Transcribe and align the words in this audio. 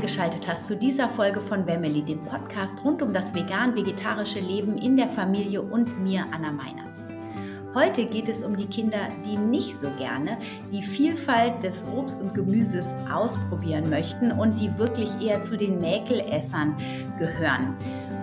eingeschaltet 0.00 0.48
hast 0.48 0.66
zu 0.66 0.74
dieser 0.74 1.10
Folge 1.10 1.42
von 1.42 1.66
Wemmeli, 1.66 2.00
dem 2.00 2.22
Podcast 2.24 2.82
rund 2.82 3.02
um 3.02 3.12
das 3.12 3.34
vegan-vegetarische 3.34 4.40
Leben 4.40 4.78
in 4.78 4.96
der 4.96 5.10
Familie 5.10 5.60
und 5.60 6.02
mir, 6.02 6.24
Anna 6.32 6.50
Meinert. 6.50 6.88
Heute 7.74 8.06
geht 8.06 8.30
es 8.30 8.42
um 8.42 8.56
die 8.56 8.64
Kinder, 8.64 9.10
die 9.26 9.36
nicht 9.36 9.78
so 9.78 9.90
gerne 9.98 10.38
die 10.72 10.82
Vielfalt 10.82 11.62
des 11.62 11.84
Obst 11.94 12.22
und 12.22 12.32
Gemüses 12.32 12.94
ausprobieren 13.12 13.90
möchten 13.90 14.32
und 14.32 14.58
die 14.58 14.74
wirklich 14.78 15.10
eher 15.20 15.42
zu 15.42 15.58
den 15.58 15.78
Mäkelessern 15.82 16.78
gehören. 17.18 17.74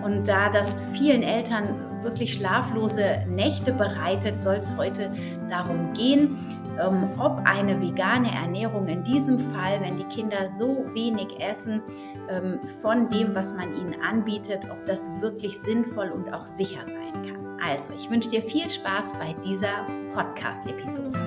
Und 0.04 0.26
da 0.26 0.50
das 0.50 0.84
vielen 0.94 1.22
Eltern 1.22 2.02
wirklich 2.02 2.34
schlaflose 2.34 3.22
Nächte 3.28 3.70
bereitet, 3.72 4.40
soll 4.40 4.56
es 4.56 4.76
heute 4.76 5.14
darum 5.48 5.92
gehen, 5.92 6.57
ähm, 6.80 7.10
ob 7.18 7.40
eine 7.44 7.80
vegane 7.80 8.32
Ernährung 8.34 8.86
in 8.88 9.04
diesem 9.04 9.38
Fall, 9.38 9.80
wenn 9.80 9.96
die 9.96 10.04
Kinder 10.04 10.48
so 10.48 10.84
wenig 10.92 11.40
essen 11.40 11.82
ähm, 12.28 12.58
von 12.80 13.08
dem, 13.10 13.34
was 13.34 13.52
man 13.54 13.76
ihnen 13.76 14.00
anbietet, 14.02 14.62
ob 14.70 14.84
das 14.86 15.10
wirklich 15.20 15.58
sinnvoll 15.60 16.10
und 16.10 16.32
auch 16.32 16.46
sicher 16.46 16.80
sein 16.86 17.12
kann. 17.22 17.58
Also, 17.64 17.92
ich 17.96 18.08
wünsche 18.10 18.30
dir 18.30 18.42
viel 18.42 18.70
Spaß 18.70 19.14
bei 19.14 19.34
dieser 19.44 19.84
Podcast-Episode. 20.12 21.18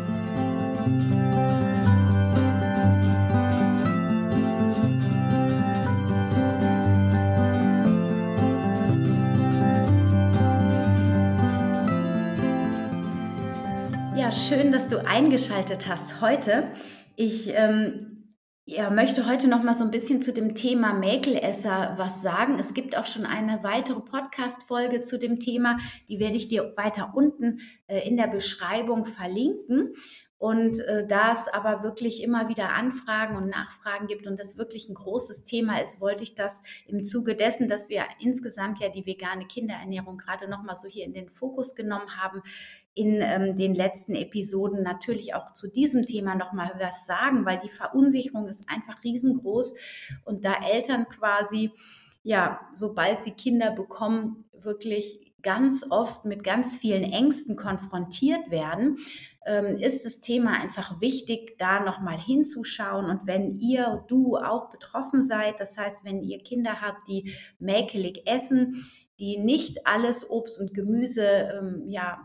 Schön, 14.32 14.72
dass 14.72 14.88
du 14.88 15.06
eingeschaltet 15.06 15.88
hast 15.88 16.22
heute. 16.22 16.72
Ich 17.16 17.50
ähm, 17.54 18.36
ja, 18.66 18.90
möchte 18.90 19.26
heute 19.26 19.48
noch 19.48 19.64
mal 19.64 19.76
so 19.76 19.84
ein 19.84 19.92
bisschen 19.92 20.22
zu 20.22 20.34
dem 20.34 20.56
Thema 20.56 20.94
Mäkelesser 20.94 21.96
was 21.98 22.22
sagen. 22.22 22.60
Es 22.60 22.74
gibt 22.74 22.98
auch 22.98 23.06
schon 23.06 23.26
eine 23.26 23.64
weitere 23.64 24.02
Podcast-Folge 24.02 25.02
zu 25.02 25.18
dem 25.18 25.40
Thema. 25.40 25.78
Die 26.10 26.20
werde 26.20 26.38
ich 26.38 26.48
dir 26.48 26.74
weiter 26.78 27.14
unten 27.16 27.60
äh, 27.88 28.08
in 28.08 28.18
der 28.18 28.28
Beschreibung 28.28 29.06
verlinken. 29.06 29.94
Und 30.42 30.80
äh, 30.80 31.06
da 31.06 31.34
es 31.34 31.48
aber 31.48 31.84
wirklich 31.84 32.24
immer 32.24 32.50
wieder 32.50 32.74
Anfragen 32.74 33.36
und 33.36 33.48
Nachfragen 33.48 34.08
gibt 34.08 34.26
und 34.26 34.40
das 34.40 34.58
wirklich 34.58 34.90
ein 34.90 34.96
großes 34.96 35.44
Thema 35.44 35.80
ist, 35.84 36.02
wollte 36.02 36.24
ich 36.24 36.34
das 36.34 36.64
im 36.88 37.04
Zuge 37.04 37.36
dessen, 37.36 37.68
dass 37.68 37.90
wir 37.90 38.06
insgesamt 38.20 38.80
ja 38.80 38.90
die 38.90 39.06
vegane 39.06 39.46
Kinderernährung 39.46 40.18
gerade 40.18 40.50
nochmal 40.50 40.78
so 40.78 40.88
hier 40.88 41.06
in 41.06 41.14
den 41.14 41.30
Fokus 41.30 41.76
genommen 41.76 42.18
haben, 42.18 42.42
in 42.94 43.20
ähm, 43.22 43.56
den 43.56 43.74
letzten 43.74 44.16
Episoden 44.16 44.84
natürlich 44.84 45.34
auch 45.34 45.54
zu 45.54 45.72
diesem 45.72 46.06
Thema 46.06 46.36
nochmal 46.36 46.74
was 46.80 47.06
sagen, 47.06 47.46
weil 47.46 47.60
die 47.60 47.70
Verunsicherung 47.70 48.48
ist 48.48 48.70
einfach 48.70 49.04
riesengroß 49.04 49.76
und 50.26 50.44
da 50.44 50.56
Eltern 50.70 51.08
quasi, 51.08 51.72
ja, 52.24 52.60
sobald 52.74 53.22
sie 53.22 53.32
Kinder 53.32 53.72
bekommen, 53.72 54.46
wirklich 54.54 55.34
ganz 55.42 55.86
oft 55.90 56.26
mit 56.26 56.44
ganz 56.44 56.78
vielen 56.78 57.04
Ängsten 57.04 57.56
konfrontiert 57.56 58.52
werden, 58.52 59.00
ähm, 59.46 59.78
ist 59.78 60.06
das 60.06 60.22
Thema 60.22 60.60
einfach 60.62 61.02
wichtig, 61.02 61.58
da 61.58 61.84
nochmal 61.84 62.20
hinzuschauen. 62.20 63.06
Und 63.06 63.26
wenn 63.26 63.60
ihr, 63.60 64.06
du 64.08 64.38
auch 64.38 64.70
betroffen 64.70 65.24
seid, 65.24 65.60
das 65.60 65.78
heißt, 65.78 66.06
wenn 66.06 66.22
ihr 66.22 66.44
Kinder 66.44 66.82
habt, 66.82 67.08
die 67.08 67.34
mäkelig 67.58 68.28
essen, 68.28 68.86
die 69.20 69.38
nicht 69.38 69.88
alles 69.88 70.30
Obst 70.30 70.60
und 70.60 70.74
Gemüse, 70.74 71.26
ähm, 71.26 71.84
ja, 71.88 72.20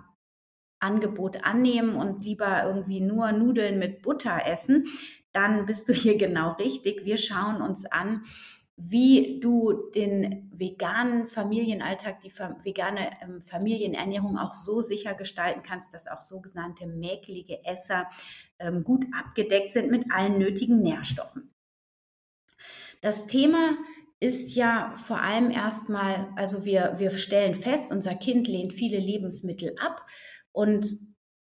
Angebot 0.78 1.44
annehmen 1.44 1.97
und 1.97 2.25
lieber 2.25 2.64
irgendwie 2.64 3.00
nur 3.00 3.32
Nudeln 3.32 3.78
mit 3.78 4.03
Butter 4.03 4.42
essen, 4.47 4.87
dann 5.32 5.66
bist 5.66 5.88
du 5.88 5.92
hier 5.92 6.16
genau 6.16 6.53
richtig. 6.53 7.04
Wir 7.04 7.16
schauen 7.16 7.60
uns 7.60 7.84
an, 7.87 8.25
wie 8.78 9.41
du 9.41 9.91
den 9.94 10.50
veganen 10.53 11.28
Familienalltag, 11.28 12.20
die 12.20 12.32
vegane 12.62 13.10
ähm, 13.22 13.41
Familienernährung 13.41 14.36
auch 14.36 14.54
so 14.54 14.82
sicher 14.82 15.15
gestalten 15.15 15.62
kannst, 15.62 15.94
dass 15.94 16.06
auch 16.06 16.20
sogenannte 16.20 16.86
mäkelige 16.86 17.65
Esser 17.65 18.06
ähm, 18.59 18.84
gut 18.84 19.06
abgedeckt 19.19 19.72
sind 19.72 19.91
mit 19.91 20.12
allen 20.12 20.38
nötigen 20.38 20.82
Nährstoffen. 20.82 21.54
Das 23.00 23.26
Thema 23.26 23.78
ist 24.20 24.56
ja 24.56 24.94
vor 24.97 25.20
allem 25.20 25.50
erstmal, 25.50 26.28
also 26.36 26.65
wir, 26.66 26.97
wir 26.98 27.10
stellen 27.12 27.54
fest, 27.54 27.92
unser 27.92 28.15
Kind 28.15 28.47
lehnt 28.47 28.75
viele 28.75 28.98
Lebensmittel 28.98 29.75
ab 29.78 30.06
und 30.56 30.98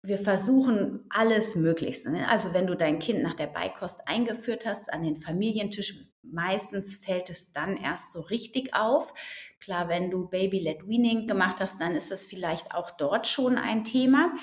wir 0.03 0.19
versuchen 0.19 1.05
alles 1.09 1.55
Möglichste. 1.55 2.11
Ne? 2.11 2.29
Also 2.29 2.53
wenn 2.53 2.67
du 2.67 2.75
dein 2.75 2.99
Kind 2.99 3.23
nach 3.23 3.33
der 3.33 3.47
Beikost 3.47 4.07
eingeführt 4.07 4.63
hast 4.63 4.93
an 4.93 5.01
den 5.01 5.17
Familientisch, 5.17 5.95
meistens 6.21 6.97
fällt 6.97 7.31
es 7.31 7.51
dann 7.51 7.77
erst 7.77 8.13
so 8.13 8.21
richtig 8.21 8.75
auf. 8.75 9.11
Klar, 9.59 9.89
wenn 9.89 10.11
du 10.11 10.29
Baby-led 10.29 10.87
Weaning 10.87 11.25
gemacht 11.25 11.55
hast, 11.59 11.81
dann 11.81 11.95
ist 11.95 12.11
das 12.11 12.25
vielleicht 12.25 12.75
auch 12.75 12.91
dort 12.91 13.25
schon 13.25 13.57
ein 13.57 13.83
Thema. 13.83 14.33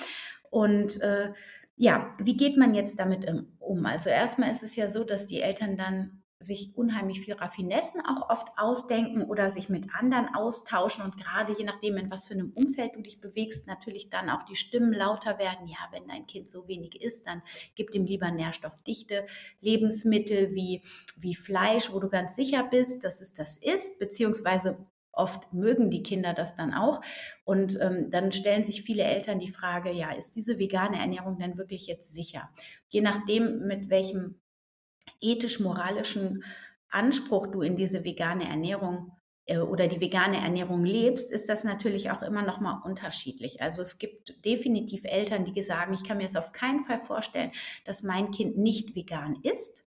Und 0.49 0.99
äh, 0.99 1.31
ja, 1.77 2.13
wie 2.21 2.35
geht 2.35 2.57
man 2.57 2.73
jetzt 2.73 2.99
damit 2.99 3.25
um? 3.59 3.85
Also 3.85 4.09
erstmal 4.09 4.51
ist 4.51 4.63
es 4.63 4.75
ja 4.75 4.91
so, 4.91 5.05
dass 5.05 5.25
die 5.25 5.39
Eltern 5.39 5.77
dann 5.77 6.21
sich 6.41 6.71
unheimlich 6.75 7.19
viel 7.19 7.33
Raffinessen 7.33 7.99
auch 7.99 8.29
oft 8.29 8.47
ausdenken 8.57 9.23
oder 9.23 9.51
sich 9.51 9.67
mit 9.67 9.93
anderen 9.93 10.33
austauschen 10.33 11.03
und 11.03 11.17
gerade 11.17 11.53
je 11.57 11.65
nachdem, 11.65 11.97
in 11.97 12.09
was 12.09 12.27
für 12.27 12.33
einem 12.33 12.53
Umfeld 12.55 12.95
du 12.95 13.01
dich 13.01 13.19
bewegst, 13.19 13.67
natürlich 13.67 14.09
dann 14.09 14.29
auch 14.29 14.43
die 14.43 14.55
Stimmen 14.55 14.93
lauter 14.93 15.37
werden. 15.37 15.67
Ja, 15.67 15.77
wenn 15.91 16.07
dein 16.07 16.27
Kind 16.27 16.47
so 16.47 16.67
wenig 16.67 17.01
isst, 17.01 17.27
dann 17.27 17.41
gib 17.75 17.93
ihm 17.93 18.05
lieber 18.05 18.31
nährstoffdichte 18.31 19.27
Lebensmittel 19.59 20.55
wie, 20.55 20.83
wie 21.17 21.35
Fleisch, 21.35 21.91
wo 21.91 21.99
du 21.99 22.07
ganz 22.07 22.37
sicher 22.37 22.63
bist, 22.63 23.03
dass 23.03 23.19
es 23.19 23.33
das 23.33 23.57
ist, 23.57 23.99
beziehungsweise 23.99 24.77
Oft 25.11 25.51
mögen 25.51 25.89
die 25.89 26.03
Kinder 26.03 26.33
das 26.33 26.55
dann 26.55 26.73
auch. 26.73 27.01
Und 27.43 27.77
ähm, 27.81 28.09
dann 28.09 28.31
stellen 28.31 28.63
sich 28.63 28.83
viele 28.83 29.03
Eltern 29.03 29.39
die 29.39 29.51
Frage, 29.51 29.91
ja, 29.91 30.11
ist 30.11 30.37
diese 30.37 30.59
vegane 30.59 30.97
Ernährung 30.97 31.37
denn 31.37 31.57
wirklich 31.57 31.87
jetzt 31.87 32.13
sicher? 32.13 32.49
Je 32.87 33.01
nachdem, 33.01 33.67
mit 33.67 33.89
welchem 33.89 34.39
ethisch-moralischen 35.21 36.43
Anspruch 36.89 37.47
du 37.47 37.61
in 37.61 37.75
diese 37.75 38.03
vegane 38.03 38.47
Ernährung 38.47 39.11
äh, 39.45 39.57
oder 39.57 39.87
die 39.87 40.01
vegane 40.01 40.37
Ernährung 40.37 40.85
lebst, 40.85 41.31
ist 41.31 41.49
das 41.49 41.63
natürlich 41.63 42.11
auch 42.11 42.21
immer 42.21 42.41
noch 42.41 42.59
mal 42.59 42.81
unterschiedlich. 42.83 43.61
Also 43.61 43.81
es 43.81 43.97
gibt 43.97 44.43
definitiv 44.45 45.03
Eltern, 45.03 45.45
die 45.45 45.63
sagen, 45.63 45.93
ich 45.93 46.03
kann 46.03 46.17
mir 46.17 46.25
es 46.25 46.35
auf 46.35 46.51
keinen 46.51 46.83
Fall 46.83 46.99
vorstellen, 46.99 47.51
dass 47.85 48.03
mein 48.03 48.31
Kind 48.31 48.57
nicht 48.57 48.95
vegan 48.95 49.37
ist. 49.43 49.83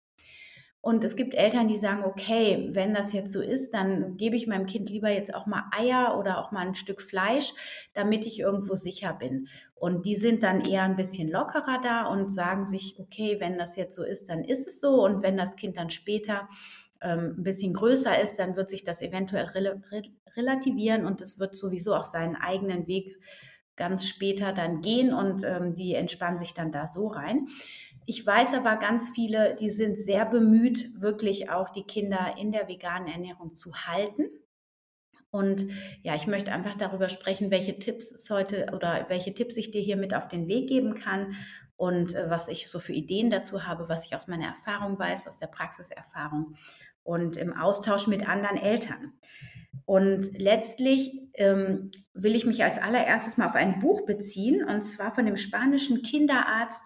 Und 0.81 1.03
es 1.03 1.15
gibt 1.15 1.35
Eltern, 1.35 1.67
die 1.67 1.77
sagen, 1.77 2.03
okay, 2.03 2.67
wenn 2.71 2.93
das 2.95 3.13
jetzt 3.13 3.31
so 3.31 3.39
ist, 3.39 3.71
dann 3.71 4.17
gebe 4.17 4.35
ich 4.35 4.47
meinem 4.47 4.65
Kind 4.65 4.89
lieber 4.89 5.11
jetzt 5.11 5.33
auch 5.33 5.45
mal 5.45 5.65
Eier 5.71 6.17
oder 6.17 6.39
auch 6.39 6.51
mal 6.51 6.65
ein 6.65 6.73
Stück 6.73 7.03
Fleisch, 7.03 7.53
damit 7.93 8.25
ich 8.25 8.39
irgendwo 8.39 8.73
sicher 8.73 9.13
bin. 9.13 9.47
Und 9.75 10.07
die 10.07 10.15
sind 10.15 10.41
dann 10.41 10.61
eher 10.61 10.81
ein 10.83 10.95
bisschen 10.95 11.29
lockerer 11.29 11.79
da 11.83 12.05
und 12.05 12.33
sagen 12.33 12.65
sich, 12.65 12.95
okay, 12.97 13.37
wenn 13.39 13.59
das 13.59 13.75
jetzt 13.75 13.95
so 13.95 14.03
ist, 14.03 14.27
dann 14.27 14.43
ist 14.43 14.67
es 14.67 14.81
so. 14.81 15.03
Und 15.03 15.21
wenn 15.21 15.37
das 15.37 15.55
Kind 15.55 15.77
dann 15.77 15.91
später 15.91 16.49
ähm, 16.99 17.35
ein 17.37 17.43
bisschen 17.43 17.73
größer 17.73 18.19
ist, 18.19 18.39
dann 18.39 18.55
wird 18.55 18.71
sich 18.71 18.83
das 18.83 19.01
eventuell 19.01 19.45
rel 19.45 19.81
relativieren 20.37 21.05
und 21.05 21.19
es 21.19 21.39
wird 21.39 21.57
sowieso 21.57 21.93
auch 21.93 22.05
seinen 22.05 22.37
eigenen 22.37 22.87
Weg 22.87 23.17
ganz 23.75 24.07
später 24.07 24.53
dann 24.53 24.81
gehen 24.81 25.13
und 25.13 25.43
ähm, 25.43 25.75
die 25.75 25.95
entspannen 25.95 26.37
sich 26.37 26.53
dann 26.53 26.71
da 26.71 26.87
so 26.87 27.07
rein. 27.07 27.47
Ich 28.05 28.25
weiß 28.25 28.53
aber 28.53 28.77
ganz 28.77 29.11
viele, 29.11 29.55
die 29.55 29.69
sind 29.69 29.97
sehr 29.97 30.25
bemüht, 30.25 31.01
wirklich 31.01 31.49
auch 31.49 31.69
die 31.69 31.83
Kinder 31.83 32.35
in 32.37 32.51
der 32.51 32.67
veganen 32.67 33.07
Ernährung 33.07 33.55
zu 33.55 33.73
halten. 33.73 34.27
Und 35.29 35.67
ja, 36.03 36.15
ich 36.15 36.27
möchte 36.27 36.51
einfach 36.51 36.75
darüber 36.75 37.07
sprechen, 37.07 37.51
welche 37.51 37.79
Tipps 37.79 38.11
es 38.11 38.29
heute 38.29 38.67
oder 38.73 39.05
welche 39.07 39.33
Tipps 39.33 39.55
ich 39.55 39.71
dir 39.71 39.81
hier 39.81 39.95
mit 39.95 40.13
auf 40.13 40.27
den 40.27 40.47
Weg 40.47 40.67
geben 40.67 40.93
kann 40.93 41.35
und 41.77 42.13
äh, 42.13 42.29
was 42.29 42.49
ich 42.49 42.69
so 42.69 42.79
für 42.79 42.91
Ideen 42.91 43.29
dazu 43.29 43.65
habe, 43.65 43.87
was 43.87 44.05
ich 44.05 44.15
aus 44.15 44.27
meiner 44.27 44.47
Erfahrung 44.47 44.99
weiß, 44.99 45.27
aus 45.27 45.37
der 45.37 45.47
Praxiserfahrung 45.47 46.57
und 47.03 47.37
im 47.37 47.53
Austausch 47.55 48.07
mit 48.07 48.27
anderen 48.27 48.57
Eltern. 48.57 49.13
Und 49.85 50.37
letztlich 50.37 51.11
ähm, 51.35 51.91
will 52.13 52.35
ich 52.35 52.45
mich 52.45 52.63
als 52.63 52.77
allererstes 52.77 53.37
mal 53.37 53.47
auf 53.47 53.55
ein 53.55 53.79
Buch 53.79 54.05
beziehen, 54.05 54.63
und 54.63 54.83
zwar 54.83 55.13
von 55.13 55.25
dem 55.25 55.37
spanischen 55.37 56.01
Kinderarzt 56.01 56.83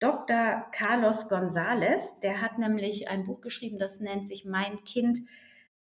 Dr. 0.00 0.66
Carlos 0.72 1.28
González, 1.28 2.20
der 2.22 2.40
hat 2.40 2.58
nämlich 2.58 3.10
ein 3.10 3.26
Buch 3.26 3.40
geschrieben, 3.40 3.78
das 3.78 4.00
nennt 4.00 4.26
sich 4.26 4.44
Mein 4.44 4.84
Kind 4.84 5.20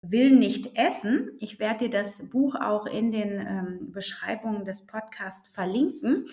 will 0.02 0.32
nicht 0.32 0.78
essen. 0.78 1.32
Ich 1.40 1.60
werde 1.60 1.88
dir 1.88 2.02
das 2.02 2.28
Buch 2.30 2.56
auch 2.56 2.88
in 2.88 3.12
den 3.12 3.40
ähm, 3.40 3.92
Beschreibungen 3.92 4.66
des 4.66 4.86
Podcasts 4.86 5.48
verlinken. 5.50 6.26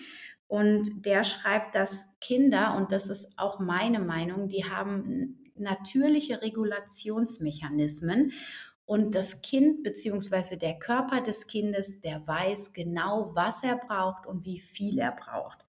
Und 0.47 1.05
der 1.05 1.23
schreibt, 1.23 1.75
dass 1.75 2.07
Kinder, 2.19 2.75
und 2.75 2.91
das 2.91 3.07
ist 3.09 3.27
auch 3.37 3.59
meine 3.59 3.99
Meinung, 3.99 4.47
die 4.47 4.65
haben 4.65 5.51
natürliche 5.55 6.41
Regulationsmechanismen. 6.41 8.31
Und 8.85 9.13
das 9.13 9.43
Kind 9.43 9.83
bzw. 9.83 10.55
der 10.55 10.79
Körper 10.79 11.21
des 11.21 11.45
Kindes, 11.45 12.01
der 12.01 12.25
weiß 12.25 12.73
genau, 12.73 13.35
was 13.35 13.63
er 13.63 13.75
braucht 13.75 14.25
und 14.25 14.45
wie 14.45 14.59
viel 14.59 14.97
er 14.97 15.11
braucht. 15.11 15.63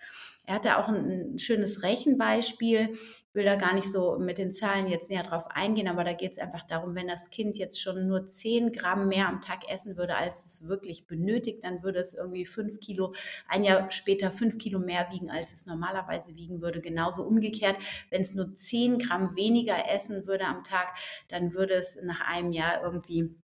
Er 0.51 0.57
hatte 0.57 0.79
auch 0.79 0.89
ein, 0.89 1.35
ein 1.35 1.39
schönes 1.39 1.85
Rechenbeispiel 1.85 2.99
will 3.33 3.45
da 3.45 3.55
gar 3.55 3.75
nicht 3.75 3.93
so 3.93 4.19
mit 4.19 4.39
den 4.39 4.51
Zahlen 4.51 4.89
jetzt 4.89 5.09
näher 5.09 5.23
drauf 5.23 5.47
eingehen, 5.49 5.87
aber 5.87 6.03
da 6.03 6.13
geht 6.13 6.33
es 6.33 6.39
einfach 6.39 6.67
darum, 6.67 6.97
wenn 6.97 7.07
das 7.07 7.31
Kind 7.31 7.57
jetzt 7.57 7.81
schon 7.81 8.09
nur 8.09 8.27
10 8.27 8.73
Gramm 8.73 9.07
mehr 9.07 9.29
am 9.29 9.41
Tag 9.41 9.71
essen 9.71 9.97
würde, 9.97 10.17
als 10.17 10.45
es 10.45 10.67
wirklich 10.67 11.07
benötigt, 11.07 11.63
dann 11.63 11.85
würde 11.85 12.01
es 12.01 12.15
irgendwie 12.15 12.45
5 12.45 12.81
Kilo, 12.81 13.15
ein 13.47 13.63
Jahr 13.63 13.89
später 13.93 14.33
5 14.33 14.59
Kilo 14.59 14.81
mehr 14.81 15.07
wiegen, 15.13 15.31
als 15.31 15.53
es 15.53 15.67
normalerweise 15.67 16.35
wiegen 16.35 16.61
würde. 16.61 16.81
Genauso 16.81 17.23
umgekehrt, 17.23 17.77
wenn 18.11 18.23
es 18.23 18.35
nur 18.35 18.57
10 18.57 18.99
Gramm 18.99 19.37
weniger 19.37 19.89
essen 19.89 20.27
würde 20.27 20.47
am 20.47 20.65
Tag, 20.65 20.89
dann 21.29 21.55
würde 21.55 21.75
es 21.75 21.97
nach 22.03 22.21
einem 22.23 22.51
Jahr 22.51 22.83
irgendwie 22.83 23.37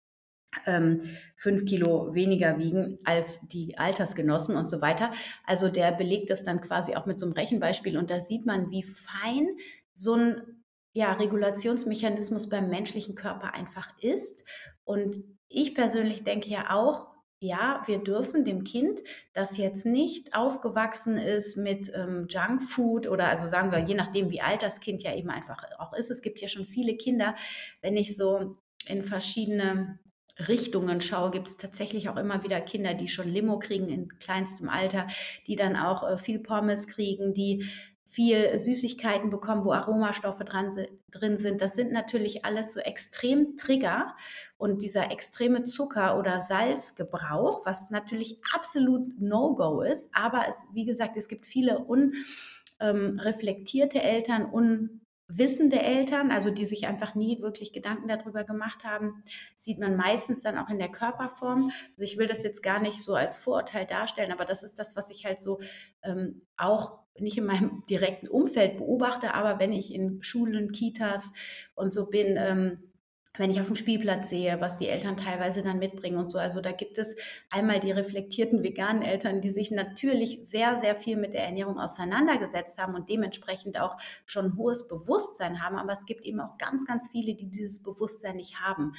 ähm, 0.66 1.02
fünf 1.36 1.66
Kilo 1.66 2.14
weniger 2.14 2.58
wiegen 2.58 2.98
als 3.06 3.40
die 3.48 3.78
Altersgenossen 3.78 4.56
und 4.56 4.70
so 4.70 4.82
weiter. 4.82 5.12
Also 5.46 5.70
der 5.70 5.92
belegt 5.92 6.30
das 6.30 6.44
dann 6.44 6.62
quasi 6.62 6.96
auch 6.96 7.06
mit 7.06 7.20
so 7.20 7.26
einem 7.26 7.34
Rechenbeispiel 7.34 7.98
und 7.98 8.10
da 8.10 8.20
sieht 8.20 8.46
man, 8.46 8.72
wie 8.72 8.84
fein 8.84 9.48
so 9.94 10.16
ein 10.16 10.42
ja, 10.94 11.12
Regulationsmechanismus 11.14 12.48
beim 12.48 12.70
menschlichen 12.70 13.16
Körper 13.16 13.54
einfach 13.54 13.90
ist. 14.00 14.46
Und 14.86 15.18
ich 15.50 15.76
persönlich 15.76 16.24
denke 16.24 16.50
ja 16.50 16.74
auch, 16.74 17.08
ja, 17.40 17.84
wir 17.86 18.00
dürfen 18.00 18.46
dem 18.46 18.64
Kind, 18.64 19.02
das 19.34 19.58
jetzt 19.58 19.86
nicht 19.86 20.34
aufgewachsen 20.34 21.18
ist 21.18 21.58
mit 21.58 21.92
ähm, 21.94 22.28
Junkfood 22.30 23.08
oder 23.08 23.30
also 23.30 23.48
sagen 23.48 23.72
wir, 23.72 23.80
je 23.80 23.94
nachdem, 23.94 24.32
wie 24.32 24.42
alt 24.42 24.64
das 24.64 24.80
Kind 24.80 25.04
ja 25.04 25.14
eben 25.14 25.30
einfach 25.30 25.62
auch 25.78 25.94
ist. 25.94 26.10
Es 26.10 26.22
gibt 26.22 26.40
ja 26.40 26.48
schon 26.48 26.66
viele 26.66 26.96
Kinder, 26.96 27.36
wenn 27.82 27.98
ich 27.98 28.16
so 28.16 28.58
in 28.88 29.04
verschiedene 29.04 30.00
Richtungen 30.40 31.02
schaue, 31.02 31.32
gibt 31.32 31.48
es 31.48 31.58
tatsächlich 31.58 32.10
auch 32.10 32.18
immer 32.18 32.44
wieder 32.44 32.60
Kinder, 32.62 32.94
die 32.94 33.08
schon 33.08 33.30
Limo 33.30 33.58
kriegen 33.60 33.90
in 33.90 34.10
kleinstem 34.20 34.70
Alter, 34.70 35.08
die 35.48 35.56
dann 35.56 35.76
auch 35.76 36.08
äh, 36.08 36.18
viel 36.18 36.40
Pommes 36.40 36.88
kriegen, 36.88 37.34
die 37.34 37.66
viel 38.16 38.58
Süßigkeiten 38.58 39.30
bekommen, 39.30 39.66
wo 39.66 39.74
Aromastoffe 39.74 40.46
dran, 40.46 40.72
drin 41.12 41.38
sind. 41.38 41.62
Das 41.62 41.74
sind 41.74 41.92
natürlich 41.92 42.46
alles 42.46 42.72
so 42.74 42.80
extrem 42.80 43.58
Trigger 43.58 44.16
und 44.58 44.82
dieser 44.82 45.12
extreme 45.12 45.66
Zucker- 45.66 46.18
oder 46.18 46.40
Salzgebrauch, 46.40 47.66
was 47.66 47.90
natürlich 47.90 48.40
absolut 48.54 49.20
No-Go 49.20 49.82
ist. 49.82 50.08
Aber 50.14 50.46
es, 50.48 50.64
wie 50.72 50.86
gesagt, 50.86 51.18
es 51.18 51.28
gibt 51.28 51.46
viele 51.46 51.86
unreflektierte 52.80 53.98
ähm, 53.98 54.06
Eltern, 54.06 54.46
un 54.46 55.02
wissende 55.28 55.82
Eltern, 55.82 56.32
also 56.32 56.52
die 56.52 56.66
sich 56.66 56.88
einfach 56.88 57.16
nie 57.16 57.42
wirklich 57.42 57.74
Gedanken 57.74 58.08
darüber 58.08 58.44
gemacht 58.44 58.84
haben, 58.84 59.24
sieht 59.58 59.80
man 59.80 59.96
meistens 59.96 60.44
dann 60.44 60.58
auch 60.58 60.70
in 60.70 60.78
der 60.78 60.90
Körperform. 60.90 61.72
Also 61.92 62.02
ich 62.02 62.18
will 62.18 62.28
das 62.28 62.44
jetzt 62.44 62.62
gar 62.62 62.80
nicht 62.80 63.02
so 63.02 63.16
als 63.16 63.38
Vorurteil 63.38 63.86
darstellen, 63.86 64.32
aber 64.32 64.46
das 64.46 64.64
ist 64.64 64.78
das, 64.78 64.96
was 64.96 65.10
ich 65.10 65.26
halt 65.26 65.40
so 65.40 65.60
ähm, 66.04 66.42
auch 66.58 67.00
nicht 67.18 67.38
in 67.38 67.46
meinem 67.46 67.84
direkten 67.90 68.28
Umfeld 68.28 68.78
beobachte, 68.78 69.34
aber 69.34 69.60
wenn 69.60 69.74
ich 69.74 69.94
in 69.94 70.22
Schulen, 70.22 70.72
Kitas 70.72 71.34
und 71.74 71.92
so 71.92 72.10
bin, 72.10 72.36
ähm, 72.38 72.92
wenn 73.38 73.52
ich 73.52 73.60
auf 73.60 73.68
dem 73.68 73.76
Spielplatz 73.76 74.30
sehe, 74.30 74.60
was 74.62 74.78
die 74.78 74.88
Eltern 74.88 75.18
teilweise 75.18 75.64
dann 75.64 75.80
mitbringen 75.80 76.18
und 76.18 76.30
so. 76.30 76.38
Also 76.38 76.62
da 76.62 76.72
gibt 76.72 76.98
es 76.98 77.16
einmal 77.50 77.80
die 77.80 77.92
reflektierten 77.92 78.64
veganen 78.64 79.02
Eltern, 79.02 79.42
die 79.42 79.52
sich 79.52 79.72
natürlich 79.72 80.40
sehr, 80.42 80.78
sehr 80.78 80.96
viel 80.96 81.18
mit 81.18 81.34
der 81.34 81.46
Ernährung 81.46 81.80
auseinandergesetzt 81.80 82.78
haben 82.78 82.96
und 82.96 83.10
dementsprechend 83.10 83.80
auch 83.80 83.98
schon 84.26 84.58
hohes 84.58 84.88
Bewusstsein 84.88 85.64
haben. 85.64 85.78
Aber 85.78 85.94
es 85.94 86.06
gibt 86.06 86.26
eben 86.26 86.40
auch 86.40 86.58
ganz, 86.58 86.86
ganz 86.86 87.10
viele, 87.12 87.36
die 87.36 87.50
dieses 87.50 87.82
Bewusstsein 87.82 88.38
nicht 88.38 88.60
haben. 88.60 88.94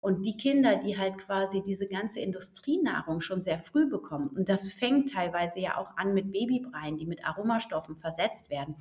Und 0.00 0.22
die 0.22 0.36
Kinder, 0.36 0.76
die 0.76 0.96
halt 0.96 1.18
quasi 1.18 1.62
diese 1.62 1.86
ganze 1.86 2.20
Industrienahrung 2.20 3.20
schon 3.20 3.42
sehr 3.42 3.58
früh 3.58 3.86
bekommen, 3.86 4.28
und 4.28 4.48
das 4.48 4.72
fängt 4.72 5.12
teilweise 5.12 5.60
ja 5.60 5.76
auch 5.76 5.94
an 5.98 6.14
mit 6.14 6.32
Babybreien, 6.32 6.96
die 6.96 7.04
mit 7.04 7.26
Aromastoffen 7.26 7.96
versetzt 7.96 8.48
werden, 8.48 8.76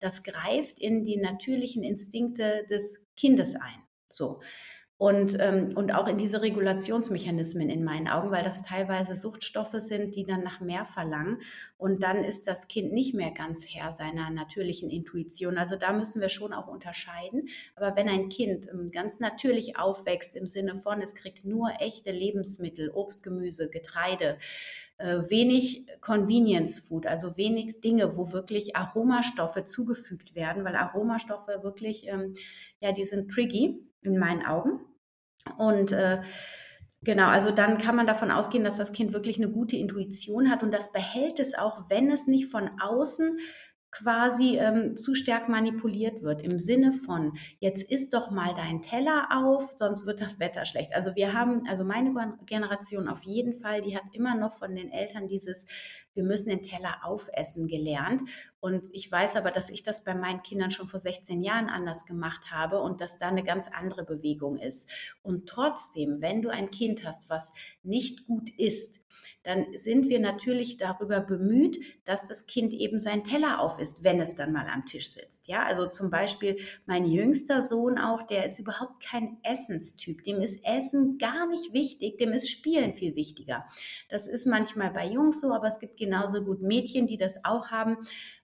das 0.00 0.22
greift 0.22 0.78
in 0.78 1.04
die 1.04 1.18
natürlichen 1.18 1.82
Instinkte 1.82 2.66
des 2.70 3.04
Kindes 3.16 3.54
ein. 3.54 3.82
So. 4.12 4.40
Und, 5.02 5.36
ähm, 5.40 5.72
und 5.74 5.92
auch 5.92 6.06
in 6.06 6.16
diese 6.16 6.42
Regulationsmechanismen 6.42 7.68
in 7.68 7.82
meinen 7.82 8.06
Augen, 8.06 8.30
weil 8.30 8.44
das 8.44 8.62
teilweise 8.62 9.16
Suchtstoffe 9.16 9.74
sind, 9.78 10.14
die 10.14 10.24
dann 10.24 10.44
nach 10.44 10.60
mehr 10.60 10.86
verlangen. 10.86 11.38
Und 11.76 12.04
dann 12.04 12.22
ist 12.22 12.46
das 12.46 12.68
Kind 12.68 12.92
nicht 12.92 13.12
mehr 13.12 13.32
ganz 13.32 13.66
Herr 13.66 13.90
seiner 13.90 14.30
natürlichen 14.30 14.90
Intuition. 14.90 15.58
Also 15.58 15.74
da 15.74 15.92
müssen 15.92 16.20
wir 16.20 16.28
schon 16.28 16.52
auch 16.52 16.68
unterscheiden. 16.68 17.48
Aber 17.74 17.96
wenn 17.96 18.08
ein 18.08 18.28
Kind 18.28 18.68
ähm, 18.68 18.92
ganz 18.92 19.18
natürlich 19.18 19.76
aufwächst 19.76 20.36
im 20.36 20.46
Sinne 20.46 20.76
von, 20.76 21.02
es 21.02 21.16
kriegt 21.16 21.44
nur 21.44 21.72
echte 21.80 22.12
Lebensmittel, 22.12 22.88
Obst, 22.94 23.24
Gemüse, 23.24 23.70
Getreide, 23.70 24.38
wenig 25.02 25.86
Convenience 26.00 26.80
Food, 26.80 27.06
also 27.06 27.36
wenig 27.36 27.80
Dinge, 27.80 28.16
wo 28.16 28.32
wirklich 28.32 28.76
Aromastoffe 28.76 29.64
zugefügt 29.64 30.34
werden, 30.34 30.64
weil 30.64 30.76
Aromastoffe 30.76 31.62
wirklich, 31.62 32.06
ähm, 32.08 32.34
ja, 32.80 32.92
die 32.92 33.04
sind 33.04 33.30
tricky 33.30 33.86
in 34.02 34.18
meinen 34.18 34.44
Augen. 34.44 34.80
Und 35.58 35.92
äh, 35.92 36.22
Genau, 37.04 37.26
also 37.26 37.50
dann 37.50 37.78
kann 37.78 37.96
man 37.96 38.06
davon 38.06 38.30
ausgehen, 38.30 38.62
dass 38.62 38.76
das 38.76 38.92
Kind 38.92 39.12
wirklich 39.12 39.36
eine 39.36 39.50
gute 39.50 39.76
Intuition 39.76 40.48
hat 40.50 40.62
und 40.62 40.72
das 40.72 40.92
behält 40.92 41.40
es 41.40 41.54
auch, 41.54 41.90
wenn 41.90 42.12
es 42.12 42.28
nicht 42.28 42.46
von 42.46 42.70
außen 42.80 43.38
quasi 43.92 44.58
ähm, 44.58 44.96
zu 44.96 45.14
stark 45.14 45.48
manipuliert 45.48 46.22
wird 46.22 46.42
im 46.42 46.58
Sinne 46.58 46.92
von, 46.92 47.34
jetzt 47.60 47.82
isst 47.82 48.14
doch 48.14 48.30
mal 48.30 48.54
dein 48.54 48.80
Teller 48.80 49.28
auf, 49.30 49.74
sonst 49.76 50.06
wird 50.06 50.20
das 50.20 50.40
Wetter 50.40 50.64
schlecht. 50.64 50.94
Also 50.94 51.14
wir 51.14 51.34
haben, 51.34 51.68
also 51.68 51.84
meine 51.84 52.38
Generation 52.46 53.06
auf 53.06 53.22
jeden 53.22 53.54
Fall, 53.54 53.82
die 53.82 53.94
hat 53.94 54.04
immer 54.12 54.34
noch 54.34 54.54
von 54.54 54.74
den 54.74 54.90
Eltern 54.90 55.28
dieses, 55.28 55.66
wir 56.14 56.24
müssen 56.24 56.48
den 56.48 56.62
Teller 56.62 57.00
aufessen 57.04 57.68
gelernt. 57.68 58.22
Und 58.60 58.88
ich 58.92 59.10
weiß 59.10 59.36
aber, 59.36 59.50
dass 59.50 59.70
ich 59.70 59.82
das 59.82 60.04
bei 60.04 60.14
meinen 60.14 60.42
Kindern 60.42 60.70
schon 60.70 60.86
vor 60.86 61.00
16 61.00 61.42
Jahren 61.42 61.68
anders 61.68 62.06
gemacht 62.06 62.50
habe 62.50 62.80
und 62.80 63.00
dass 63.00 63.18
da 63.18 63.28
eine 63.28 63.44
ganz 63.44 63.68
andere 63.68 64.04
Bewegung 64.04 64.58
ist. 64.58 64.88
Und 65.22 65.48
trotzdem, 65.48 66.20
wenn 66.20 66.42
du 66.42 66.50
ein 66.50 66.70
Kind 66.70 67.04
hast, 67.04 67.28
was 67.28 67.52
nicht 67.82 68.26
gut 68.26 68.50
isst, 68.58 69.02
dann 69.44 69.66
sind 69.76 70.08
wir 70.08 70.20
natürlich 70.20 70.76
darüber 70.76 71.20
bemüht, 71.20 71.78
dass 72.04 72.28
das 72.28 72.46
Kind 72.46 72.72
eben 72.72 73.00
seinen 73.00 73.24
Teller 73.24 73.60
aufisst, 73.60 74.04
wenn 74.04 74.20
es 74.20 74.34
dann 74.34 74.52
mal 74.52 74.68
am 74.68 74.86
Tisch 74.86 75.10
sitzt. 75.10 75.48
Ja, 75.48 75.64
also 75.64 75.88
zum 75.88 76.10
Beispiel 76.10 76.58
mein 76.86 77.06
jüngster 77.06 77.66
Sohn 77.66 77.98
auch, 77.98 78.22
der 78.22 78.46
ist 78.46 78.58
überhaupt 78.58 79.02
kein 79.02 79.38
Essenstyp. 79.42 80.22
Dem 80.24 80.40
ist 80.40 80.64
Essen 80.64 81.18
gar 81.18 81.46
nicht 81.48 81.72
wichtig, 81.72 82.18
dem 82.18 82.32
ist 82.32 82.50
Spielen 82.50 82.94
viel 82.94 83.16
wichtiger. 83.16 83.64
Das 84.08 84.28
ist 84.28 84.46
manchmal 84.46 84.90
bei 84.90 85.06
Jungs 85.06 85.40
so, 85.40 85.52
aber 85.52 85.68
es 85.68 85.80
gibt 85.80 85.96
genauso 86.02 86.44
gut 86.44 86.62
Mädchen, 86.62 87.06
die 87.06 87.16
das 87.16 87.44
auch 87.44 87.68
haben. 87.68 87.96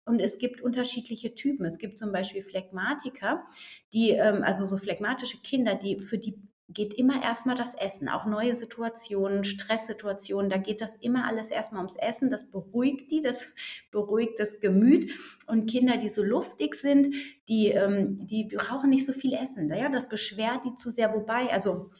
Und 0.05 0.21
es 0.21 0.39
gibt 0.39 0.61
unterschiedliche 0.61 1.35
Typen. 1.35 1.67
Es 1.67 1.79
gibt 1.79 1.99
zum 1.99 2.13
Beispiel 2.13 2.43
Phlegmatiker, 2.43 3.45
die, 3.93 4.11
ähm, 4.11 4.43
also 4.45 4.65
so 4.65 4.77
phlegmatische 4.77 5.39
Kinder, 5.43 5.75
die 5.75 5.99
für 5.99 6.19
die 6.19 6.41
geht 6.71 6.93
immer 6.93 7.23
erstmal 7.23 7.57
das 7.57 7.75
Essen, 7.75 8.11
auch 8.11 8.27
neue 8.27 8.55
Situationen, 8.55 9.43
Stresssituationen, 9.43 10.51
da 10.51 10.59
geht 10.59 10.83
das 10.83 10.97
immer 10.97 11.27
alles 11.27 11.51
erstmal 11.51 11.81
ums 11.81 11.97
Essen, 11.97 12.29
das 12.29 12.51
beruhigt 12.51 13.11
die, 13.11 13.23
das 13.23 13.47
beruhigt 13.91 14.39
das 14.39 14.61
Gemüt. 14.61 15.11
Und 15.47 15.67
Kinder, 15.67 15.97
die 15.97 16.11
so 16.11 16.23
luftig 16.23 16.75
sind, 16.75 17.15
die, 17.49 17.69
ähm, 17.69 18.27
die 18.27 18.45
brauchen 18.45 18.91
nicht 18.91 19.07
so 19.07 19.15
viel 19.15 19.33
Essen, 19.33 19.71
ja, 19.71 19.89
das 19.89 20.09
beschwert 20.09 20.61
die 20.67 20.75
zu 20.75 20.91
sehr, 20.91 21.15
wobei, 21.15 21.51
also 21.51 21.91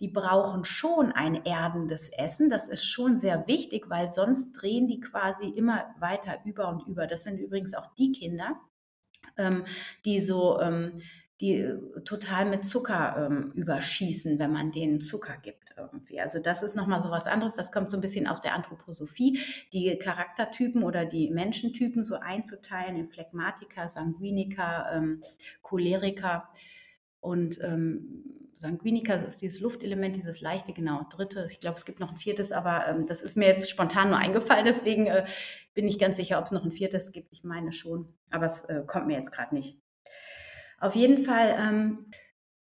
die 0.00 0.08
brauchen 0.08 0.64
schon 0.64 1.12
ein 1.12 1.44
erdendes 1.44 2.08
Essen. 2.08 2.48
Das 2.48 2.68
ist 2.68 2.84
schon 2.84 3.18
sehr 3.18 3.46
wichtig, 3.46 3.90
weil 3.90 4.10
sonst 4.10 4.52
drehen 4.52 4.88
die 4.88 5.00
quasi 5.00 5.48
immer 5.48 5.94
weiter 5.98 6.38
über 6.44 6.68
und 6.68 6.86
über. 6.86 7.06
Das 7.06 7.24
sind 7.24 7.38
übrigens 7.38 7.74
auch 7.74 7.94
die 7.94 8.12
Kinder, 8.12 8.58
ähm, 9.36 9.64
die 10.04 10.20
so 10.20 10.58
ähm, 10.60 11.02
die 11.40 11.72
total 12.04 12.44
mit 12.44 12.66
Zucker 12.66 13.26
ähm, 13.26 13.52
überschießen, 13.52 14.38
wenn 14.38 14.52
man 14.52 14.72
denen 14.72 15.00
Zucker 15.00 15.38
gibt 15.38 15.72
irgendwie. 15.76 16.20
Also 16.20 16.38
das 16.38 16.62
ist 16.62 16.76
nochmal 16.76 17.00
so 17.00 17.10
was 17.10 17.26
anderes. 17.26 17.56
Das 17.56 17.72
kommt 17.72 17.90
so 17.90 17.96
ein 17.96 18.02
bisschen 18.02 18.26
aus 18.26 18.42
der 18.42 18.54
Anthroposophie, 18.54 19.38
die 19.72 19.96
Charaktertypen 19.96 20.82
oder 20.82 21.06
die 21.06 21.30
Menschentypen 21.30 22.04
so 22.04 22.16
einzuteilen 22.16 22.96
in 22.96 23.08
Phlegmatiker, 23.08 23.88
Sanguiniker, 23.88 24.90
ähm, 24.92 25.24
Choleriker 25.62 26.48
und 27.20 27.58
Sanguiniker 28.60 29.24
ist 29.24 29.40
dieses 29.42 29.60
Luftelement, 29.60 30.14
dieses 30.14 30.40
leichte, 30.40 30.72
genau, 30.72 31.06
dritte. 31.10 31.46
Ich 31.50 31.60
glaube, 31.60 31.78
es 31.78 31.84
gibt 31.84 31.98
noch 31.98 32.10
ein 32.10 32.16
viertes, 32.16 32.52
aber 32.52 32.86
ähm, 32.86 33.06
das 33.06 33.22
ist 33.22 33.36
mir 33.36 33.48
jetzt 33.48 33.70
spontan 33.70 34.10
nur 34.10 34.18
eingefallen, 34.18 34.64
deswegen 34.66 35.06
äh, 35.06 35.24
bin 35.74 35.88
ich 35.88 35.98
ganz 35.98 36.16
sicher, 36.16 36.38
ob 36.38 36.44
es 36.44 36.52
noch 36.52 36.64
ein 36.64 36.72
viertes 36.72 37.10
gibt. 37.12 37.32
Ich 37.32 37.42
meine 37.42 37.72
schon, 37.72 38.14
aber 38.30 38.46
es 38.46 38.60
äh, 38.64 38.82
kommt 38.86 39.06
mir 39.06 39.16
jetzt 39.16 39.32
gerade 39.32 39.54
nicht. 39.54 39.78
Auf 40.78 40.94
jeden 40.94 41.24
Fall, 41.24 41.56
ähm, 41.58 42.10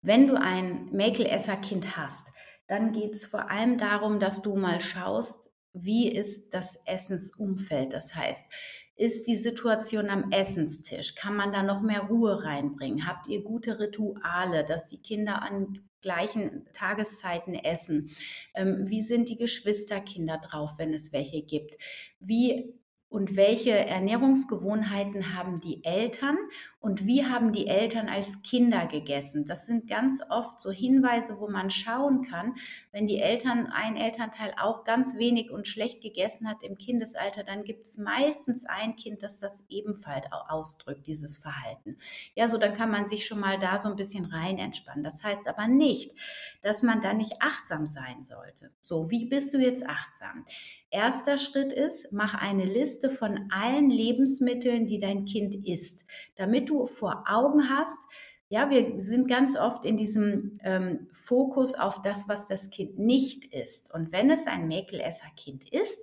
wenn 0.01 0.27
du 0.27 0.39
ein 0.39 0.89
Mäkelesser-Kind 0.91 1.97
hast, 1.97 2.27
dann 2.67 2.93
geht 2.93 3.15
es 3.15 3.25
vor 3.25 3.49
allem 3.49 3.77
darum, 3.77 4.19
dass 4.19 4.41
du 4.41 4.55
mal 4.55 4.79
schaust, 4.79 5.51
wie 5.73 6.09
ist 6.09 6.53
das 6.53 6.77
Essensumfeld. 6.85 7.93
Das 7.93 8.15
heißt, 8.15 8.45
ist 8.99 9.27
die 9.27 9.37
Situation 9.37 10.09
am 10.09 10.29
Essenstisch? 10.29 11.15
Kann 11.15 11.33
man 11.33 11.53
da 11.53 11.63
noch 11.63 11.81
mehr 11.81 12.01
Ruhe 12.01 12.43
reinbringen? 12.43 13.07
Habt 13.07 13.29
ihr 13.29 13.41
gute 13.41 13.79
Rituale, 13.79 14.65
dass 14.65 14.87
die 14.87 15.01
Kinder 15.01 15.41
an 15.41 15.79
gleichen 16.01 16.67
Tageszeiten 16.73 17.53
essen? 17.53 18.11
Ähm, 18.53 18.89
wie 18.89 19.01
sind 19.01 19.29
die 19.29 19.37
Geschwisterkinder 19.37 20.37
drauf, 20.39 20.71
wenn 20.77 20.93
es 20.93 21.13
welche 21.13 21.41
gibt? 21.41 21.77
Wie 22.19 22.73
und 23.09 23.35
welche 23.35 23.71
Ernährungsgewohnheiten 23.71 25.35
haben 25.35 25.59
die 25.59 25.83
Eltern 25.83 26.37
und 26.79 27.05
wie 27.05 27.25
haben 27.25 27.51
die 27.51 27.67
Eltern 27.67 28.07
als 28.07 28.41
Kinder 28.43 28.85
gegessen. 28.85 29.45
Das 29.45 29.65
sind 29.65 29.89
ganz 29.89 30.21
oft 30.29 30.61
so 30.61 30.71
Hinweise, 30.71 31.39
wo 31.39 31.49
man 31.49 31.71
schauen 31.71 32.21
kann, 32.21 32.55
wenn 32.91 33.07
die 33.07 33.19
Eltern, 33.19 33.67
ein 33.67 33.97
Elternteil 33.97 34.53
auch 34.61 34.83
ganz 34.83 35.17
wenig 35.17 35.49
und 35.49 35.67
schlecht 35.67 36.01
gegessen 36.01 36.47
hat 36.47 36.61
im 36.61 36.77
Kindesalter, 36.77 37.43
dann 37.43 37.63
gibt 37.63 37.87
es 37.87 37.97
meistens 37.97 38.65
ein 38.65 38.95
Kind, 38.95 39.23
das 39.23 39.39
das 39.39 39.65
ebenfalls 39.69 40.25
ausdrückt, 40.47 41.07
dieses 41.07 41.37
Verhalten. 41.37 41.97
Ja, 42.35 42.47
so 42.47 42.57
dann 42.57 42.75
kann 42.75 42.91
man 42.91 43.07
sich 43.07 43.25
schon 43.25 43.39
mal 43.39 43.59
da 43.59 43.79
so 43.79 43.89
ein 43.89 43.95
bisschen 43.95 44.25
rein 44.25 44.59
entspannen. 44.59 45.03
Das 45.03 45.23
heißt 45.23 45.47
aber 45.47 45.67
nicht, 45.67 46.13
dass 46.61 46.83
man 46.83 47.01
da 47.01 47.13
nicht 47.13 47.41
achtsam 47.41 47.87
sein 47.87 48.23
sollte. 48.23 48.71
So, 48.81 49.09
wie 49.09 49.25
bist 49.25 49.53
du 49.53 49.57
jetzt 49.57 49.85
achtsam? 49.87 50.45
Erster 50.91 51.37
Schritt 51.37 51.71
ist, 51.71 52.11
mach 52.11 52.33
eine 52.33 52.65
Liste 52.65 53.09
von 53.09 53.49
allen 53.51 53.89
Lebensmitteln, 53.89 54.87
die 54.87 54.97
dein 54.97 55.25
Kind 55.25 55.67
isst, 55.67 56.05
damit 56.35 56.69
du 56.69 56.87
vor 56.87 57.25
Augen 57.27 57.69
hast, 57.69 57.99
ja, 58.51 58.71
wir 58.71 58.99
sind 58.99 59.27
ganz 59.27 59.55
oft 59.55 59.85
in 59.85 59.95
diesem 59.95 60.59
ähm, 60.63 61.07
Fokus 61.13 61.75
auf 61.75 62.01
das, 62.01 62.27
was 62.27 62.47
das 62.47 62.71
Kind 62.71 62.97
nicht 62.97 63.45
isst. 63.53 63.93
Und 63.93 64.11
wenn 64.11 64.31
es 64.31 64.47
ein 64.47 64.67
Mäkelesserkind 64.67 65.71
ist, 65.71 65.99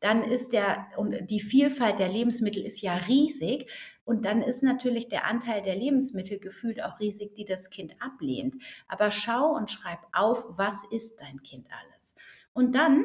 dann 0.00 0.24
ist 0.24 0.54
der, 0.54 0.88
und 0.96 1.14
die 1.30 1.40
Vielfalt 1.40 1.98
der 1.98 2.08
Lebensmittel 2.08 2.64
ist 2.64 2.80
ja 2.80 2.96
riesig. 2.96 3.70
Und 4.04 4.24
dann 4.24 4.40
ist 4.40 4.62
natürlich 4.62 5.08
der 5.08 5.26
Anteil 5.26 5.60
der 5.60 5.76
Lebensmittel 5.76 6.38
gefühlt 6.38 6.82
auch 6.82 6.98
riesig, 6.98 7.34
die 7.34 7.44
das 7.44 7.68
Kind 7.68 7.94
ablehnt. 8.00 8.56
Aber 8.88 9.10
schau 9.10 9.54
und 9.54 9.70
schreib 9.70 10.00
auf, 10.12 10.44
was 10.48 10.82
isst 10.90 11.20
dein 11.20 11.42
Kind 11.42 11.68
alles. 11.70 12.14
Und 12.54 12.74
dann 12.74 13.04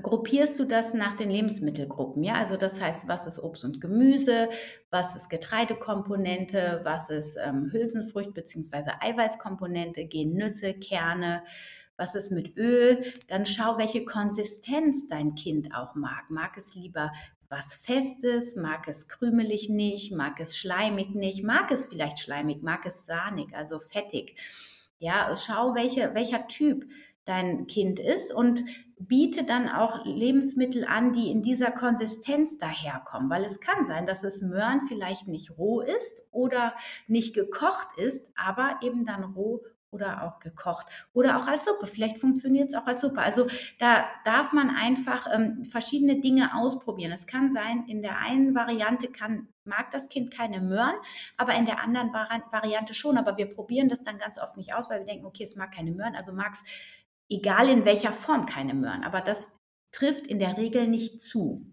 gruppierst 0.00 0.58
du 0.58 0.64
das 0.64 0.94
nach 0.94 1.16
den 1.16 1.30
Lebensmittelgruppen. 1.30 2.22
Ja, 2.22 2.34
also 2.34 2.56
das 2.56 2.80
heißt, 2.80 3.08
was 3.08 3.26
ist 3.26 3.38
Obst 3.38 3.64
und 3.64 3.80
Gemüse, 3.80 4.48
was 4.90 5.14
ist 5.16 5.28
Getreidekomponente, 5.28 6.80
was 6.84 7.10
ist 7.10 7.36
ähm, 7.36 7.70
Hülsenfrucht 7.72 8.34
bzw. 8.34 8.92
Eiweißkomponente, 9.00 10.04
gehen 10.04 10.34
Nüsse, 10.34 10.74
Kerne, 10.74 11.42
was 11.96 12.14
ist 12.14 12.30
mit 12.30 12.56
Öl. 12.56 13.04
Dann 13.28 13.44
schau, 13.44 13.78
welche 13.78 14.04
Konsistenz 14.04 15.06
dein 15.08 15.34
Kind 15.34 15.74
auch 15.74 15.94
mag. 15.94 16.30
Mag 16.30 16.56
es 16.56 16.74
lieber 16.74 17.12
was 17.52 17.74
Festes, 17.74 18.56
mag 18.56 18.88
es 18.88 19.08
krümelig 19.08 19.68
nicht, 19.68 20.10
mag 20.10 20.40
es 20.40 20.56
schleimig 20.56 21.14
nicht, 21.14 21.44
mag 21.44 21.70
es 21.70 21.84
vielleicht 21.84 22.18
schleimig, 22.18 22.62
mag 22.62 22.86
es 22.86 23.04
sahnig, 23.04 23.54
also 23.54 23.78
fettig. 23.78 24.36
Ja, 24.98 25.36
schau, 25.36 25.74
welche, 25.74 26.14
welcher 26.14 26.46
Typ 26.46 26.86
dein 27.26 27.66
Kind 27.66 28.00
ist 28.00 28.32
und 28.32 28.64
biete 29.08 29.44
dann 29.44 29.68
auch 29.68 30.04
Lebensmittel 30.04 30.84
an, 30.84 31.12
die 31.12 31.30
in 31.30 31.42
dieser 31.42 31.70
Konsistenz 31.70 32.58
daherkommen, 32.58 33.30
weil 33.30 33.44
es 33.44 33.60
kann 33.60 33.84
sein, 33.84 34.06
dass 34.06 34.24
es 34.24 34.42
Möhren 34.42 34.82
vielleicht 34.88 35.28
nicht 35.28 35.56
roh 35.58 35.80
ist 35.80 36.22
oder 36.30 36.74
nicht 37.06 37.34
gekocht 37.34 37.98
ist, 37.98 38.30
aber 38.36 38.78
eben 38.82 39.04
dann 39.04 39.24
roh 39.24 39.62
oder 39.92 40.22
auch 40.24 40.40
gekocht 40.40 40.86
oder 41.12 41.38
auch 41.38 41.46
als 41.46 41.64
Suppe. 41.66 41.86
Vielleicht 41.86 42.18
funktioniert 42.18 42.68
es 42.68 42.74
auch 42.74 42.86
als 42.86 43.02
Suppe. 43.02 43.20
Also 43.20 43.46
da 43.78 44.06
darf 44.24 44.52
man 44.52 44.70
einfach 44.70 45.26
ähm, 45.32 45.64
verschiedene 45.64 46.20
Dinge 46.20 46.56
ausprobieren. 46.56 47.12
Es 47.12 47.26
kann 47.26 47.52
sein, 47.52 47.84
in 47.86 48.02
der 48.02 48.18
einen 48.18 48.54
Variante 48.54 49.08
kann, 49.08 49.48
mag 49.64 49.90
das 49.92 50.08
Kind 50.08 50.32
keine 50.32 50.60
Möhren, 50.60 50.94
aber 51.36 51.54
in 51.54 51.66
der 51.66 51.80
anderen 51.80 52.12
Variante 52.12 52.94
schon. 52.94 53.18
Aber 53.18 53.36
wir 53.36 53.54
probieren 53.54 53.90
das 53.90 54.02
dann 54.02 54.16
ganz 54.16 54.38
oft 54.38 54.56
nicht 54.56 54.74
aus, 54.74 54.88
weil 54.88 55.00
wir 55.00 55.06
denken, 55.06 55.26
okay, 55.26 55.44
es 55.44 55.56
mag 55.56 55.72
keine 55.72 55.92
Möhren, 55.92 56.16
also 56.16 56.32
mag 56.32 56.52
es 56.54 56.64
egal 57.32 57.68
in 57.68 57.84
welcher 57.84 58.12
Form 58.12 58.46
keine 58.46 58.74
Möhren. 58.74 59.04
Aber 59.04 59.20
das 59.20 59.48
trifft 59.90 60.26
in 60.26 60.38
der 60.38 60.56
Regel 60.56 60.86
nicht 60.88 61.20
zu. 61.20 61.66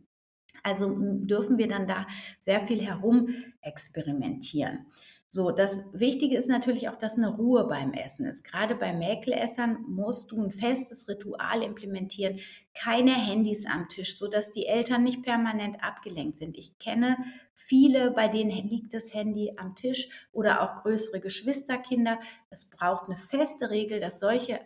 Also 0.64 0.96
dürfen 1.00 1.58
wir 1.58 1.68
dann 1.68 1.88
da 1.88 2.06
sehr 2.40 2.62
viel 2.62 2.82
herum 2.82 3.30
experimentieren. 3.62 4.88
So, 5.32 5.52
das 5.52 5.78
Wichtige 5.94 6.36
ist 6.36 6.50
natürlich 6.50 6.90
auch, 6.90 6.96
dass 6.96 7.16
eine 7.16 7.36
Ruhe 7.36 7.68
beim 7.68 7.94
Essen 7.94 8.26
ist. 8.26 8.44
Gerade 8.44 8.74
bei 8.74 8.94
Mäkelessern 8.94 9.86
musst 9.88 10.32
du 10.32 10.44
ein 10.44 10.50
festes 10.50 11.08
Ritual 11.08 11.62
implementieren. 11.62 12.40
Keine 12.74 13.14
Handys 13.14 13.68
am 13.68 13.90
Tisch, 13.90 14.18
sodass 14.18 14.52
die 14.52 14.66
Eltern 14.66 15.04
nicht 15.04 15.22
permanent 15.22 15.84
abgelenkt 15.84 16.40
sind. 16.40 16.58
Ich 16.58 16.80
kenne 16.80 17.16
viele, 17.54 18.10
bei 18.10 18.28
denen 18.28 18.68
liegt 18.68 18.96
das 18.96 19.14
Handy 19.14 19.54
am 19.58 19.76
Tisch 19.76 20.10
oder 20.32 20.64
auch 20.64 20.82
größere 20.82 21.20
Geschwisterkinder. 21.20 22.20
Es 22.50 22.66
braucht 22.66 23.06
eine 23.06 23.18
feste 23.18 23.70
Regel, 23.70 24.00
dass 24.00 24.20
solche 24.20 24.60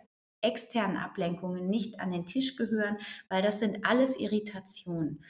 externen 0.44 0.96
Ablenkungen 0.96 1.68
nicht 1.68 2.00
an 2.00 2.12
den 2.12 2.26
Tisch 2.26 2.56
gehören, 2.56 2.98
weil 3.28 3.42
das 3.42 3.58
sind 3.58 3.84
alles 3.84 4.18
Irritationen. 4.18 5.24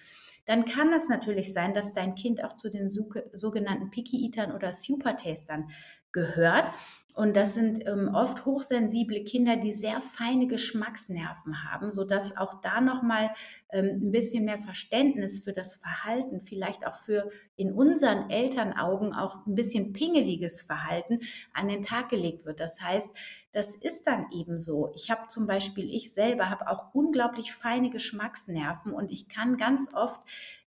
Dann 0.47 0.67
kann 0.67 0.93
es 0.93 1.09
natürlich 1.09 1.53
sein, 1.53 1.73
dass 1.73 1.95
dein 1.95 2.15
Kind 2.15 2.45
auch 2.45 2.57
zu 2.57 2.71
den 2.71 2.91
sogenannten 2.91 3.91
Picky 3.91 4.27
Eatern 4.27 4.53
oder 4.53 4.75
Super 4.75 5.17
Tastern 5.17 5.71
gehört. 6.13 6.71
Und 7.15 7.37
das 7.37 7.55
sind 7.55 7.87
ähm, 7.87 8.11
oft 8.13 8.45
hochsensible 8.45 9.23
Kinder, 9.23 9.55
die 9.57 9.73
sehr 9.73 10.01
feine 10.01 10.49
Geschmacksnerven 10.49 11.63
haben, 11.63 11.93
sodass 11.93 12.37
auch 12.37 12.61
da 12.61 12.81
nochmal 12.81 13.31
ähm, 13.71 14.01
ein 14.03 14.11
bisschen 14.11 14.45
mehr 14.45 14.59
Verständnis 14.59 15.39
für 15.45 15.53
das 15.53 15.77
Verhalten, 15.77 16.41
vielleicht 16.41 16.85
auch 16.85 16.97
für 16.97 17.31
in 17.55 17.73
unseren 17.73 18.31
Elternaugen 18.31 19.15
auch 19.15 19.47
ein 19.47 19.55
bisschen 19.55 19.93
pingeliges 19.93 20.63
Verhalten 20.63 21.21
an 21.53 21.69
den 21.69 21.85
Tag 21.85 22.09
gelegt 22.09 22.47
wird. 22.47 22.59
Das 22.59 22.81
heißt, 22.81 23.09
das 23.55 23.77
ist 23.77 24.09
dann 24.09 24.27
eben 24.33 24.59
so. 24.59 24.91
Ich 24.97 25.13
habe 25.13 25.29
zum 25.29 25.47
Beispiel, 25.47 25.89
ich 25.89 26.13
selber 26.13 26.51
habe 26.51 26.69
auch 26.69 26.93
unglaublich 26.93 27.53
feine 27.53 27.89
Geschmacksnerven 27.89 28.93
und 28.93 29.13
ich 29.13 29.29
kann 29.29 29.57
ganz 29.57 29.95
oft 29.95 30.21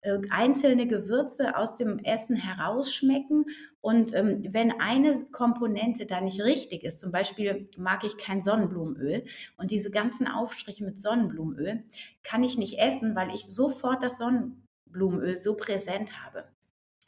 äh, 0.01 0.19
einzelne 0.29 0.85
Gewürze 0.85 1.57
aus 1.57 1.75
dem 1.75 1.97
Essen 1.97 2.35
herausschmecken. 2.35 3.45
Und 3.81 4.13
ähm, 4.13 4.45
wenn 4.51 4.79
eine 4.79 5.25
Komponente 5.31 6.05
da 6.05 6.21
nicht 6.21 6.41
richtig 6.41 6.83
ist, 6.83 6.99
zum 6.99 7.11
Beispiel 7.11 7.69
mag 7.75 8.03
ich 8.03 8.17
kein 8.17 8.41
Sonnenblumenöl 8.41 9.25
und 9.57 9.71
diese 9.71 9.89
ganzen 9.89 10.27
Aufstriche 10.27 10.85
mit 10.85 10.99
Sonnenblumenöl, 10.99 11.83
kann 12.21 12.43
ich 12.43 12.55
nicht 12.59 12.77
essen, 12.77 13.15
weil 13.15 13.33
ich 13.33 13.47
sofort 13.47 14.03
das 14.03 14.19
Sonnenblumenöl 14.19 15.37
so 15.37 15.55
präsent 15.55 16.23
habe. 16.23 16.54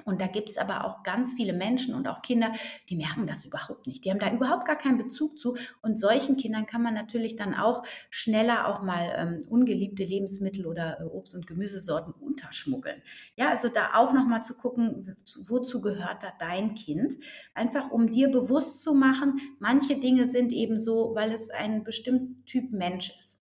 Und 0.08 0.22
da 0.22 0.28
gibt 0.28 0.48
es 0.48 0.58
aber 0.58 0.86
auch 0.86 1.04
ganz 1.04 1.34
viele 1.34 1.52
Menschen 1.52 1.94
und 1.94 2.08
auch 2.08 2.22
Kinder, 2.22 2.54
die 2.90 2.96
merken 2.96 3.28
das 3.28 3.44
überhaupt 3.44 3.88
nicht. 3.88 4.06
Die 4.06 4.10
haben 4.10 4.20
da 4.20 4.32
überhaupt 4.32 4.66
gar 4.66 4.78
keinen 4.78 4.98
Bezug 4.98 5.38
zu. 5.38 5.58
Und 5.82 6.00
solchen 6.00 6.38
Kindern 6.38 6.66
kann 6.66 6.82
man 6.82 6.94
natürlich 6.94 7.36
dann 7.36 7.54
auch 7.54 7.84
schneller 8.10 8.70
auch 8.70 8.82
mal 8.82 9.14
ähm, 9.18 9.46
ungeliebte 9.50 10.06
Lebensmittel 10.06 10.66
oder 10.66 11.02
äh, 11.02 11.04
Obst- 11.04 11.36
und 11.36 11.46
Gemüsesorten 11.46 12.14
unterschmuggeln. 12.14 13.02
Ja, 13.36 13.50
also 13.50 13.68
da 13.68 13.96
auch 13.96 14.14
nochmal 14.14 14.42
zu 14.44 14.56
gucken, 14.56 15.18
wozu 15.50 15.82
gehört 15.82 16.24
da 16.24 16.32
dein 16.40 16.76
Kind? 16.76 17.18
Einfach 17.54 17.92
um 17.92 18.10
dir 18.10 18.30
bewusst 18.30 18.84
zu 18.84 18.94
machen, 18.94 19.42
manche 19.60 20.00
Dinge 20.00 20.28
sind 20.28 20.54
eben 20.54 20.80
so, 20.80 21.12
weil 21.16 21.34
es 21.34 21.50
ein 21.50 21.84
bestimmter 21.84 22.46
Typ 22.46 22.72
Mensch 22.72 23.10
ist. 23.20 23.37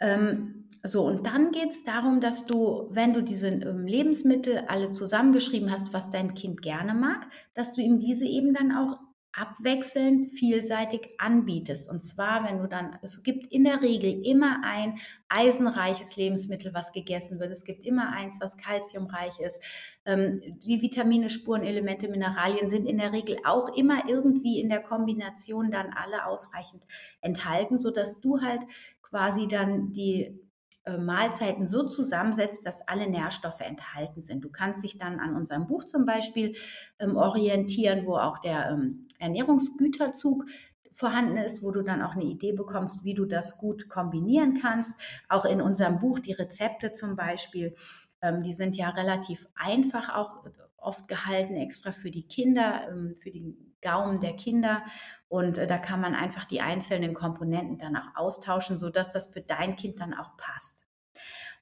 Ähm, 0.00 0.58
so, 0.84 1.06
und 1.06 1.26
dann 1.26 1.50
geht 1.50 1.70
es 1.70 1.82
darum, 1.84 2.20
dass 2.20 2.46
du, 2.46 2.88
wenn 2.90 3.12
du 3.12 3.22
diese 3.22 3.48
ähm, 3.48 3.86
Lebensmittel 3.86 4.64
alle 4.68 4.90
zusammengeschrieben 4.90 5.70
hast, 5.70 5.92
was 5.92 6.10
dein 6.10 6.34
Kind 6.34 6.62
gerne 6.62 6.94
mag, 6.94 7.26
dass 7.54 7.74
du 7.74 7.82
ihm 7.82 7.98
diese 7.98 8.26
eben 8.26 8.54
dann 8.54 8.72
auch 8.72 8.98
abwechselnd 9.32 10.32
vielseitig 10.32 11.10
anbietest. 11.18 11.88
Und 11.88 12.02
zwar, 12.02 12.44
wenn 12.44 12.58
du 12.58 12.66
dann, 12.66 12.98
es 13.02 13.22
gibt 13.22 13.52
in 13.52 13.64
der 13.64 13.82
Regel 13.82 14.24
immer 14.26 14.62
ein 14.64 14.98
eisenreiches 15.28 16.16
Lebensmittel, 16.16 16.74
was 16.74 16.92
gegessen 16.92 17.38
wird. 17.38 17.52
Es 17.52 17.64
gibt 17.64 17.86
immer 17.86 18.12
eins, 18.12 18.40
was 18.40 18.56
kalziumreich 18.56 19.38
ist. 19.40 19.60
Ähm, 20.04 20.40
die 20.64 20.80
Vitamine, 20.80 21.30
Spurenelemente, 21.30 22.08
Mineralien 22.08 22.68
sind 22.68 22.86
in 22.86 22.98
der 22.98 23.12
Regel 23.12 23.36
auch 23.44 23.76
immer 23.76 24.08
irgendwie 24.08 24.60
in 24.60 24.68
der 24.68 24.80
Kombination 24.80 25.70
dann 25.70 25.92
alle 25.92 26.26
ausreichend 26.26 26.84
enthalten, 27.20 27.78
sodass 27.78 28.20
du 28.20 28.40
halt 28.40 28.62
quasi 29.10 29.48
dann 29.48 29.92
die 29.92 30.38
äh, 30.84 30.96
Mahlzeiten 30.96 31.66
so 31.66 31.86
zusammensetzt, 31.86 32.64
dass 32.64 32.86
alle 32.86 33.08
Nährstoffe 33.08 33.60
enthalten 33.60 34.22
sind. 34.22 34.44
Du 34.44 34.50
kannst 34.50 34.82
dich 34.84 34.98
dann 34.98 35.20
an 35.20 35.36
unserem 35.36 35.66
Buch 35.66 35.84
zum 35.84 36.06
Beispiel 36.06 36.54
ähm, 36.98 37.16
orientieren, 37.16 38.06
wo 38.06 38.16
auch 38.16 38.38
der 38.38 38.70
ähm, 38.70 39.06
Ernährungsgüterzug 39.18 40.44
vorhanden 40.92 41.36
ist, 41.36 41.62
wo 41.62 41.70
du 41.70 41.82
dann 41.82 42.02
auch 42.02 42.12
eine 42.12 42.24
Idee 42.24 42.52
bekommst, 42.52 43.04
wie 43.04 43.14
du 43.14 43.24
das 43.24 43.58
gut 43.58 43.88
kombinieren 43.88 44.58
kannst. 44.60 44.94
Auch 45.28 45.44
in 45.44 45.60
unserem 45.60 45.98
Buch 45.98 46.18
die 46.18 46.32
Rezepte 46.32 46.92
zum 46.92 47.16
Beispiel, 47.16 47.74
ähm, 48.22 48.42
die 48.42 48.54
sind 48.54 48.76
ja 48.76 48.90
relativ 48.90 49.46
einfach 49.54 50.14
auch 50.14 50.44
oft 50.76 51.06
gehalten, 51.06 51.54
extra 51.54 51.92
für 51.92 52.10
die 52.10 52.26
Kinder, 52.26 52.88
ähm, 52.90 53.14
für 53.16 53.30
die 53.30 53.56
Gaumen 53.82 54.20
der 54.20 54.34
Kinder. 54.34 54.82
Und 55.28 55.58
äh, 55.58 55.66
da 55.66 55.78
kann 55.78 56.00
man 56.00 56.14
einfach 56.14 56.44
die 56.44 56.60
einzelnen 56.60 57.14
Komponenten 57.14 57.78
dann 57.78 57.96
auch 57.96 58.16
austauschen, 58.16 58.78
sodass 58.78 59.12
das 59.12 59.26
für 59.26 59.40
dein 59.40 59.76
Kind 59.76 60.00
dann 60.00 60.14
auch 60.14 60.36
passt. 60.36 60.86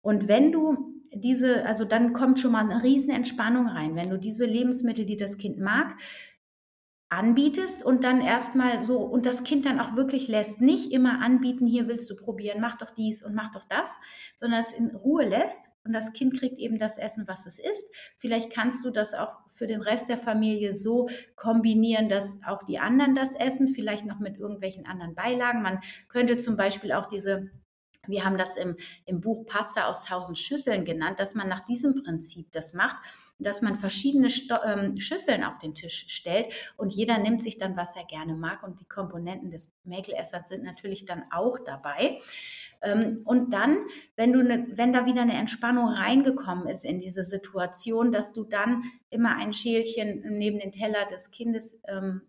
Und 0.02 0.28
wenn 0.28 0.52
du 0.52 0.94
diese, 1.12 1.66
also 1.66 1.84
dann 1.84 2.12
kommt 2.12 2.38
schon 2.38 2.52
mal 2.52 2.68
eine 2.68 2.82
riesen 2.82 3.10
Entspannung 3.10 3.66
rein, 3.66 3.96
wenn 3.96 4.10
du 4.10 4.18
diese 4.18 4.44
Lebensmittel, 4.44 5.06
die 5.06 5.16
das 5.16 5.38
Kind 5.38 5.58
mag, 5.58 5.96
anbietest 7.08 7.84
und 7.84 8.02
dann 8.02 8.20
erstmal 8.20 8.80
so 8.80 8.98
und 8.98 9.26
das 9.26 9.44
Kind 9.44 9.64
dann 9.64 9.80
auch 9.80 9.94
wirklich 9.94 10.26
lässt, 10.26 10.60
nicht 10.60 10.90
immer 10.90 11.22
anbieten, 11.22 11.66
hier 11.66 11.86
willst 11.86 12.10
du 12.10 12.16
probieren, 12.16 12.60
mach 12.60 12.78
doch 12.78 12.90
dies 12.90 13.22
und 13.22 13.34
mach 13.34 13.52
doch 13.52 13.64
das, 13.68 13.96
sondern 14.34 14.62
es 14.62 14.72
in 14.72 14.90
Ruhe 14.90 15.24
lässt 15.24 15.70
und 15.84 15.92
das 15.92 16.12
Kind 16.12 16.38
kriegt 16.38 16.58
eben 16.58 16.78
das 16.80 16.98
Essen, 16.98 17.28
was 17.28 17.46
es 17.46 17.60
isst. 17.60 17.84
Vielleicht 18.16 18.52
kannst 18.52 18.84
du 18.84 18.90
das 18.90 19.14
auch 19.14 19.34
für 19.50 19.68
den 19.68 19.82
Rest 19.82 20.08
der 20.08 20.18
Familie 20.18 20.74
so 20.74 21.08
kombinieren, 21.36 22.08
dass 22.08 22.38
auch 22.44 22.64
die 22.64 22.80
anderen 22.80 23.14
das 23.14 23.36
essen, 23.36 23.68
vielleicht 23.68 24.04
noch 24.04 24.18
mit 24.18 24.38
irgendwelchen 24.38 24.84
anderen 24.84 25.14
Beilagen. 25.14 25.62
Man 25.62 25.80
könnte 26.08 26.38
zum 26.38 26.56
Beispiel 26.56 26.92
auch 26.92 27.08
diese 27.08 27.50
wir 28.08 28.24
haben 28.24 28.38
das 28.38 28.56
im, 28.56 28.76
im 29.04 29.20
Buch 29.20 29.46
Pasta 29.46 29.88
aus 29.88 30.04
tausend 30.04 30.38
Schüsseln 30.38 30.84
genannt, 30.84 31.18
dass 31.18 31.34
man 31.34 31.48
nach 31.48 31.66
diesem 31.66 32.04
Prinzip 32.04 32.52
das 32.52 32.72
macht 32.72 32.96
dass 33.38 33.62
man 33.62 33.76
verschiedene 33.76 34.30
Sto 34.30 34.56
ähm, 34.64 34.98
Schüsseln 34.98 35.44
auf 35.44 35.58
den 35.58 35.74
Tisch 35.74 36.06
stellt 36.08 36.52
und 36.76 36.92
jeder 36.92 37.18
nimmt 37.18 37.42
sich 37.42 37.58
dann, 37.58 37.76
was 37.76 37.94
er 37.96 38.04
gerne 38.04 38.34
mag 38.34 38.62
und 38.62 38.80
die 38.80 38.88
Komponenten 38.88 39.50
des 39.50 39.70
Mäkelessers 39.84 40.48
sind 40.48 40.64
natürlich 40.64 41.04
dann 41.04 41.24
auch 41.30 41.58
dabei. 41.64 42.20
Ähm, 42.82 43.22
und 43.24 43.52
dann, 43.52 43.78
wenn 44.16 44.32
du 44.32 44.42
ne, 44.42 44.66
wenn 44.72 44.92
da 44.92 45.06
wieder 45.06 45.22
eine 45.22 45.34
Entspannung 45.34 45.88
reingekommen 45.88 46.68
ist 46.68 46.84
in 46.84 46.98
diese 46.98 47.24
Situation, 47.24 48.12
dass 48.12 48.32
du 48.32 48.44
dann 48.44 48.84
immer 49.10 49.36
ein 49.36 49.52
Schälchen 49.52 50.38
neben 50.38 50.58
den 50.58 50.70
Teller 50.70 51.06
des 51.06 51.30
Kindes 51.30 51.80
ähm, 51.88 52.22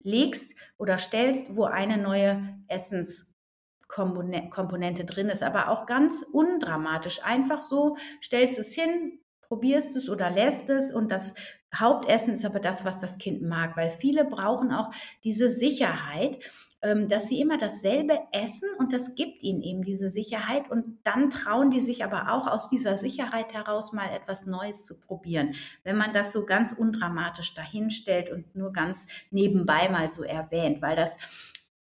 legst 0.00 0.54
oder 0.76 0.98
stellst, 0.98 1.56
wo 1.56 1.64
eine 1.64 1.98
neue 1.98 2.56
Essenskomponente 2.68 5.04
drin 5.04 5.28
ist, 5.28 5.42
aber 5.42 5.68
auch 5.68 5.86
ganz 5.86 6.24
undramatisch. 6.32 7.20
Einfach 7.24 7.60
so 7.60 7.96
stellst 8.22 8.58
es 8.58 8.74
hin, 8.74 9.20
probierst 9.48 9.96
es 9.96 10.08
oder 10.08 10.30
lässt 10.30 10.70
es 10.70 10.92
und 10.92 11.10
das 11.10 11.34
Hauptessen 11.74 12.34
ist 12.34 12.44
aber 12.44 12.60
das, 12.60 12.84
was 12.84 13.00
das 13.00 13.18
Kind 13.18 13.42
mag, 13.42 13.76
weil 13.76 13.90
viele 13.90 14.24
brauchen 14.24 14.72
auch 14.72 14.90
diese 15.24 15.50
Sicherheit, 15.50 16.38
ähm, 16.80 17.08
dass 17.08 17.28
sie 17.28 17.40
immer 17.40 17.58
dasselbe 17.58 18.18
essen 18.32 18.68
und 18.78 18.92
das 18.92 19.14
gibt 19.14 19.42
ihnen 19.42 19.62
eben 19.62 19.82
diese 19.82 20.08
Sicherheit 20.08 20.70
und 20.70 20.98
dann 21.02 21.28
trauen 21.28 21.70
die 21.70 21.80
sich 21.80 22.04
aber 22.04 22.32
auch 22.32 22.46
aus 22.46 22.70
dieser 22.70 22.96
Sicherheit 22.96 23.52
heraus 23.52 23.92
mal 23.92 24.08
etwas 24.14 24.46
Neues 24.46 24.84
zu 24.84 24.98
probieren. 24.98 25.54
Wenn 25.82 25.96
man 25.96 26.12
das 26.12 26.32
so 26.32 26.46
ganz 26.46 26.72
undramatisch 26.72 27.52
dahinstellt 27.54 28.30
und 28.30 28.54
nur 28.54 28.72
ganz 28.72 29.06
nebenbei 29.30 29.88
mal 29.88 30.10
so 30.10 30.22
erwähnt, 30.22 30.80
weil 30.80 30.94
das 30.94 31.16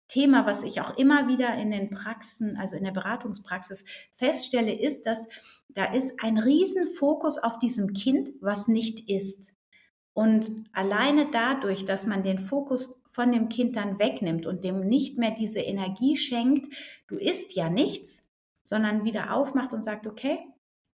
Thema, 0.07 0.45
was 0.45 0.63
ich 0.63 0.79
auch 0.79 0.97
immer 0.97 1.27
wieder 1.27 1.53
in 1.55 1.71
den 1.71 1.89
Praxen, 1.89 2.57
also 2.57 2.77
in 2.77 2.85
der 2.85 2.91
Beratungspraxis 2.91 3.85
feststelle, 4.13 4.73
ist, 4.73 5.05
dass 5.05 5.27
da 5.75 5.85
ist 5.85 6.13
ein 6.23 6.37
Riesenfokus 6.37 7.37
auf 7.37 7.59
diesem 7.59 7.93
Kind, 7.93 8.31
was 8.41 8.67
nicht 8.67 9.09
ist. 9.09 9.53
Und 10.13 10.63
alleine 10.71 11.29
dadurch, 11.29 11.85
dass 11.85 12.05
man 12.05 12.23
den 12.23 12.39
Fokus 12.39 13.03
von 13.09 13.31
dem 13.31 13.49
Kind 13.49 13.75
dann 13.75 13.99
wegnimmt 13.99 14.45
und 14.45 14.63
dem 14.63 14.79
nicht 14.79 15.17
mehr 15.17 15.31
diese 15.31 15.59
Energie 15.59 16.15
schenkt, 16.15 16.73
du 17.07 17.15
isst 17.15 17.53
ja 17.53 17.69
nichts, 17.69 18.25
sondern 18.63 19.03
wieder 19.03 19.33
aufmacht 19.33 19.73
und 19.73 19.83
sagt, 19.83 20.07
okay, 20.07 20.39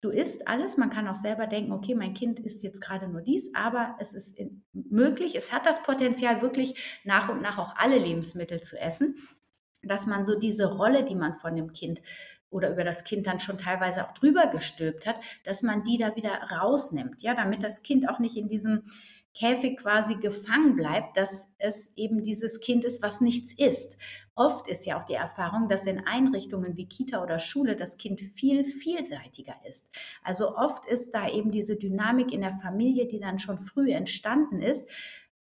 du 0.02 0.10
isst 0.10 0.48
alles. 0.48 0.76
Man 0.76 0.90
kann 0.90 1.08
auch 1.08 1.16
selber 1.16 1.48
denken, 1.48 1.72
okay, 1.72 1.96
mein 1.96 2.14
Kind 2.14 2.40
isst 2.42 2.62
jetzt 2.64 2.82
gerade 2.82 3.08
nur 3.08 3.22
dies, 3.22 3.56
aber 3.56 3.96
es 4.00 4.14
ist 4.14 4.38
möglich, 4.74 5.36
es 5.36 5.54
hat 5.54 5.66
das 5.66 5.82
Potenzial, 5.84 6.42
wirklich 6.42 7.02
nach 7.06 7.30
und 7.30 7.42
nach 7.42 7.58
auch 7.58 7.76
alle 7.78 7.98
Lebensmittel 7.98 8.62
zu 8.62 8.78
essen, 8.78 9.16
dass 9.82 10.06
man 10.08 10.26
so 10.26 10.38
diese 10.38 10.74
Rolle, 10.74 11.04
die 11.06 11.16
man 11.16 11.36
von 11.36 11.56
dem 11.56 11.72
Kind 11.72 12.02
oder 12.56 12.72
über 12.72 12.86
das 12.86 13.04
Kind 13.04 13.28
dann 13.28 13.40
schon 13.40 13.58
teilweise 13.58 14.08
auch 14.08 14.14
drüber 14.14 14.48
gestülpt 14.48 15.06
hat, 15.06 15.20
dass 15.44 15.62
man 15.62 15.84
die 15.84 15.98
da 15.98 16.16
wieder 16.16 16.32
rausnimmt, 16.32 17.22
ja, 17.22 17.36
damit 17.36 17.62
das 17.64 17.84
Kind 17.84 18.10
auch 18.10 18.20
nicht 18.20 18.38
in 18.38 18.48
diesem 18.48 18.84
Käfig 19.34 19.80
quasi 19.80 20.16
gefangen 20.16 20.78
bleibt, 20.78 21.18
dass 21.18 21.54
es 21.58 21.92
eben 21.98 22.24
dieses 22.24 22.62
Kind 22.62 22.86
ist, 22.86 23.04
was 23.04 23.20
nichts 23.20 23.52
ist. 23.52 23.98
Oft 24.34 24.70
ist 24.70 24.86
ja 24.86 24.98
auch 24.98 25.06
die 25.06 25.16
Erfahrung, 25.16 25.68
dass 25.68 25.86
in 25.86 26.08
Einrichtungen 26.08 26.78
wie 26.78 26.88
Kita 26.88 27.22
oder 27.22 27.38
Schule 27.38 27.76
das 27.76 27.98
Kind 27.98 28.22
viel 28.22 28.64
vielseitiger 28.64 29.56
ist. 29.68 29.90
Also 30.24 30.56
oft 30.56 30.86
ist 30.86 31.12
da 31.12 31.28
eben 31.28 31.52
diese 31.52 31.76
Dynamik 31.76 32.32
in 32.32 32.42
der 32.42 32.58
Familie, 32.62 33.08
die 33.08 33.20
dann 33.20 33.38
schon 33.38 33.60
früh 33.60 33.92
entstanden 33.92 34.62
ist, 34.62 34.90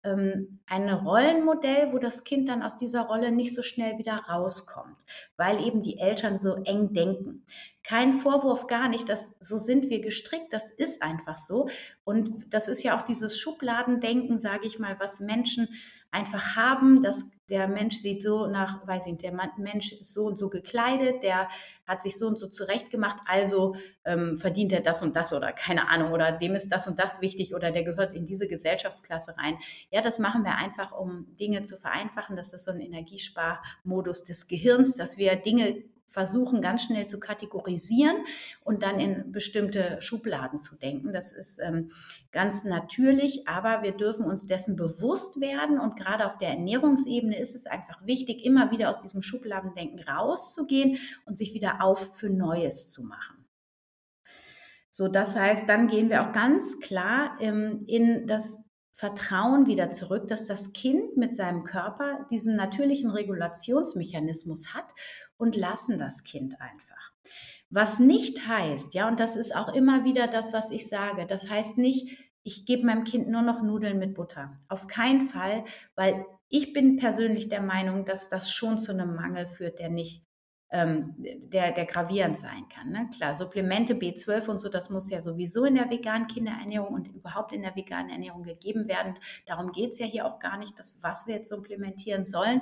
ähm, 0.06 0.60
ein 0.68 0.89
Rollenmodell, 0.89 1.91
wo 1.91 2.00
das 2.00 2.24
Kind 2.24 2.50
dann 2.50 2.63
aus 2.63 2.78
dieser 2.78 3.04
Rolle 3.04 3.32
nicht 3.32 3.54
so 3.54 3.62
schnell 3.62 3.98
wieder 3.98 4.15
rauskommt, 4.30 5.06
weil 5.38 5.65
eben 5.65 5.82
die 5.82 6.00
Eltern 6.00 6.38
so 6.38 6.56
eng 6.63 6.94
denken. 6.94 7.46
Kein 7.88 8.13
Vorwurf, 8.13 8.67
gar 8.67 8.89
nicht, 8.89 9.10
das, 9.10 9.30
so 9.39 9.58
sind 9.58 9.89
wir 9.89 10.02
gestrickt, 10.02 10.52
das 10.52 10.71
ist 10.71 11.04
einfach 11.04 11.38
so. 11.38 11.69
Und 12.04 12.52
das 12.52 12.67
ist 12.67 12.82
ja 12.82 13.00
auch 13.00 13.06
dieses 13.06 13.38
Schubladendenken, 13.38 14.39
sage 14.39 14.65
ich 14.65 14.80
mal, 14.80 15.00
was 15.00 15.19
Menschen 15.19 15.69
einfach 16.10 16.56
haben, 16.56 17.04
dass 17.04 17.30
der 17.50 17.67
Mensch 17.67 17.98
sieht 17.98 18.24
so 18.24 18.48
nach, 18.48 18.88
weiß 18.88 19.06
ich 19.06 19.12
nicht, 19.12 19.24
der 19.24 19.34
Mensch 19.58 19.91
ist 19.91 20.13
so 20.13 20.26
und 20.26 20.38
so 20.38 20.50
gekleidet, 20.50 21.21
der 21.21 21.48
hat 21.86 22.02
sich 22.02 22.17
so 22.17 22.26
und 22.26 22.39
so 22.39 22.48
zurechtgemacht, 22.48 23.17
also 23.28 23.76
ähm, 24.04 24.38
verdient 24.38 24.71
er 24.74 24.82
das 24.82 25.04
und 25.04 25.15
das 25.15 25.32
oder 25.32 25.52
keine 25.52 25.88
Ahnung, 25.89 26.12
oder 26.12 26.32
dem 26.32 26.56
ist 26.56 26.69
das 26.69 26.88
und 26.88 26.98
das 26.98 27.21
wichtig 27.21 27.54
oder 27.54 27.71
der 27.71 27.84
gehört 27.84 28.15
in 28.15 28.26
diese 28.26 28.48
Gesellschaftsklasse 28.48 29.38
rein. 29.38 29.60
Ja, 29.91 30.02
das 30.02 30.17
machen 30.17 30.43
wir 30.43 30.56
einfach, 30.56 30.91
um 30.91 31.36
Dinge 31.38 31.62
zu 31.62 31.78
vereinfachen. 31.78 32.36
Das 32.36 32.52
ist 32.52 32.65
so 32.65 32.71
ein 32.71 32.80
Energiesparmodus 32.80 34.24
des 34.24 34.48
Gehirns, 34.48 34.95
dass 34.95 35.19
wir 35.19 35.36
Dinge 35.36 35.84
versuchen, 36.08 36.62
ganz 36.62 36.84
schnell 36.84 37.08
zu 37.08 37.20
kategorisieren 37.20 38.18
und 38.63 38.84
dann 38.84 39.00
in 39.00 39.32
bestimmte 39.32 40.02
Schubladen 40.02 40.60
zu 40.60 40.76
denken. 40.76 41.13
Das 41.13 41.32
ist 41.32 41.60
ähm, 41.60 41.91
ganz 42.32 42.63
natürlich, 42.63 43.48
aber 43.48 43.84
wir 43.84 43.91
dürfen 43.91 44.26
uns 44.26 44.44
dessen 44.44 44.76
bewusst 44.76 45.39
werden 45.41 45.80
und 45.80 45.98
gerade 45.98 46.26
auf 46.26 46.38
der 46.38 46.50
Ernährungsebene 46.50 47.38
ist 47.39 47.56
es 47.56 47.65
einfach 47.65 48.06
wichtig, 48.06 48.46
immer 48.46 48.72
wieder 48.72 48.89
aus 48.89 49.02
diesem 49.02 49.22
Schubladendenken 49.22 50.00
rauszugehen 50.00 50.98
und 51.26 51.38
sich 51.38 51.54
wieder 51.54 51.82
auf 51.82 52.15
für 52.15 52.30
Neues 52.30 52.89
zu 52.91 53.04
machen. 53.04 53.46
So, 54.89 55.10
das 55.10 55.38
heißt, 55.38 55.68
dann 55.68 55.88
gehen 55.88 56.10
wir 56.10 56.24
auch 56.24 56.32
ganz 56.32 56.80
klar 56.80 57.36
ähm, 57.41 57.84
in 57.86 58.28
das 58.28 58.64
Vertrauen 58.95 59.67
wieder 59.67 59.91
zurück, 59.91 60.29
dass 60.29 60.47
das 60.47 60.71
Kind 60.71 61.17
mit 61.17 61.36
seinem 61.36 61.65
Körper 61.65 62.25
diesen 62.31 62.55
natürlichen 62.55 63.10
Regulationsmechanismus 63.10 64.73
hat 64.73 64.86
und 65.36 65.58
lassen 65.58 65.99
das 65.99 66.23
Kind 66.23 66.62
einfach. 66.62 67.12
Was 67.69 67.99
nicht 67.99 68.47
heißt, 68.47 68.93
ja, 68.93 69.10
und 69.10 69.19
das 69.19 69.36
ist 69.36 69.53
auch 69.53 69.73
immer 69.73 70.05
wieder 70.05 70.27
das, 70.27 70.53
was 70.53 70.71
ich 70.71 70.88
sage, 70.88 71.25
das 71.27 71.49
heißt 71.49 71.77
nicht, 71.77 72.17
ich 72.43 72.65
gebe 72.65 72.86
meinem 72.86 73.03
Kind 73.03 73.27
nur 73.27 73.41
noch 73.41 73.62
Nudeln 73.62 73.99
mit 73.99 74.13
Butter. 74.13 74.55
Auf 74.69 74.88
keinen 74.88 75.27
Fall, 75.27 75.65
weil 75.95 76.25
ich 76.47 76.71
bin 76.71 76.95
persönlich 76.95 77.49
der 77.49 77.62
Meinung, 77.62 78.05
dass 78.05 78.29
das 78.29 78.49
schon 78.49 78.77
zu 78.77 78.93
einem 78.93 79.13
Mangel 79.13 79.45
führt, 79.45 79.79
der 79.79 79.89
nicht, 79.89 80.23
ähm, 80.71 81.15
der, 81.17 81.71
der 81.71 81.86
gravierend 81.86 82.38
sein 82.38 82.67
kann. 82.69 82.89
Ne? 82.89 83.10
Klar, 83.15 83.36
Supplemente 83.36 83.93
B12 83.93 84.47
und 84.47 84.60
so, 84.60 84.69
das 84.69 84.89
muss 84.89 85.10
ja 85.10 85.21
sowieso 85.21 85.65
in 85.65 85.75
der 85.75 85.89
veganen 85.89 86.28
Kinderernährung 86.28 86.93
und 86.93 87.08
überhaupt 87.08 87.54
in 87.54 87.62
der 87.62 87.75
veganen 87.75 88.10
Ernährung 88.10 88.43
gegeben 88.43 88.88
werden. 88.88 89.15
Darum 89.45 89.71
geht 89.71 89.93
es 89.93 89.99
ja 89.99 90.06
hier 90.06 90.25
auch 90.25 90.39
gar 90.39 90.58
nicht, 90.58 90.78
dass, 90.78 90.97
was 91.01 91.28
wir 91.28 91.36
jetzt 91.36 91.49
supplementieren 91.49 92.25
sollen. 92.25 92.62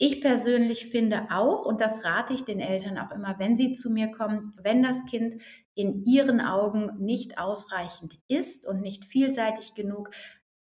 Ich 0.00 0.20
persönlich 0.20 0.86
finde 0.86 1.26
auch, 1.30 1.66
und 1.66 1.80
das 1.80 2.04
rate 2.04 2.32
ich 2.32 2.44
den 2.44 2.60
Eltern 2.60 2.98
auch 2.98 3.10
immer, 3.10 3.36
wenn 3.38 3.56
sie 3.56 3.72
zu 3.72 3.90
mir 3.90 4.12
kommen, 4.12 4.54
wenn 4.62 4.82
das 4.82 5.04
Kind 5.06 5.42
in 5.74 6.04
ihren 6.04 6.40
Augen 6.40 6.92
nicht 6.98 7.38
ausreichend 7.38 8.18
ist 8.28 8.64
und 8.64 8.80
nicht 8.80 9.04
vielseitig 9.04 9.74
genug, 9.74 10.10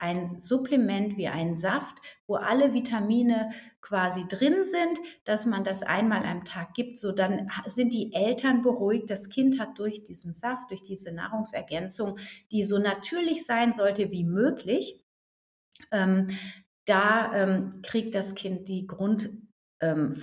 ein 0.04 0.38
Supplement 0.38 1.16
wie 1.16 1.28
ein 1.28 1.56
Saft, 1.56 1.96
wo 2.26 2.34
alle 2.36 2.74
Vitamine 2.74 3.50
quasi 3.80 4.26
drin 4.28 4.64
sind, 4.64 4.98
dass 5.24 5.46
man 5.46 5.64
das 5.64 5.82
einmal 5.82 6.26
am 6.26 6.44
Tag 6.44 6.74
gibt, 6.74 6.98
so 6.98 7.10
dann 7.10 7.50
sind 7.66 7.94
die 7.94 8.12
Eltern 8.12 8.60
beruhigt. 8.60 9.08
Das 9.08 9.30
Kind 9.30 9.58
hat 9.58 9.78
durch 9.78 10.04
diesen 10.04 10.34
Saft, 10.34 10.70
durch 10.70 10.82
diese 10.82 11.12
Nahrungsergänzung, 11.14 12.18
die 12.52 12.64
so 12.64 12.78
natürlich 12.78 13.46
sein 13.46 13.72
sollte 13.72 14.10
wie 14.10 14.24
möglich, 14.24 15.00
ähm, 15.90 16.28
da 16.84 17.32
ähm, 17.34 17.80
kriegt 17.82 18.14
das 18.14 18.34
Kind 18.34 18.68
die 18.68 18.86
Grundversorgung 18.86 19.43
ähm, 19.80 20.14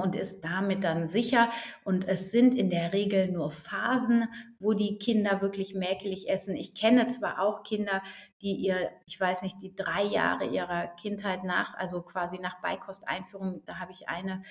und 0.00 0.16
ist 0.16 0.40
damit 0.40 0.84
dann 0.84 1.06
sicher. 1.06 1.50
Und 1.84 2.06
es 2.08 2.30
sind 2.30 2.54
in 2.54 2.70
der 2.70 2.92
Regel 2.92 3.30
nur 3.30 3.50
Phasen, 3.50 4.28
wo 4.58 4.72
die 4.72 4.98
Kinder 4.98 5.40
wirklich 5.42 5.74
mäkelig 5.74 6.28
essen. 6.28 6.56
Ich 6.56 6.74
kenne 6.74 7.06
zwar 7.06 7.40
auch 7.40 7.62
Kinder, 7.62 8.02
die 8.40 8.54
ihr, 8.54 8.90
ich 9.06 9.20
weiß 9.20 9.42
nicht, 9.42 9.56
die 9.62 9.74
drei 9.74 10.02
Jahre 10.02 10.46
ihrer 10.46 10.88
Kindheit 10.88 11.44
nach, 11.44 11.74
also 11.74 12.02
quasi 12.02 12.38
nach 12.38 12.60
Beikosteinführung, 12.60 13.62
da 13.64 13.78
habe 13.78 13.92
ich 13.92 14.08
eine 14.08 14.42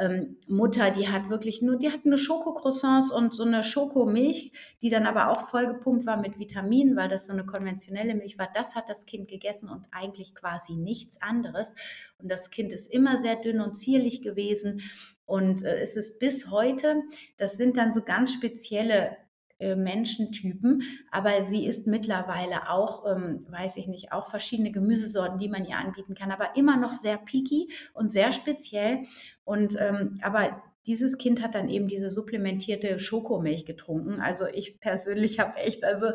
ähm, 0.00 0.38
Mutter, 0.48 0.90
die 0.90 1.08
hat 1.08 1.28
wirklich 1.28 1.60
nur, 1.60 1.76
die 1.76 1.90
hat 1.90 2.00
eine 2.06 2.16
Schokocroissants 2.16 3.12
und 3.12 3.34
so 3.34 3.44
eine 3.44 3.62
Schokomilch, 3.62 4.52
die 4.80 4.88
dann 4.88 5.06
aber 5.06 5.28
auch 5.28 5.42
vollgepumpt 5.42 6.06
war 6.06 6.16
mit 6.16 6.38
Vitaminen, 6.38 6.96
weil 6.96 7.10
das 7.10 7.26
so 7.26 7.32
eine 7.32 7.44
konventionelle 7.44 8.14
Milch 8.14 8.38
war. 8.38 8.48
Das 8.54 8.74
hat 8.74 8.88
das 8.88 9.04
Kind 9.04 9.28
gegessen 9.28 9.68
und 9.68 9.84
eigentlich 9.90 10.34
quasi 10.34 10.74
nichts 10.74 11.20
anderes. 11.20 11.74
Und 12.18 12.30
das 12.30 12.50
Kind 12.50 12.72
ist 12.72 12.90
immer 12.90 13.20
sehr 13.20 13.36
dünn 13.36 13.60
und 13.60 13.76
zierlich 13.76 14.22
gewesen. 14.22 14.80
Und 15.26 15.62
äh, 15.64 15.80
es 15.80 15.96
ist 15.96 16.18
bis 16.18 16.50
heute, 16.50 17.02
das 17.36 17.58
sind 17.58 17.76
dann 17.76 17.92
so 17.92 18.02
ganz 18.02 18.32
spezielle 18.32 19.16
äh, 19.60 19.76
Menschentypen, 19.76 20.82
aber 21.10 21.44
sie 21.44 21.66
isst 21.66 21.86
mittlerweile 21.86 22.70
auch, 22.70 23.04
ähm, 23.06 23.46
weiß 23.48 23.76
ich 23.76 23.86
nicht, 23.86 24.12
auch 24.12 24.28
verschiedene 24.28 24.72
Gemüsesorten, 24.72 25.38
die 25.38 25.48
man 25.48 25.64
ihr 25.64 25.76
anbieten 25.76 26.14
kann, 26.14 26.32
aber 26.32 26.56
immer 26.56 26.76
noch 26.76 26.92
sehr 26.92 27.18
picky 27.18 27.70
und 27.92 28.10
sehr 28.10 28.32
speziell. 28.32 29.04
Und 29.44 29.76
ähm, 29.78 30.18
aber 30.22 30.62
dieses 30.86 31.18
Kind 31.18 31.42
hat 31.42 31.54
dann 31.54 31.68
eben 31.68 31.88
diese 31.88 32.10
supplementierte 32.10 32.98
Schokomilch 32.98 33.66
getrunken. 33.66 34.20
Also 34.20 34.46
ich 34.46 34.80
persönlich 34.80 35.38
habe 35.38 35.56
echt, 35.58 35.84
also 35.84 36.12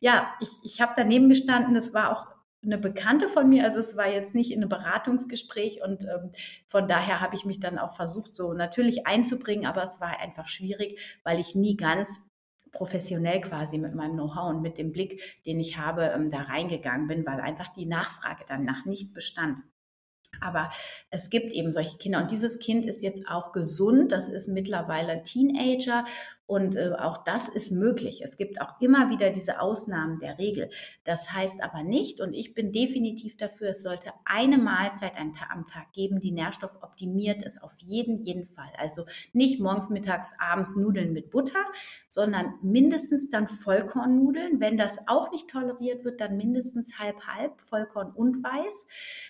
ja, 0.00 0.28
ich, 0.40 0.50
ich 0.64 0.80
habe 0.80 0.92
daneben 0.96 1.28
gestanden, 1.28 1.74
das 1.74 1.94
war 1.94 2.12
auch 2.12 2.26
eine 2.64 2.78
Bekannte 2.78 3.28
von 3.28 3.48
mir, 3.48 3.64
also 3.64 3.78
es 3.78 3.96
war 3.96 4.10
jetzt 4.10 4.34
nicht 4.34 4.50
in 4.50 4.60
einem 4.60 4.68
Beratungsgespräch 4.68 5.80
und 5.82 6.02
ähm, 6.04 6.32
von 6.66 6.88
daher 6.88 7.20
habe 7.20 7.36
ich 7.36 7.44
mich 7.44 7.60
dann 7.60 7.78
auch 7.78 7.94
versucht, 7.94 8.34
so 8.34 8.52
natürlich 8.52 9.06
einzubringen, 9.06 9.64
aber 9.64 9.84
es 9.84 10.00
war 10.00 10.18
einfach 10.20 10.48
schwierig, 10.48 11.20
weil 11.22 11.38
ich 11.38 11.54
nie 11.54 11.76
ganz 11.76 12.20
professionell 12.72 13.40
quasi 13.40 13.78
mit 13.78 13.94
meinem 13.94 14.14
Know-how 14.14 14.50
und 14.50 14.62
mit 14.62 14.78
dem 14.78 14.92
Blick, 14.92 15.40
den 15.46 15.60
ich 15.60 15.78
habe, 15.78 16.12
ähm, 16.14 16.30
da 16.30 16.42
reingegangen 16.42 17.08
bin, 17.08 17.26
weil 17.26 17.40
einfach 17.40 17.72
die 17.72 17.86
Nachfrage 17.86 18.44
danach 18.46 18.84
nicht 18.84 19.14
bestand. 19.14 19.58
Aber 20.40 20.70
es 21.10 21.30
gibt 21.30 21.52
eben 21.52 21.72
solche 21.72 21.96
Kinder 21.96 22.20
und 22.20 22.30
dieses 22.30 22.58
Kind 22.58 22.84
ist 22.84 23.02
jetzt 23.02 23.28
auch 23.28 23.52
gesund. 23.52 24.12
Das 24.12 24.28
ist 24.28 24.48
mittlerweile 24.48 25.22
Teenager 25.22 26.04
und 26.48 26.76
äh, 26.76 26.92
auch 26.98 27.24
das 27.24 27.46
ist 27.46 27.70
möglich. 27.70 28.22
Es 28.24 28.38
gibt 28.38 28.62
auch 28.62 28.80
immer 28.80 29.10
wieder 29.10 29.28
diese 29.28 29.60
Ausnahmen 29.60 30.18
der 30.18 30.38
Regel. 30.38 30.70
Das 31.04 31.30
heißt 31.30 31.62
aber 31.62 31.82
nicht, 31.82 32.22
und 32.22 32.32
ich 32.32 32.54
bin 32.54 32.72
definitiv 32.72 33.36
dafür, 33.36 33.68
es 33.68 33.82
sollte 33.82 34.12
eine 34.24 34.56
Mahlzeit 34.56 35.12
am 35.18 35.66
Tag 35.66 35.92
geben, 35.92 36.20
die 36.20 36.32
nährstoffoptimiert 36.32 37.42
ist, 37.42 37.62
auf 37.62 37.74
jeden, 37.80 38.22
jeden 38.22 38.46
Fall. 38.46 38.70
Also 38.78 39.04
nicht 39.34 39.60
morgens, 39.60 39.90
mittags, 39.90 40.34
abends 40.40 40.74
Nudeln 40.74 41.12
mit 41.12 41.30
Butter, 41.30 41.62
sondern 42.08 42.54
mindestens 42.62 43.28
dann 43.28 43.46
Vollkornnudeln. 43.46 44.58
Wenn 44.58 44.78
das 44.78 44.96
auch 45.06 45.30
nicht 45.30 45.50
toleriert 45.50 46.06
wird, 46.06 46.18
dann 46.22 46.38
mindestens 46.38 46.98
halb-halb, 46.98 47.60
Vollkorn 47.60 48.10
und 48.10 48.42
Weiß. 48.42 48.86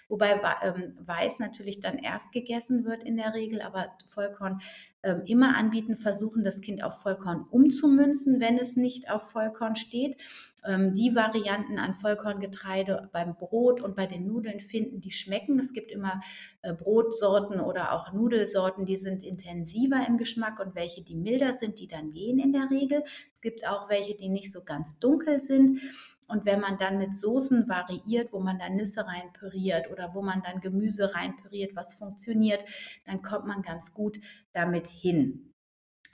Wobei 0.09 0.41
ähm, 0.63 0.97
Weiß 1.01 1.41
natürlich 1.41 1.81
dann 1.81 1.99
erst 1.99 2.31
gegessen 2.31 2.85
wird 2.85 3.03
in 3.03 3.17
der 3.17 3.35
Regel, 3.35 3.61
aber 3.61 3.97
Vollkorn 4.07 4.61
ähm, 5.03 5.23
immer 5.27 5.57
anbieten, 5.57 5.97
versuchen, 5.97 6.43
das 6.43 6.61
Kind 6.61 6.83
auf 6.83 7.03
Vollkorn 7.03 7.47
umzumünzen, 7.51 8.41
wenn 8.41 8.59
es 8.59 8.77
nicht 8.77 9.11
auf 9.11 9.31
Vollkorn 9.31 9.77
steht. 9.77 10.17
Ähm, 10.65 10.95
die 10.95 11.15
Varianten 11.15 11.79
an 11.79 11.95
Vollkorngetreide 11.95 13.09
beim 13.13 13.37
Brot 13.37 13.81
und 13.81 13.95
bei 13.95 14.07
den 14.07 14.27
Nudeln 14.27 14.61
finden, 14.61 15.01
die 15.01 15.13
schmecken. 15.13 15.59
Es 15.61 15.73
gibt 15.73 15.93
immer 15.93 16.21
äh, 16.63 16.75
Brotsorten 16.75 17.61
oder 17.61 17.93
auch 17.93 18.13
Nudelsorten, 18.13 18.85
die 18.85 18.97
sind 18.97 19.23
intensiver 19.23 20.05
im 20.07 20.19
Geschmack 20.19 20.59
und 20.59 20.75
welche, 20.75 21.03
die 21.03 21.15
milder 21.15 21.53
sind, 21.53 21.79
die 21.79 21.87
dann 21.87 22.11
gehen 22.11 22.39
in 22.39 22.53
der 22.53 22.69
Regel. 22.71 23.05
Es 23.33 23.41
gibt 23.41 23.67
auch 23.69 23.89
welche, 23.89 24.17
die 24.17 24.29
nicht 24.29 24.53
so 24.53 24.65
ganz 24.65 24.99
dunkel 24.99 25.39
sind. 25.39 25.81
Und 26.29 26.45
wenn 26.45 26.61
man 26.61 26.79
dann 26.79 26.99
mit 26.99 27.15
Soßen 27.15 27.69
variiert, 27.69 28.33
wo 28.33 28.39
man 28.39 28.59
dann 28.59 28.77
Nüsse 28.77 29.07
reinpüriert 29.07 29.91
oder 29.91 30.15
wo 30.15 30.23
man 30.23 30.43
dann 30.43 30.61
Gemüse 30.61 31.15
reinpüriert, 31.15 31.75
was 31.75 31.95
funktioniert, 31.95 32.65
dann 33.07 33.23
kommt 33.23 33.47
man 33.47 33.63
ganz 33.63 33.95
gut 33.95 34.19
damit 34.53 34.89
hin. 34.89 35.55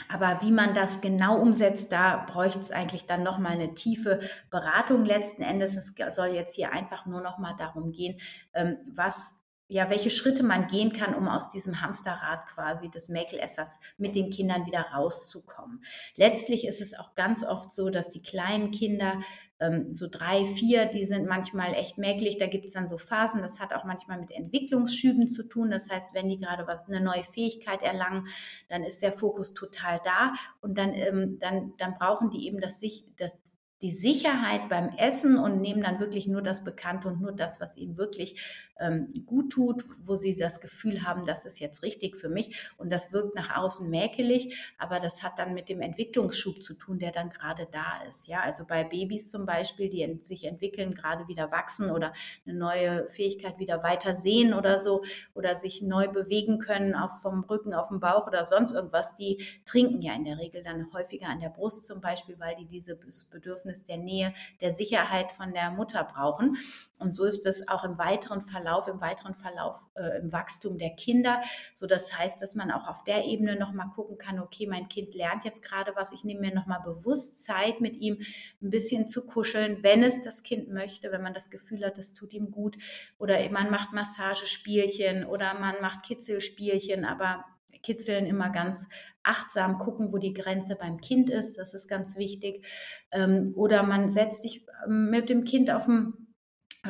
Aber 0.08 0.40
wie 0.42 0.50
man 0.50 0.74
das 0.74 1.00
genau 1.00 1.38
umsetzt, 1.38 1.92
da 1.92 2.24
bräuchte 2.28 2.60
es 2.60 2.72
eigentlich 2.72 3.06
dann 3.06 3.22
nochmal 3.22 3.52
eine 3.52 3.74
tiefe 3.74 4.20
Beratung 4.50 5.04
letzten 5.04 5.42
Endes. 5.42 5.76
Es 5.76 5.94
soll 6.14 6.28
jetzt 6.28 6.54
hier 6.56 6.72
einfach 6.72 7.06
nur 7.06 7.20
nochmal 7.20 7.54
darum 7.56 7.92
gehen, 7.92 8.20
ähm, 8.54 8.78
was 8.86 9.36
ja, 9.68 9.88
welche 9.88 10.10
Schritte 10.10 10.42
man 10.42 10.66
gehen 10.68 10.92
kann, 10.92 11.14
um 11.14 11.26
aus 11.26 11.48
diesem 11.48 11.80
Hamsterrad 11.80 12.46
quasi 12.46 12.90
des 12.90 13.08
Mäkelessers 13.08 13.78
mit 13.96 14.14
den 14.14 14.30
Kindern 14.30 14.66
wieder 14.66 14.82
rauszukommen. 14.94 15.82
Letztlich 16.16 16.66
ist 16.66 16.82
es 16.82 16.92
auch 16.94 17.14
ganz 17.14 17.42
oft 17.42 17.72
so, 17.72 17.88
dass 17.88 18.10
die 18.10 18.20
kleinen 18.20 18.72
Kinder, 18.72 19.22
ähm, 19.60 19.94
so 19.94 20.06
drei, 20.10 20.44
vier, 20.46 20.86
die 20.86 21.06
sind 21.06 21.26
manchmal 21.26 21.74
echt 21.74 21.96
mäkelig. 21.96 22.36
Da 22.38 22.46
gibt 22.46 22.66
es 22.66 22.74
dann 22.74 22.88
so 22.88 22.98
Phasen. 22.98 23.40
Das 23.40 23.58
hat 23.58 23.72
auch 23.72 23.84
manchmal 23.84 24.20
mit 24.20 24.30
Entwicklungsschüben 24.30 25.26
zu 25.28 25.44
tun. 25.44 25.70
Das 25.70 25.88
heißt, 25.88 26.12
wenn 26.12 26.28
die 26.28 26.38
gerade 26.38 26.66
was, 26.66 26.86
eine 26.86 27.00
neue 27.00 27.24
Fähigkeit 27.24 27.82
erlangen, 27.82 28.26
dann 28.68 28.82
ist 28.82 29.02
der 29.02 29.12
Fokus 29.12 29.54
total 29.54 30.00
da 30.04 30.34
und 30.60 30.76
dann, 30.76 30.92
ähm, 30.92 31.38
dann, 31.38 31.72
dann 31.78 31.94
brauchen 31.94 32.30
die 32.30 32.46
eben 32.46 32.60
das, 32.60 32.80
das, 33.16 33.36
die 33.84 33.90
Sicherheit 33.90 34.70
beim 34.70 34.88
Essen 34.96 35.36
und 35.36 35.60
nehmen 35.60 35.82
dann 35.82 36.00
wirklich 36.00 36.26
nur 36.26 36.40
das 36.40 36.64
Bekannte 36.64 37.06
und 37.06 37.20
nur 37.20 37.32
das, 37.32 37.60
was 37.60 37.76
ihnen 37.76 37.98
wirklich 37.98 38.40
ähm, 38.80 39.12
gut 39.26 39.52
tut, 39.52 39.84
wo 40.02 40.16
sie 40.16 40.34
das 40.34 40.62
Gefühl 40.62 41.02
haben, 41.02 41.20
das 41.22 41.44
ist 41.44 41.60
jetzt 41.60 41.82
richtig 41.82 42.16
für 42.16 42.30
mich 42.30 42.70
und 42.78 42.90
das 42.90 43.12
wirkt 43.12 43.34
nach 43.34 43.54
außen 43.54 43.90
mäkelig, 43.90 44.56
aber 44.78 45.00
das 45.00 45.22
hat 45.22 45.38
dann 45.38 45.52
mit 45.52 45.68
dem 45.68 45.82
Entwicklungsschub 45.82 46.62
zu 46.62 46.72
tun, 46.72 46.98
der 46.98 47.12
dann 47.12 47.28
gerade 47.28 47.68
da 47.70 48.02
ist. 48.08 48.26
Ja, 48.26 48.40
also 48.40 48.64
bei 48.64 48.84
Babys 48.84 49.30
zum 49.30 49.44
Beispiel, 49.44 49.90
die 49.90 50.18
sich 50.22 50.44
entwickeln, 50.44 50.94
gerade 50.94 51.28
wieder 51.28 51.50
wachsen 51.50 51.90
oder 51.90 52.14
eine 52.46 52.56
neue 52.56 53.10
Fähigkeit 53.10 53.58
wieder 53.58 53.82
weiter 53.82 54.14
sehen 54.14 54.54
oder 54.54 54.78
so 54.78 55.04
oder 55.34 55.58
sich 55.58 55.82
neu 55.82 56.08
bewegen 56.08 56.58
können 56.58 56.94
auf 56.94 57.20
vom 57.20 57.44
Rücken 57.44 57.74
auf 57.74 57.88
dem 57.88 58.00
Bauch 58.00 58.26
oder 58.26 58.46
sonst 58.46 58.72
irgendwas, 58.72 59.14
die 59.16 59.44
trinken 59.66 60.00
ja 60.00 60.14
in 60.14 60.24
der 60.24 60.38
Regel 60.38 60.62
dann 60.62 60.90
häufiger 60.94 61.26
an 61.26 61.40
der 61.40 61.50
Brust 61.50 61.86
zum 61.86 62.00
Beispiel, 62.00 62.40
weil 62.40 62.56
die 62.56 62.64
dieses 62.64 63.24
Bedürfnis 63.28 63.73
der 63.82 63.96
Nähe, 63.96 64.32
der 64.60 64.72
Sicherheit 64.72 65.32
von 65.32 65.52
der 65.52 65.72
Mutter 65.72 66.04
brauchen. 66.04 66.56
Und 66.98 67.16
so 67.16 67.24
ist 67.24 67.44
es 67.44 67.66
auch 67.68 67.84
im 67.84 67.98
weiteren 67.98 68.40
Verlauf, 68.40 68.86
im 68.86 69.00
weiteren 69.00 69.34
Verlauf 69.34 69.80
äh, 69.94 70.20
im 70.20 70.32
Wachstum 70.32 70.78
der 70.78 70.90
Kinder. 70.90 71.42
So 71.74 71.86
das 71.86 72.16
heißt, 72.16 72.40
dass 72.40 72.54
man 72.54 72.70
auch 72.70 72.86
auf 72.86 73.04
der 73.04 73.24
Ebene 73.24 73.56
nochmal 73.56 73.88
gucken 73.94 74.16
kann, 74.16 74.38
okay, 74.38 74.66
mein 74.66 74.88
Kind 74.88 75.14
lernt 75.14 75.44
jetzt 75.44 75.62
gerade 75.62 75.92
was, 75.96 76.12
ich 76.12 76.24
nehme 76.24 76.40
mir 76.40 76.54
nochmal 76.54 76.80
bewusst 76.84 77.44
Zeit 77.44 77.80
mit 77.80 77.96
ihm 77.96 78.18
ein 78.62 78.70
bisschen 78.70 79.08
zu 79.08 79.26
kuscheln, 79.26 79.82
wenn 79.82 80.02
es 80.02 80.22
das 80.22 80.42
Kind 80.42 80.68
möchte, 80.68 81.10
wenn 81.10 81.22
man 81.22 81.34
das 81.34 81.50
Gefühl 81.50 81.84
hat, 81.84 81.98
das 81.98 82.14
tut 82.14 82.32
ihm 82.32 82.50
gut. 82.50 82.76
Oder 83.18 83.50
man 83.50 83.70
macht 83.70 83.92
Massagespielchen 83.92 85.24
oder 85.24 85.54
man 85.54 85.74
macht 85.80 86.04
Kitzelspielchen, 86.04 87.04
aber 87.04 87.44
kitzeln 87.84 88.26
immer 88.26 88.50
ganz 88.50 88.88
achtsam 89.22 89.78
gucken, 89.78 90.12
wo 90.12 90.18
die 90.18 90.34
Grenze 90.34 90.76
beim 90.76 91.00
Kind 91.00 91.30
ist. 91.30 91.56
Das 91.56 91.74
ist 91.74 91.88
ganz 91.88 92.16
wichtig. 92.16 92.66
Ähm, 93.12 93.52
oder 93.54 93.82
man 93.82 94.10
setzt 94.10 94.42
sich 94.42 94.66
ähm, 94.86 95.10
mit 95.10 95.28
dem 95.28 95.44
Kind 95.44 95.70
auf 95.70 95.84
dem 95.84 96.24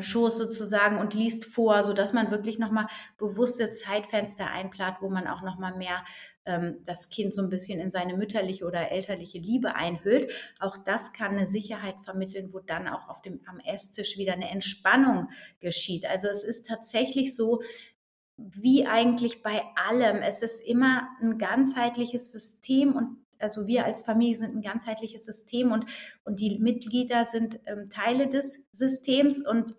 Schoß 0.00 0.38
sozusagen 0.38 0.98
und 0.98 1.14
liest 1.14 1.44
vor, 1.44 1.84
so 1.84 1.92
dass 1.92 2.12
man 2.12 2.30
wirklich 2.30 2.58
nochmal 2.58 2.86
bewusste 3.16 3.70
Zeitfenster 3.70 4.50
einplant, 4.50 4.96
wo 5.00 5.08
man 5.08 5.28
auch 5.28 5.42
nochmal 5.42 5.76
mehr 5.76 6.04
ähm, 6.46 6.80
das 6.84 7.10
Kind 7.10 7.32
so 7.32 7.42
ein 7.42 7.50
bisschen 7.50 7.80
in 7.80 7.90
seine 7.90 8.16
mütterliche 8.16 8.66
oder 8.66 8.90
elterliche 8.90 9.38
Liebe 9.38 9.76
einhüllt. 9.76 10.32
Auch 10.58 10.76
das 10.76 11.12
kann 11.12 11.36
eine 11.36 11.46
Sicherheit 11.46 11.96
vermitteln, 12.04 12.52
wo 12.52 12.58
dann 12.58 12.88
auch 12.88 13.08
auf 13.08 13.22
dem, 13.22 13.40
am 13.46 13.60
Esstisch 13.60 14.18
wieder 14.18 14.32
eine 14.32 14.50
Entspannung 14.50 15.28
geschieht. 15.60 16.06
Also 16.06 16.28
es 16.28 16.42
ist 16.42 16.66
tatsächlich 16.66 17.36
so, 17.36 17.62
wie 18.36 18.86
eigentlich 18.86 19.42
bei 19.42 19.62
allem. 19.76 20.16
Es 20.22 20.42
ist 20.42 20.60
immer 20.60 21.08
ein 21.20 21.38
ganzheitliches 21.38 22.32
System 22.32 22.94
und 22.94 23.18
also 23.38 23.66
wir 23.66 23.84
als 23.84 24.02
Familie 24.02 24.36
sind 24.36 24.56
ein 24.56 24.62
ganzheitliches 24.62 25.24
System 25.24 25.72
und, 25.72 25.86
und 26.24 26.40
die 26.40 26.58
Mitglieder 26.58 27.24
sind 27.24 27.60
ähm, 27.66 27.90
Teile 27.90 28.28
des 28.28 28.58
Systems 28.72 29.46
und 29.46 29.74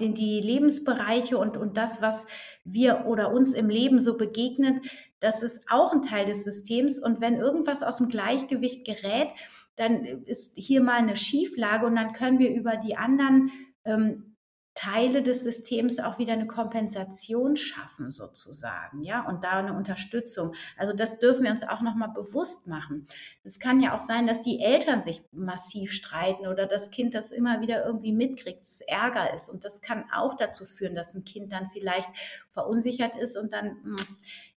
die, 0.00 0.14
die 0.14 0.40
Lebensbereiche 0.40 1.38
und, 1.38 1.56
und 1.56 1.76
das, 1.76 2.02
was 2.02 2.26
wir 2.64 3.04
oder 3.06 3.32
uns 3.32 3.52
im 3.52 3.68
Leben 3.68 4.02
so 4.02 4.16
begegnet, 4.16 4.84
das 5.20 5.42
ist 5.42 5.60
auch 5.70 5.92
ein 5.92 6.02
Teil 6.02 6.26
des 6.26 6.44
Systems. 6.44 6.98
Und 6.98 7.20
wenn 7.20 7.36
irgendwas 7.36 7.82
aus 7.82 7.98
dem 7.98 8.08
Gleichgewicht 8.08 8.84
gerät, 8.84 9.28
dann 9.76 10.04
ist 10.24 10.54
hier 10.56 10.82
mal 10.82 10.98
eine 10.98 11.16
Schieflage 11.16 11.86
und 11.86 11.94
dann 11.94 12.12
können 12.12 12.38
wir 12.38 12.50
über 12.50 12.76
die 12.76 12.96
anderen 12.96 13.52
ähm, 13.84 14.29
Teile 14.74 15.22
des 15.22 15.42
Systems 15.42 15.98
auch 15.98 16.18
wieder 16.18 16.32
eine 16.32 16.46
Kompensation 16.46 17.56
schaffen 17.56 18.10
sozusagen, 18.10 19.02
ja, 19.02 19.26
und 19.26 19.44
da 19.44 19.58
eine 19.58 19.74
Unterstützung. 19.74 20.54
Also 20.78 20.94
das 20.94 21.18
dürfen 21.18 21.44
wir 21.44 21.50
uns 21.50 21.62
auch 21.62 21.80
noch 21.80 21.96
mal 21.96 22.08
bewusst 22.08 22.66
machen. 22.66 23.06
Es 23.42 23.58
kann 23.58 23.80
ja 23.80 23.94
auch 23.94 24.00
sein, 24.00 24.26
dass 24.26 24.42
die 24.42 24.60
Eltern 24.60 25.02
sich 25.02 25.22
massiv 25.32 25.92
streiten 25.92 26.46
oder 26.46 26.66
das 26.66 26.90
Kind 26.90 27.14
das 27.14 27.32
immer 27.32 27.60
wieder 27.60 27.84
irgendwie 27.84 28.12
mitkriegt, 28.12 28.60
dass 28.60 28.74
es 28.76 28.80
Ärger 28.82 29.34
ist 29.34 29.48
und 29.48 29.64
das 29.64 29.80
kann 29.80 30.04
auch 30.14 30.36
dazu 30.36 30.64
führen, 30.64 30.94
dass 30.94 31.14
ein 31.14 31.24
Kind 31.24 31.52
dann 31.52 31.68
vielleicht 31.70 32.08
verunsichert 32.50 33.16
ist 33.16 33.36
und 33.36 33.52
dann 33.52 33.82
hm, 33.82 33.96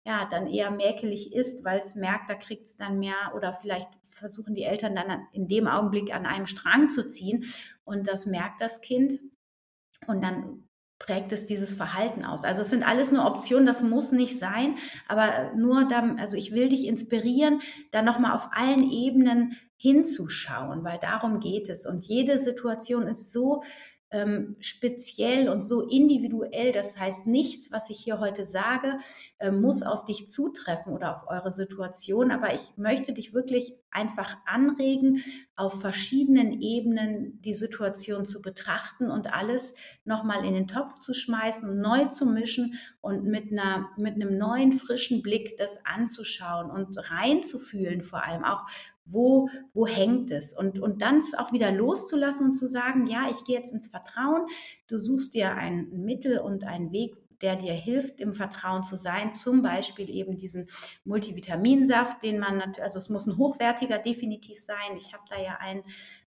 ja, 0.06 0.28
dann 0.30 0.48
eher 0.48 0.70
mäkelig 0.70 1.34
ist, 1.34 1.64
weil 1.64 1.80
es 1.80 1.96
merkt, 1.96 2.30
da 2.30 2.36
kriegt 2.36 2.68
es 2.68 2.78
dann 2.78 3.00
mehr 3.00 3.34
oder 3.36 3.54
vielleicht 3.54 3.90
versuchen 4.10 4.54
die 4.54 4.64
Eltern 4.64 4.96
dann 4.96 5.28
in 5.32 5.48
dem 5.48 5.68
Augenblick 5.68 6.14
an 6.14 6.26
einem 6.26 6.46
Strang 6.46 6.90
zu 6.90 7.08
ziehen 7.08 7.46
und 7.84 8.08
das 8.08 8.26
merkt 8.26 8.62
das 8.62 8.82
Kind 8.82 9.20
und 10.08 10.24
dann 10.24 10.64
prägt 11.00 11.34
es 11.34 11.46
dieses 11.46 11.74
Verhalten 11.74 12.24
aus. 12.24 12.44
Also 12.44 12.62
es 12.62 12.70
sind 12.70 12.88
alles 12.88 13.12
nur 13.12 13.26
Optionen, 13.26 13.66
das 13.66 13.84
muss 13.84 14.12
nicht 14.12 14.40
sein, 14.40 14.76
aber 15.08 15.52
nur 15.56 15.86
dann, 15.88 16.18
also 16.18 16.38
ich 16.38 16.54
will 16.54 16.70
dich 16.70 16.86
inspirieren, 16.86 17.60
da 17.92 18.02
nochmal 18.02 18.36
auf 18.36 18.50
allen 18.54 18.90
Ebenen 18.90 19.58
hinzuschauen, 19.76 20.84
weil 20.84 21.00
darum 21.00 21.42
geht 21.42 21.68
es. 21.68 21.86
Und 21.86 22.06
jede 22.06 22.40
Situation 22.40 23.08
ist 23.08 23.34
so 23.34 23.64
ähm, 24.14 24.56
speziell 24.60 25.50
und 25.50 25.64
so 25.64 25.82
individuell. 25.82 26.72
Das 26.72 26.98
heißt, 26.98 27.28
nichts, 27.28 27.72
was 27.72 27.90
ich 27.90 28.00
hier 28.00 28.20
heute 28.20 28.46
sage, 28.46 29.00
äh, 29.40 29.52
muss 29.52 29.82
auf 29.82 30.06
dich 30.06 30.30
zutreffen 30.30 30.94
oder 30.94 31.16
auf 31.16 31.28
eure 31.28 31.52
Situation. 31.52 32.32
Aber 32.32 32.54
ich 32.54 32.78
möchte 32.78 33.12
dich 33.12 33.34
wirklich 33.34 33.74
einfach 33.92 34.38
anregen, 34.46 35.22
auf 35.56 35.82
verschiedenen 35.82 36.62
Ebenen 36.62 37.40
die 37.42 37.54
Situation 37.54 38.26
zu 38.26 38.42
betrachten 38.42 39.12
und 39.12 39.32
alles 39.34 39.76
nochmal 40.04 40.46
in 40.46 40.54
den 40.54 40.68
Topf 40.68 41.00
zu 41.00 41.14
schmeißen, 41.14 41.80
neu 41.80 42.06
zu 42.06 42.26
mischen 42.26 42.80
und 43.02 43.26
mit, 43.26 43.52
einer, 43.52 43.90
mit 43.98 44.16
einem 44.16 44.38
neuen, 44.38 44.74
frischen 44.74 45.22
Blick 45.22 45.56
das 45.58 45.78
anzuschauen 45.86 46.72
und 46.72 46.98
reinzufühlen 47.12 48.02
vor 48.02 48.24
allem 48.24 48.44
auch, 48.44 48.66
wo, 49.06 49.50
wo 49.74 49.86
hängt 49.86 50.32
es? 50.32 50.54
Und, 50.54 50.80
und 50.80 51.02
dann 51.02 51.20
es 51.20 51.34
auch 51.34 51.52
wieder 51.52 51.72
loszulassen 51.72 52.48
und 52.48 52.56
zu 52.56 52.70
sagen, 52.70 53.06
ja, 53.08 53.28
ich 53.30 53.44
gehe 53.44 53.58
jetzt 53.58 53.74
ins 53.74 53.88
Vertrauen, 53.88 54.48
du 54.88 54.98
suchst 54.98 55.34
dir 55.34 55.54
ein 55.54 55.90
Mittel 55.92 56.40
und 56.40 56.64
einen 56.64 56.92
Weg, 56.92 57.16
der 57.44 57.58
dir 57.58 57.74
hilft, 57.74 58.20
im 58.20 58.34
Vertrauen 58.34 58.84
zu 58.84 58.96
sein. 58.96 59.34
Zum 59.34 59.62
Beispiel 59.62 60.10
eben 60.10 60.38
diesen 60.38 60.70
Multivitaminsaft, 61.04 62.24
den 62.24 62.40
man 62.40 62.58
natürlich, 62.58 62.84
also 62.84 62.98
es 62.98 63.10
muss 63.10 63.28
ein 63.28 63.38
hochwertiger 63.38 64.00
definitiv 64.00 64.60
sein. 64.60 64.98
Ich 64.98 65.14
habe 65.14 65.24
da 65.30 65.40
ja 65.40 65.58
einen 65.60 65.84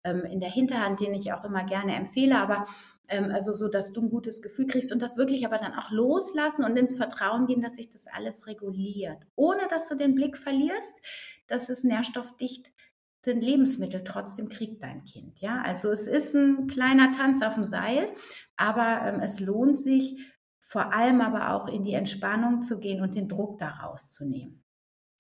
ähm, 0.05 0.25
in 0.25 0.41
der 0.41 0.51
Hinterhand, 0.51 1.01
den 1.01 1.15
ich 1.15 1.33
auch 1.33 1.45
immer 1.45 1.65
gerne 1.65 1.95
empfehle, 1.95 2.39
aber 2.39 2.67
ähm, 3.09 3.31
also 3.31 3.53
so, 3.53 3.69
dass 3.69 3.93
du 3.93 4.03
ein 4.03 4.11
gutes 4.11 4.43
Gefühl 4.43 4.67
kriegst 4.67 4.93
und 4.93 5.01
das 5.01 5.17
wirklich 5.17 5.45
aber 5.45 5.59
dann 5.59 5.75
auch 5.75 5.91
loslassen 5.91 6.65
und 6.65 6.77
ins 6.77 6.97
Vertrauen 6.97 7.47
gehen, 7.47 7.61
dass 7.61 7.77
sich 7.77 7.91
das 7.91 8.07
alles 8.07 8.47
reguliert, 8.47 9.19
ohne 9.37 9.69
dass 9.69 9.89
du 9.89 9.95
den 9.95 10.15
Blick 10.15 10.37
verlierst, 10.37 10.95
dass 11.47 11.69
es 11.69 11.85
nährstoffdicht 11.85 12.73
sind 13.25 13.41
Lebensmittel 13.41 14.03
trotzdem 14.03 14.49
kriegt 14.49 14.83
dein 14.83 15.05
Kind. 15.05 15.41
Ja, 15.41 15.63
also 15.63 15.91
es 15.93 16.09
ist 16.09 16.35
ein 16.35 16.67
kleiner 16.67 17.13
Tanz 17.13 17.41
auf 17.43 17.55
dem 17.55 17.63
Seil, 17.63 18.09
aber 18.57 19.03
ähm, 19.07 19.21
es 19.21 19.39
lohnt 19.39 19.79
sich 19.79 20.19
vor 20.73 20.95
allem 20.95 21.21
aber 21.21 21.53
auch 21.53 21.69
in 21.69 21.83
die 21.85 21.93
Entspannung 21.93 22.63
zu 22.63 22.79
gehen 22.79 23.03
und 23.03 23.15
den 23.15 23.29
Druck 23.29 23.59
daraus 23.59 24.11
zu 24.11 24.25
nehmen. 24.25 24.65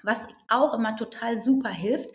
Was 0.03 0.27
auch 0.49 0.73
immer 0.73 0.97
total 0.97 1.39
super 1.39 1.69
hilft, 1.69 2.09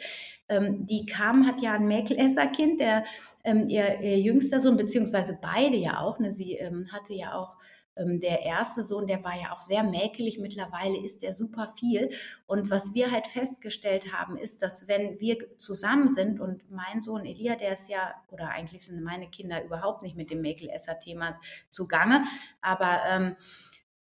ähm, 0.50 0.88
die 0.88 1.06
Kam 1.06 1.45
hat 1.45 1.62
ja 1.62 1.73
ein 1.73 1.88
Mäkelesserkind, 1.88 2.80
der 2.80 3.06
ähm, 3.43 3.67
ihr, 3.67 4.00
ihr, 4.02 4.17
jüngster 4.17 4.60
Sohn, 4.60 4.76
beziehungsweise 4.76 5.38
beide 5.39 5.78
ja 5.78 6.00
auch, 6.00 6.17
ne, 6.17 6.34
sie 6.34 6.54
ähm, 6.54 6.91
hatte 6.91 7.13
ja 7.13 7.36
auch 7.36 7.54
der 7.99 8.43
erste 8.43 8.83
Sohn, 8.83 9.07
der 9.07 9.23
war 9.23 9.36
ja 9.39 9.53
auch 9.53 9.60
sehr 9.60 9.83
mäkelig. 9.83 10.39
Mittlerweile 10.39 10.97
ist 11.03 11.23
er 11.23 11.33
super 11.33 11.73
viel. 11.77 12.10
Und 12.45 12.69
was 12.69 12.93
wir 12.93 13.12
halt 13.12 13.27
festgestellt 13.27 14.13
haben, 14.13 14.38
ist, 14.38 14.62
dass 14.62 14.88
wenn 14.88 15.19
wir 15.19 15.38
zusammen 15.57 16.13
sind 16.13 16.39
und 16.39 16.69
mein 16.69 17.01
Sohn 17.01 17.25
Elia, 17.25 17.55
der 17.55 17.73
ist 17.73 17.89
ja, 17.89 18.13
oder 18.29 18.49
eigentlich 18.49 18.86
sind 18.86 19.03
meine 19.03 19.29
Kinder 19.29 19.63
überhaupt 19.63 20.03
nicht 20.03 20.15
mit 20.15 20.31
dem 20.31 20.41
Mäkelesser-Thema 20.41 21.39
zugange, 21.69 22.23
aber, 22.62 23.01
ähm, 23.10 23.36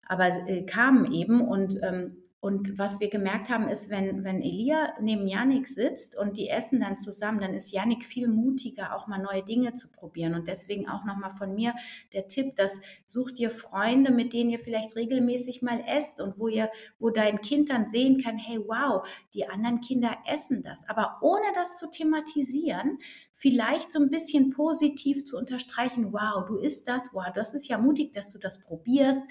aber 0.06 0.26
äh, 0.48 0.64
kamen 0.64 1.12
eben 1.12 1.40
und 1.40 1.76
ähm, 1.82 2.22
und 2.46 2.78
was 2.78 3.00
wir 3.00 3.10
gemerkt 3.10 3.50
haben, 3.50 3.68
ist, 3.68 3.90
wenn, 3.90 4.22
wenn 4.22 4.40
Elia 4.40 4.94
neben 5.00 5.26
Yannick 5.26 5.66
sitzt 5.66 6.16
und 6.16 6.36
die 6.36 6.48
essen 6.48 6.78
dann 6.78 6.96
zusammen, 6.96 7.40
dann 7.40 7.54
ist 7.54 7.72
Yannick 7.72 8.04
viel 8.04 8.28
mutiger, 8.28 8.94
auch 8.94 9.08
mal 9.08 9.18
neue 9.18 9.42
Dinge 9.42 9.74
zu 9.74 9.90
probieren. 9.90 10.32
Und 10.36 10.46
deswegen 10.46 10.88
auch 10.88 11.04
nochmal 11.04 11.32
von 11.32 11.56
mir 11.56 11.74
der 12.12 12.28
Tipp, 12.28 12.54
dass 12.54 12.80
sucht 13.04 13.40
ihr 13.40 13.50
Freunde, 13.50 14.12
mit 14.12 14.32
denen 14.32 14.50
ihr 14.50 14.60
vielleicht 14.60 14.94
regelmäßig 14.94 15.60
mal 15.62 15.82
esst 15.88 16.20
und 16.20 16.38
wo 16.38 16.46
ihr, 16.46 16.70
wo 17.00 17.10
dein 17.10 17.40
Kind 17.40 17.68
dann 17.68 17.86
sehen 17.86 18.22
kann, 18.22 18.38
hey, 18.38 18.60
wow, 18.64 19.04
die 19.34 19.48
anderen 19.48 19.80
Kinder 19.80 20.16
essen 20.32 20.62
das. 20.62 20.88
Aber 20.88 21.18
ohne 21.22 21.46
das 21.56 21.78
zu 21.78 21.90
thematisieren, 21.90 22.98
vielleicht 23.32 23.90
so 23.90 23.98
ein 23.98 24.08
bisschen 24.08 24.50
positiv 24.50 25.24
zu 25.24 25.36
unterstreichen, 25.36 26.12
wow, 26.12 26.46
du 26.46 26.58
isst 26.58 26.86
das, 26.86 27.08
wow, 27.12 27.26
das 27.34 27.54
ist 27.54 27.66
ja 27.66 27.76
mutig, 27.76 28.12
dass 28.12 28.30
du 28.30 28.38
das 28.38 28.60
probierst 28.60 29.24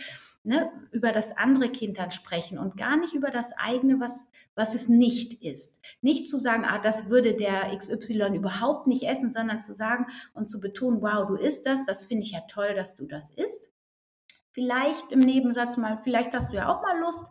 ne, 0.45 0.71
über 0.91 1.11
das 1.11 1.35
andere 1.35 1.69
Kind 1.69 1.97
dann 1.97 2.11
sprechen 2.11 2.57
und 2.57 2.77
gar 2.77 2.97
nicht 2.97 3.13
über 3.13 3.31
das 3.31 3.51
eigene, 3.53 3.99
was, 3.99 4.25
was 4.55 4.75
es 4.75 4.87
nicht 4.87 5.41
ist. 5.43 5.81
Nicht 6.01 6.27
zu 6.27 6.37
sagen, 6.37 6.65
ah, 6.65 6.79
das 6.79 7.09
würde 7.09 7.33
der 7.33 7.75
XY 7.75 8.35
überhaupt 8.35 8.87
nicht 8.87 9.03
essen, 9.03 9.31
sondern 9.31 9.59
zu 9.59 9.73
sagen 9.73 10.07
und 10.33 10.49
zu 10.49 10.59
betonen, 10.59 11.01
wow, 11.01 11.27
du 11.27 11.35
isst 11.35 11.65
das, 11.65 11.85
das 11.85 12.05
finde 12.05 12.23
ich 12.23 12.31
ja 12.31 12.41
toll, 12.47 12.73
dass 12.75 12.95
du 12.95 13.05
das 13.05 13.31
isst. 13.31 13.69
Vielleicht 14.51 15.11
im 15.11 15.19
Nebensatz 15.19 15.75
mal, 15.77 15.97
vielleicht 15.97 16.33
hast 16.33 16.51
du 16.51 16.55
ja 16.55 16.73
auch 16.73 16.81
mal 16.81 16.99
Lust, 16.99 17.27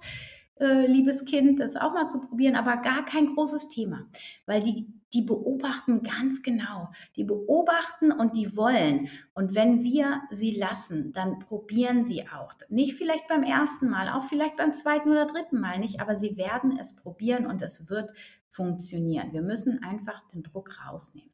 äh, 0.60 0.86
liebes 0.86 1.24
Kind, 1.24 1.60
das 1.60 1.76
auch 1.76 1.92
mal 1.92 2.08
zu 2.08 2.20
probieren, 2.20 2.56
aber 2.56 2.76
gar 2.76 3.04
kein 3.04 3.34
großes 3.34 3.68
Thema, 3.70 4.06
weil 4.46 4.60
die 4.60 4.86
die 5.14 5.22
beobachten 5.22 6.02
ganz 6.02 6.42
genau. 6.42 6.90
Die 7.16 7.24
beobachten 7.24 8.10
und 8.10 8.36
die 8.36 8.56
wollen. 8.56 9.08
Und 9.32 9.54
wenn 9.54 9.84
wir 9.84 10.22
sie 10.30 10.50
lassen, 10.50 11.12
dann 11.12 11.38
probieren 11.38 12.04
sie 12.04 12.26
auch. 12.28 12.52
Nicht 12.68 12.94
vielleicht 12.94 13.28
beim 13.28 13.44
ersten 13.44 13.88
Mal, 13.88 14.08
auch 14.08 14.24
vielleicht 14.24 14.56
beim 14.56 14.72
zweiten 14.72 15.10
oder 15.10 15.26
dritten 15.26 15.60
Mal 15.60 15.78
nicht, 15.78 16.00
aber 16.00 16.16
sie 16.16 16.36
werden 16.36 16.76
es 16.78 16.96
probieren 16.96 17.46
und 17.46 17.62
es 17.62 17.88
wird 17.88 18.10
funktionieren. 18.54 19.32
Wir 19.32 19.42
müssen 19.42 19.82
einfach 19.82 20.22
den 20.32 20.42
Druck 20.42 20.70
rausnehmen. 20.86 21.30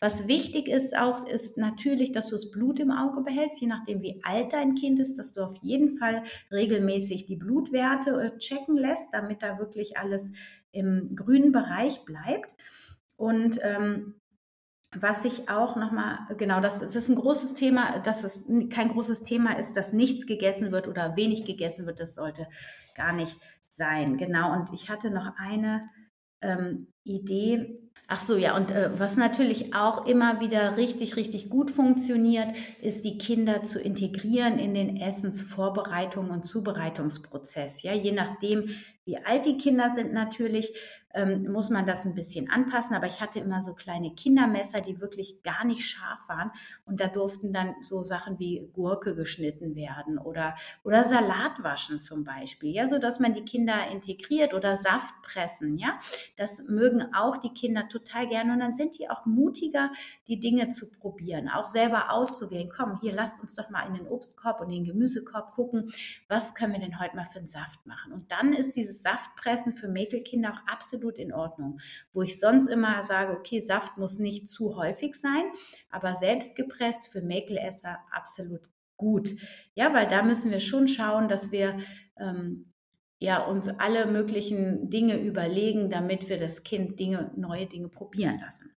Was 0.00 0.26
wichtig 0.26 0.68
ist 0.68 0.96
auch, 0.96 1.26
ist 1.26 1.56
natürlich, 1.56 2.12
dass 2.12 2.28
du 2.28 2.34
das 2.34 2.50
Blut 2.50 2.80
im 2.80 2.90
Auge 2.90 3.22
behältst, 3.22 3.60
je 3.60 3.68
nachdem 3.68 4.02
wie 4.02 4.20
alt 4.24 4.52
dein 4.52 4.74
Kind 4.74 4.98
ist, 5.00 5.18
dass 5.18 5.32
du 5.32 5.42
auf 5.42 5.56
jeden 5.62 5.96
Fall 5.96 6.24
regelmäßig 6.50 7.26
die 7.26 7.36
Blutwerte 7.36 8.10
äh, 8.10 8.38
checken 8.38 8.76
lässt, 8.76 9.08
damit 9.12 9.42
da 9.42 9.58
wirklich 9.58 9.96
alles 9.96 10.32
im 10.72 11.14
grünen 11.14 11.52
Bereich 11.52 12.04
bleibt. 12.04 12.54
Und 13.16 13.60
ähm, 13.62 14.16
was 14.96 15.24
ich 15.24 15.48
auch 15.48 15.76
nochmal, 15.76 16.18
genau, 16.36 16.60
das, 16.60 16.80
das 16.80 16.96
ist 16.96 17.08
ein 17.08 17.16
großes 17.16 17.54
Thema, 17.54 18.00
dass 18.00 18.24
es 18.24 18.46
kein 18.70 18.88
großes 18.88 19.22
Thema 19.22 19.58
ist, 19.58 19.76
dass 19.76 19.92
nichts 19.92 20.26
gegessen 20.26 20.72
wird 20.72 20.88
oder 20.88 21.16
wenig 21.16 21.44
gegessen 21.44 21.86
wird, 21.86 22.00
das 22.00 22.14
sollte 22.14 22.46
gar 22.94 23.12
nicht 23.12 23.38
sein. 23.68 24.18
Genau, 24.18 24.52
und 24.52 24.72
ich 24.72 24.90
hatte 24.90 25.10
noch 25.10 25.36
eine 25.36 25.88
ähm, 26.44 26.86
Idee. 27.04 27.80
Ach 28.06 28.20
so, 28.20 28.36
ja, 28.36 28.54
und 28.54 28.70
äh, 28.70 28.90
was 28.98 29.16
natürlich 29.16 29.74
auch 29.74 30.06
immer 30.06 30.40
wieder 30.40 30.76
richtig, 30.76 31.16
richtig 31.16 31.48
gut 31.48 31.70
funktioniert, 31.70 32.48
ist 32.82 33.04
die 33.06 33.16
Kinder 33.16 33.62
zu 33.62 33.80
integrieren 33.80 34.58
in 34.58 34.74
den 34.74 34.98
Essensvorbereitung 34.98 36.28
und 36.28 36.46
Zubereitungsprozess. 36.46 37.82
Ja, 37.82 37.94
je 37.94 38.12
nachdem, 38.12 38.68
wie 39.06 39.16
alt 39.16 39.46
die 39.46 39.56
Kinder 39.56 39.92
sind 39.94 40.12
natürlich, 40.12 40.74
ähm, 41.14 41.50
muss 41.50 41.70
man 41.70 41.86
das 41.86 42.04
ein 42.04 42.14
bisschen 42.14 42.50
anpassen. 42.50 42.94
Aber 42.94 43.06
ich 43.06 43.20
hatte 43.20 43.38
immer 43.38 43.62
so 43.62 43.74
kleine 43.74 44.14
Kindermesser, 44.14 44.80
die 44.80 45.00
wirklich 45.00 45.42
gar 45.42 45.64
nicht 45.64 45.88
scharf 45.88 46.28
waren. 46.28 46.50
Und 46.84 47.00
da 47.00 47.06
durften 47.06 47.52
dann 47.52 47.74
so 47.82 48.02
Sachen 48.02 48.38
wie 48.38 48.68
Gurke 48.72 49.14
geschnitten 49.14 49.74
werden 49.76 50.18
oder, 50.18 50.56
oder 50.82 51.04
Salat 51.04 51.62
waschen 51.62 52.00
zum 52.00 52.24
Beispiel. 52.24 52.70
Ja, 52.70 52.88
so 52.88 52.98
dass 52.98 53.20
man 53.20 53.34
die 53.34 53.44
Kinder 53.44 53.88
integriert 53.90 54.54
oder 54.54 54.76
Saft 54.76 55.14
pressen. 55.22 55.78
Ja, 55.78 56.00
das 56.36 56.62
mögen 56.68 57.14
auch 57.14 57.36
die 57.36 57.54
Kinder 57.54 57.88
total 57.88 58.28
gerne. 58.28 58.52
Und 58.52 58.60
dann 58.60 58.74
sind 58.74 58.98
die 58.98 59.08
auch 59.08 59.24
mutiger, 59.24 59.90
die 60.26 60.40
Dinge 60.40 60.68
zu 60.70 60.90
probieren, 60.90 61.48
auch 61.48 61.68
selber 61.68 62.10
auszuwählen. 62.10 62.70
Komm, 62.74 63.00
hier 63.00 63.12
lasst 63.12 63.40
uns 63.40 63.54
doch 63.54 63.70
mal 63.70 63.86
in 63.86 63.94
den 63.94 64.08
Obstkorb 64.08 64.60
und 64.60 64.70
den 64.70 64.84
Gemüsekorb 64.84 65.52
gucken, 65.52 65.92
was 66.28 66.54
können 66.54 66.72
wir 66.72 66.80
denn 66.80 66.98
heute 66.98 67.16
mal 67.16 67.26
für 67.26 67.38
einen 67.38 67.48
Saft 67.48 67.86
machen. 67.86 68.12
Und 68.12 68.30
dann 68.32 68.52
ist 68.52 68.76
dieses 68.76 69.02
Saftpressen 69.02 69.74
für 69.74 69.88
Mäkelkinder 69.88 70.52
auch 70.52 70.72
absolut 70.72 71.03
absolut 71.04 71.18
in 71.18 71.32
Ordnung. 71.32 71.80
Wo 72.12 72.22
ich 72.22 72.40
sonst 72.40 72.68
immer 72.68 73.02
sage, 73.02 73.36
okay, 73.36 73.60
Saft 73.60 73.96
muss 73.98 74.18
nicht 74.18 74.48
zu 74.48 74.76
häufig 74.76 75.16
sein, 75.16 75.44
aber 75.90 76.14
selbst 76.14 76.56
gepresst 76.56 77.08
für 77.08 77.20
Mäkelesser 77.20 77.98
absolut 78.10 78.70
gut. 78.96 79.30
Ja, 79.74 79.92
weil 79.92 80.08
da 80.08 80.22
müssen 80.22 80.50
wir 80.50 80.60
schon 80.60 80.88
schauen, 80.88 81.28
dass 81.28 81.52
wir 81.52 81.78
ähm, 82.18 82.72
ja, 83.18 83.44
uns 83.44 83.68
alle 83.68 84.06
möglichen 84.06 84.90
Dinge 84.90 85.18
überlegen, 85.18 85.90
damit 85.90 86.28
wir 86.28 86.38
das 86.38 86.62
Kind 86.62 86.98
Dinge, 86.98 87.30
neue 87.36 87.66
Dinge 87.66 87.88
probieren 87.88 88.40
lassen. 88.40 88.70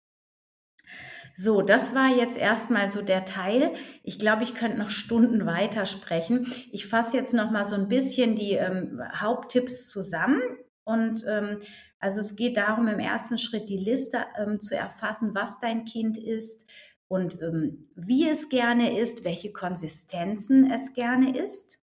So, 1.38 1.60
das 1.60 1.94
war 1.94 2.16
jetzt 2.16 2.38
erstmal 2.38 2.88
so 2.88 3.02
der 3.02 3.26
Teil. 3.26 3.72
Ich 4.02 4.18
glaube, 4.18 4.42
ich 4.42 4.54
könnte 4.54 4.78
noch 4.78 4.88
Stunden 4.88 5.44
weiter 5.44 5.84
sprechen. 5.84 6.46
Ich 6.72 6.86
fasse 6.86 7.16
jetzt 7.16 7.34
noch 7.34 7.50
mal 7.50 7.66
so 7.66 7.74
ein 7.74 7.88
bisschen 7.88 8.36
die 8.36 8.52
ähm, 8.52 9.02
Haupttipps 9.14 9.86
zusammen 9.86 10.40
und 10.86 11.26
ähm, 11.28 11.58
also 11.98 12.20
es 12.20 12.36
geht 12.36 12.56
darum, 12.56 12.88
im 12.88 12.98
ersten 12.98 13.38
Schritt 13.38 13.68
die 13.68 13.78
Liste 13.78 14.24
ähm, 14.38 14.60
zu 14.60 14.76
erfassen, 14.76 15.34
was 15.34 15.58
dein 15.60 15.84
Kind 15.84 16.18
isst 16.18 16.64
und 17.08 17.40
ähm, 17.40 17.88
wie 17.94 18.28
es 18.28 18.48
gerne 18.48 18.98
isst, 19.00 19.24
welche 19.24 19.52
Konsistenzen 19.52 20.70
es 20.70 20.92
gerne 20.92 21.36
isst, 21.36 21.78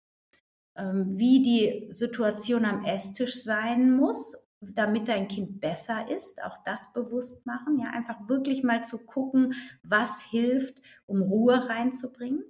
ähm, 0.77 1.18
wie 1.18 1.42
die 1.42 1.92
Situation 1.92 2.64
am 2.64 2.85
Esstisch 2.85 3.42
sein 3.42 3.90
muss, 3.90 4.37
damit 4.61 5.09
dein 5.09 5.29
Kind 5.29 5.61
besser 5.61 6.11
ist, 6.11 6.42
auch 6.42 6.59
das 6.64 6.92
bewusst 6.92 7.47
machen, 7.47 7.79
ja, 7.79 7.90
einfach 7.90 8.29
wirklich 8.29 8.64
mal 8.64 8.83
zu 8.83 8.99
gucken, 8.99 9.55
was 9.83 10.23
hilft, 10.23 10.75
um 11.07 11.23
Ruhe 11.23 11.68
reinzubringen. 11.68 12.42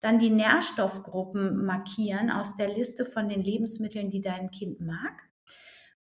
Dann 0.00 0.18
die 0.18 0.30
Nährstoffgruppen 0.30 1.66
markieren 1.66 2.30
aus 2.30 2.56
der 2.56 2.72
Liste 2.72 3.04
von 3.04 3.28
den 3.28 3.42
Lebensmitteln, 3.42 4.10
die 4.10 4.22
dein 4.22 4.50
Kind 4.50 4.80
mag 4.80 5.29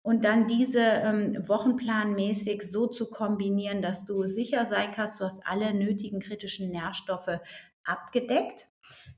und 0.01 0.23
dann 0.23 0.47
diese 0.47 0.79
ähm, 0.79 1.47
wochenplanmäßig 1.47 2.63
so 2.69 2.87
zu 2.87 3.09
kombinieren, 3.09 3.81
dass 3.81 4.05
du 4.05 4.27
sicher 4.27 4.65
sein 4.65 4.91
kannst, 4.93 5.19
du 5.19 5.25
hast 5.25 5.45
alle 5.45 5.73
nötigen 5.73 6.19
kritischen 6.19 6.69
Nährstoffe 6.71 7.39
abgedeckt. 7.83 8.67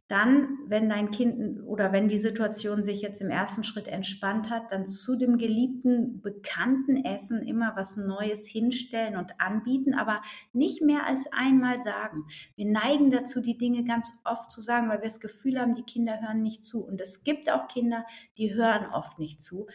Dann, 0.08 0.58
wenn 0.68 0.90
dein 0.90 1.10
Kind 1.12 1.64
oder 1.64 1.94
wenn 1.94 2.10
die 2.10 2.18
Situation 2.18 2.84
sich 2.84 3.02
jetzt 3.02 3.22
im 3.22 3.30
ersten 3.30 3.64
Schritt 3.64 3.88
entspannt 3.88 4.50
hat, 4.50 4.70
dann 4.70 4.86
zu 4.86 5.18
dem 5.18 5.38
geliebten, 5.38 6.22
bekannten 6.22 7.06
Essen 7.06 7.42
immer 7.44 7.78
was 7.78 7.96
Neues 7.96 8.46
hinstellen 8.46 9.16
und 9.16 9.40
anbieten, 9.40 9.94
aber 9.94 10.22
nicht 10.52 10.82
mehr 10.82 11.06
als 11.06 11.28
einmal 11.32 11.80
sagen. 11.80 12.26
Wir 12.58 12.66
neigen 12.66 13.12
dazu, 13.12 13.40
die 13.40 13.58
Dinge 13.58 13.86
ganz 13.86 14.12
oft 14.26 14.52
zu 14.52 14.60
sagen, 14.60 14.90
weil 14.90 15.00
wir 15.00 15.08
das 15.08 15.22
Gefühl 15.22 15.58
haben, 15.58 15.76
die 15.76 15.84
Kinder 15.84 16.20
hören 16.20 16.42
nicht 16.42 16.66
zu. 16.66 16.86
Und 16.86 17.00
es 17.00 17.24
gibt 17.24 17.50
auch 17.50 17.70
Kinder, 17.70 18.06
die 18.38 18.54
hören 18.54 18.88
oft 18.92 19.18
nicht 19.18 19.42
zu 19.42 19.68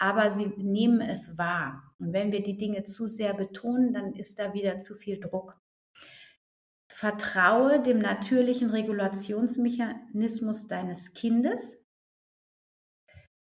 aber 0.00 0.30
sie 0.30 0.46
nehmen 0.56 1.02
es 1.02 1.36
wahr. 1.36 1.94
Und 1.98 2.14
wenn 2.14 2.32
wir 2.32 2.42
die 2.42 2.56
Dinge 2.56 2.84
zu 2.84 3.06
sehr 3.06 3.34
betonen, 3.34 3.92
dann 3.92 4.14
ist 4.14 4.38
da 4.38 4.54
wieder 4.54 4.78
zu 4.78 4.94
viel 4.94 5.20
Druck. 5.20 5.60
Vertraue 6.88 7.82
dem 7.82 7.98
natürlichen 7.98 8.70
Regulationsmechanismus 8.70 10.66
deines 10.68 11.12
Kindes. 11.12 11.84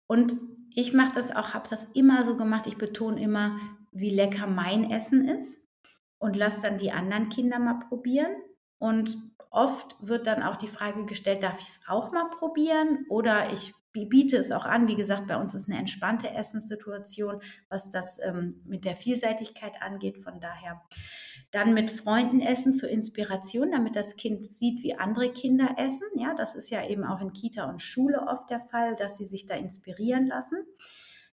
Und 0.06 0.36
ich 0.76 0.94
mache 0.94 1.16
das 1.16 1.34
auch, 1.34 1.54
habe 1.54 1.70
das 1.70 1.94
immer 1.94 2.26
so 2.26 2.36
gemacht. 2.36 2.68
Ich 2.68 2.78
betone 2.78 3.24
immer, 3.24 3.58
wie 3.94 4.10
lecker 4.10 4.46
mein 4.46 4.92
Essen 4.92 5.26
ist 5.26 5.62
und 6.18 6.36
lasse 6.36 6.64
dann 6.64 6.78
die 6.78 6.92
anderen 6.92 7.30
Kinder 7.30 7.58
mal 7.58 7.80
probieren. 7.88 8.36
Und 8.80 9.18
oft 9.50 9.96
wird 10.02 10.28
dann 10.28 10.44
auch 10.44 10.58
die 10.58 10.68
Frage 10.68 11.06
gestellt, 11.06 11.42
darf 11.42 11.62
ich 11.62 11.70
es 11.70 11.80
auch 11.88 12.12
mal 12.12 12.30
probieren? 12.32 13.06
Oder 13.08 13.54
ich 13.54 13.74
biete 13.94 14.38
es 14.38 14.52
auch 14.52 14.66
an. 14.66 14.88
Wie 14.88 14.96
gesagt, 14.96 15.28
bei 15.28 15.38
uns 15.38 15.54
ist 15.54 15.70
eine 15.70 15.78
entspannte 15.78 16.30
Essenssituation, 16.30 17.40
was 17.70 17.90
das 17.90 18.20
ähm, 18.22 18.62
mit 18.66 18.86
der 18.86 18.96
Vielseitigkeit 18.96 19.74
angeht. 19.82 20.18
Von 20.18 20.40
daher 20.40 20.82
dann 21.52 21.74
mit 21.74 21.92
Freunden 21.92 22.42
essen 22.42 22.74
zur 22.74 22.90
Inspiration, 22.90 23.72
damit 23.72 23.96
das 23.96 24.16
Kind 24.16 24.46
sieht, 24.46 24.82
wie 24.84 24.96
andere 24.96 25.32
Kinder 25.32 25.76
essen. 25.78 26.08
Ja, 26.16 26.34
das 26.34 26.56
ist 26.56 26.70
ja 26.70 26.86
eben 26.88 27.04
auch 27.04 27.22
in 27.22 27.34
Kita 27.34 27.70
und 27.70 27.82
Schule 27.82 28.28
oft 28.28 28.50
der 28.50 28.62
Fall, 28.62 28.96
dass 28.96 29.18
sie 29.18 29.28
sich 29.28 29.46
da 29.46 29.56
inspirieren 29.56 30.28
lassen. 30.28 30.58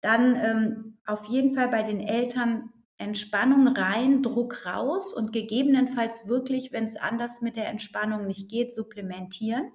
Dann 0.02 0.36
ähm, 0.36 0.98
auf 1.06 1.26
jeden 1.26 1.56
Fall 1.56 1.70
bei 1.70 1.84
den 1.84 2.02
Eltern 2.02 2.70
Entspannung 2.98 3.68
rein, 3.68 4.22
Druck 4.22 4.66
raus 4.66 5.14
und 5.14 5.34
gegebenenfalls 5.34 6.28
wirklich, 6.28 6.72
wenn 6.72 6.86
es 6.86 6.96
anders 6.96 7.42
mit 7.42 7.56
der 7.56 7.68
Entspannung 7.68 8.28
nicht 8.28 8.50
geht, 8.50 8.74
supplementieren 8.74 9.72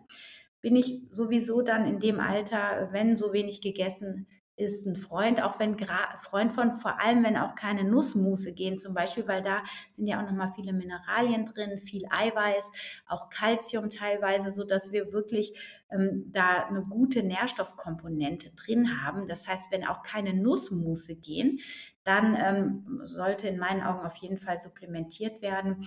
bin 0.60 0.76
ich 0.76 1.02
sowieso 1.10 1.62
dann 1.62 1.86
in 1.86 2.00
dem 2.00 2.20
Alter, 2.20 2.88
wenn 2.92 3.16
so 3.16 3.32
wenig 3.32 3.60
gegessen 3.60 4.26
ist, 4.58 4.86
ein 4.86 4.96
Freund, 4.96 5.42
auch 5.42 5.58
wenn 5.60 5.76
Freund 6.18 6.52
von, 6.52 6.72
vor 6.72 7.00
allem 7.00 7.24
wenn 7.24 7.36
auch 7.36 7.54
keine 7.54 7.84
Nussmusse 7.84 8.52
gehen 8.52 8.78
zum 8.78 8.92
Beispiel, 8.92 9.26
weil 9.28 9.40
da 9.40 9.62
sind 9.92 10.06
ja 10.06 10.18
auch 10.18 10.28
nochmal 10.28 10.52
viele 10.54 10.72
Mineralien 10.72 11.46
drin, 11.46 11.78
viel 11.78 12.02
Eiweiß, 12.10 12.72
auch 13.06 13.30
Kalzium 13.30 13.88
teilweise, 13.88 14.50
so 14.50 14.64
dass 14.64 14.90
wir 14.90 15.12
wirklich 15.12 15.56
ähm, 15.90 16.24
da 16.32 16.66
eine 16.66 16.82
gute 16.82 17.22
Nährstoffkomponente 17.22 18.50
drin 18.56 19.02
haben. 19.02 19.28
Das 19.28 19.46
heißt, 19.46 19.70
wenn 19.70 19.86
auch 19.86 20.02
keine 20.02 20.34
Nussmusse 20.34 21.14
gehen, 21.14 21.60
dann 22.02 22.36
ähm, 22.36 23.00
sollte 23.04 23.48
in 23.48 23.58
meinen 23.58 23.82
Augen 23.82 24.04
auf 24.04 24.16
jeden 24.16 24.38
Fall 24.38 24.58
supplementiert 24.58 25.40
werden. 25.40 25.86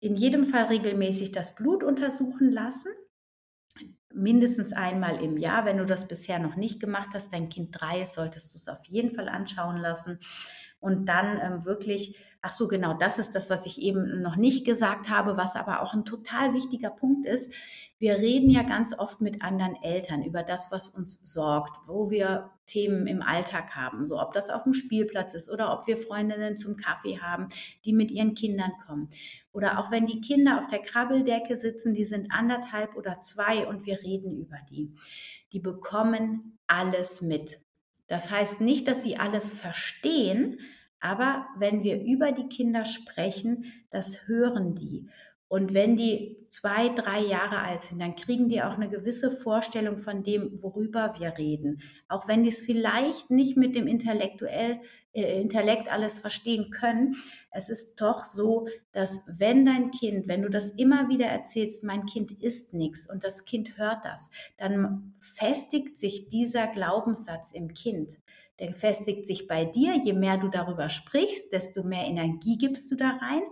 In 0.00 0.16
jedem 0.16 0.44
Fall 0.44 0.64
regelmäßig 0.64 1.32
das 1.32 1.54
Blut 1.54 1.82
untersuchen 1.82 2.50
lassen 2.50 2.88
mindestens 4.14 4.72
einmal 4.72 5.22
im 5.22 5.36
Jahr. 5.36 5.64
Wenn 5.64 5.78
du 5.78 5.86
das 5.86 6.08
bisher 6.08 6.38
noch 6.38 6.56
nicht 6.56 6.80
gemacht 6.80 7.10
hast, 7.14 7.32
dein 7.32 7.48
Kind 7.48 7.70
drei 7.78 8.02
ist, 8.02 8.14
solltest 8.14 8.54
du 8.54 8.58
es 8.58 8.68
auf 8.68 8.84
jeden 8.86 9.14
Fall 9.14 9.28
anschauen 9.28 9.76
lassen. 9.76 10.20
Und 10.84 11.06
dann 11.06 11.40
ähm, 11.42 11.64
wirklich, 11.64 12.14
ach 12.42 12.52
so, 12.52 12.68
genau, 12.68 12.92
das 12.92 13.18
ist 13.18 13.34
das, 13.34 13.48
was 13.48 13.64
ich 13.64 13.80
eben 13.80 14.20
noch 14.20 14.36
nicht 14.36 14.66
gesagt 14.66 15.08
habe, 15.08 15.38
was 15.38 15.56
aber 15.56 15.80
auch 15.80 15.94
ein 15.94 16.04
total 16.04 16.52
wichtiger 16.52 16.90
Punkt 16.90 17.24
ist. 17.24 17.50
Wir 17.98 18.16
reden 18.16 18.50
ja 18.50 18.64
ganz 18.64 18.92
oft 18.92 19.22
mit 19.22 19.40
anderen 19.40 19.82
Eltern 19.82 20.22
über 20.22 20.42
das, 20.42 20.70
was 20.70 20.90
uns 20.90 21.18
sorgt, 21.22 21.72
wo 21.86 22.10
wir 22.10 22.50
Themen 22.66 23.06
im 23.06 23.22
Alltag 23.22 23.74
haben, 23.74 24.06
so 24.06 24.20
ob 24.20 24.34
das 24.34 24.50
auf 24.50 24.64
dem 24.64 24.74
Spielplatz 24.74 25.32
ist 25.32 25.50
oder 25.50 25.72
ob 25.72 25.86
wir 25.86 25.96
Freundinnen 25.96 26.58
zum 26.58 26.76
Kaffee 26.76 27.18
haben, 27.18 27.48
die 27.86 27.94
mit 27.94 28.10
ihren 28.10 28.34
Kindern 28.34 28.72
kommen. 28.86 29.08
Oder 29.52 29.78
auch 29.78 29.90
wenn 29.90 30.04
die 30.04 30.20
Kinder 30.20 30.58
auf 30.58 30.66
der 30.66 30.80
Krabbeldecke 30.80 31.56
sitzen, 31.56 31.94
die 31.94 32.04
sind 32.04 32.30
anderthalb 32.30 32.94
oder 32.94 33.20
zwei 33.20 33.66
und 33.66 33.86
wir 33.86 34.02
reden 34.02 34.36
über 34.36 34.58
die. 34.68 34.94
Die 35.54 35.60
bekommen 35.60 36.58
alles 36.66 37.22
mit. 37.22 37.63
Das 38.06 38.30
heißt 38.30 38.60
nicht, 38.60 38.88
dass 38.88 39.02
sie 39.02 39.16
alles 39.16 39.52
verstehen, 39.52 40.60
aber 41.00 41.46
wenn 41.58 41.82
wir 41.82 42.02
über 42.02 42.32
die 42.32 42.48
Kinder 42.48 42.84
sprechen, 42.84 43.72
das 43.90 44.26
hören 44.26 44.74
die. 44.74 45.08
Und 45.54 45.72
wenn 45.72 45.94
die 45.94 46.44
zwei, 46.48 46.88
drei 46.88 47.20
Jahre 47.20 47.58
alt 47.58 47.78
sind, 47.78 48.00
dann 48.00 48.16
kriegen 48.16 48.48
die 48.48 48.60
auch 48.60 48.72
eine 48.72 48.88
gewisse 48.88 49.30
Vorstellung 49.30 49.98
von 49.98 50.24
dem, 50.24 50.60
worüber 50.60 51.14
wir 51.16 51.38
reden. 51.38 51.80
Auch 52.08 52.26
wenn 52.26 52.42
die 52.42 52.48
es 52.48 52.60
vielleicht 52.60 53.30
nicht 53.30 53.56
mit 53.56 53.76
dem 53.76 53.86
intellektuell, 53.86 54.80
äh, 55.12 55.40
Intellekt 55.40 55.92
alles 55.92 56.18
verstehen 56.18 56.72
können. 56.72 57.14
Es 57.52 57.68
ist 57.68 58.00
doch 58.00 58.24
so, 58.24 58.66
dass 58.90 59.22
wenn 59.28 59.64
dein 59.64 59.92
Kind, 59.92 60.26
wenn 60.26 60.42
du 60.42 60.50
das 60.50 60.70
immer 60.70 61.08
wieder 61.08 61.26
erzählst, 61.26 61.84
mein 61.84 62.04
Kind 62.04 62.32
isst 62.32 62.74
nichts 62.74 63.08
und 63.08 63.22
das 63.22 63.44
Kind 63.44 63.78
hört 63.78 64.04
das, 64.04 64.32
dann 64.58 65.14
festigt 65.20 65.98
sich 65.98 66.26
dieser 66.26 66.66
Glaubenssatz 66.66 67.52
im 67.52 67.74
Kind 67.74 68.18
der 68.60 68.74
festigt 68.74 69.26
sich 69.26 69.46
bei 69.46 69.64
dir. 69.64 69.96
Je 70.02 70.12
mehr 70.12 70.38
du 70.38 70.48
darüber 70.48 70.88
sprichst, 70.88 71.52
desto 71.52 71.82
mehr 71.82 72.04
Energie 72.04 72.56
gibst 72.56 72.90
du 72.90 72.96
da 72.96 73.18
rein. 73.20 73.42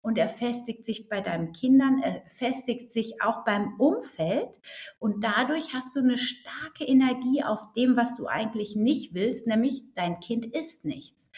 Und 0.00 0.18
er 0.18 0.28
festigt 0.28 0.84
sich 0.84 1.08
bei 1.08 1.20
deinen 1.20 1.52
Kindern, 1.52 2.00
er 2.02 2.22
festigt 2.30 2.92
sich 2.92 3.20
auch 3.22 3.44
beim 3.44 3.74
Umfeld. 3.78 4.60
Und 4.98 5.24
dadurch 5.24 5.74
hast 5.74 5.96
du 5.96 6.00
eine 6.00 6.18
starke 6.18 6.84
Energie 6.84 7.42
auf 7.42 7.72
dem, 7.72 7.96
was 7.96 8.16
du 8.16 8.26
eigentlich 8.26 8.76
nicht 8.76 9.14
willst, 9.14 9.46
nämlich 9.46 9.82
dein 9.94 10.20
Kind 10.20 10.46
isst 10.46 10.84
nichts. 10.84 11.30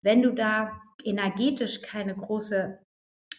Wenn 0.00 0.22
du 0.22 0.32
da 0.32 0.72
energetisch 1.04 1.82
keine 1.82 2.14
große 2.14 2.78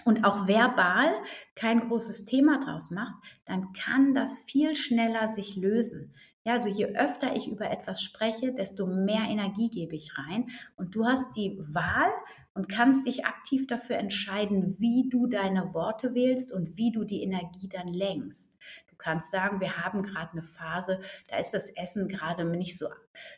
und 0.05 0.25
auch 0.25 0.47
verbal 0.47 1.13
kein 1.55 1.79
großes 1.81 2.25
Thema 2.25 2.59
draus 2.59 2.91
machst, 2.91 3.17
dann 3.45 3.73
kann 3.73 4.13
das 4.13 4.39
viel 4.39 4.75
schneller 4.75 5.29
sich 5.29 5.55
lösen. 5.55 6.13
Ja, 6.45 6.53
also 6.53 6.67
je 6.67 6.87
öfter 6.87 7.35
ich 7.35 7.47
über 7.47 7.71
etwas 7.71 8.01
spreche, 8.01 8.51
desto 8.53 8.85
mehr 8.85 9.23
Energie 9.29 9.69
gebe 9.69 9.95
ich 9.95 10.17
rein. 10.17 10.49
Und 10.75 10.93
du 10.93 11.05
hast 11.05 11.35
die 11.37 11.57
Wahl 11.59 12.11
und 12.53 12.67
kannst 12.67 13.05
dich 13.05 13.25
aktiv 13.25 13.65
dafür 13.65 13.95
entscheiden, 13.97 14.75
wie 14.79 15.09
du 15.09 15.27
deine 15.27 15.73
Worte 15.73 16.13
wählst 16.13 16.51
und 16.51 16.75
wie 16.75 16.91
du 16.91 17.05
die 17.05 17.23
Energie 17.23 17.69
dann 17.69 17.87
lenkst. 17.87 18.53
Du 18.89 18.95
kannst 18.97 19.31
sagen, 19.31 19.61
wir 19.61 19.77
haben 19.77 20.03
gerade 20.03 20.33
eine 20.33 20.43
Phase, 20.43 20.99
da 21.27 21.37
ist 21.37 21.53
das 21.53 21.69
Essen 21.69 22.07
gerade 22.09 22.43
nicht 22.43 22.77
so, 22.77 22.87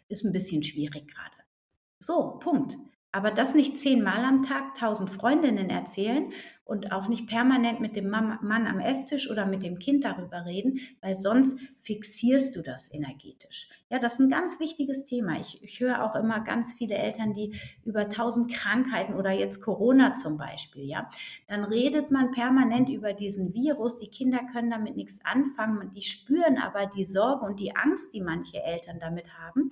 ist 0.08 0.26
ein 0.26 0.34
bisschen 0.34 0.64
schwierig 0.64 1.08
gerade. 1.08 1.36
So, 2.00 2.40
Punkt. 2.40 2.76
Aber 3.16 3.32
das 3.32 3.56
nicht 3.56 3.80
zehnmal 3.80 4.26
am 4.26 4.44
Tag 4.44 4.76
tausend 4.76 5.10
Freundinnen 5.10 5.70
erzählen 5.70 6.34
und 6.66 6.92
auch 6.92 7.08
nicht 7.08 7.28
permanent 7.28 7.80
mit 7.80 7.96
dem 7.96 8.10
Mann 8.10 8.68
am 8.68 8.80
Esstisch 8.82 9.30
oder 9.30 9.46
mit 9.46 9.64
dem 9.64 9.80
Kind 9.80 10.04
darüber 10.04 10.46
reden, 10.46 10.80
weil 11.00 11.16
sonst 11.16 11.58
fixierst 11.80 12.56
du 12.58 12.62
das 12.62 12.92
energetisch. 12.92 13.70
Ja, 13.90 14.00
das 14.00 14.16
ist 14.16 14.20
ein 14.20 14.30
ganz 14.30 14.60
wichtiges 14.60 15.06
Thema. 15.06 15.40
Ich, 15.40 15.64
ich 15.64 15.80
höre 15.80 16.04
auch 16.04 16.16
immer 16.16 16.42
ganz 16.42 16.74
viele 16.74 16.96
Eltern, 16.96 17.34
die 17.34 17.56
über 17.86 18.10
tausend 18.10 18.52
Krankheiten 18.52 19.14
oder 19.14 19.32
jetzt 19.32 19.62
Corona 19.62 20.16
zum 20.16 20.38
Beispiel, 20.38 20.84
ja, 20.84 21.10
dann 21.48 21.64
redet 21.64 22.12
man 22.12 22.32
permanent 22.32 22.90
über 22.90 23.14
diesen 23.14 23.54
Virus. 23.54 23.98
Die 23.98 24.10
Kinder 24.10 24.40
können 24.52 24.72
damit 24.72 24.98
nichts 24.98 25.20
anfangen, 25.24 25.94
die 25.94 26.02
spüren 26.02 26.58
aber 26.58 26.88
die 26.88 27.06
Sorge 27.06 27.46
und 27.46 27.62
die 27.62 27.78
Angst, 27.78 28.12
die 28.12 28.22
manche 28.22 28.62
Eltern 28.62 29.00
damit 29.00 29.38
haben. 29.38 29.70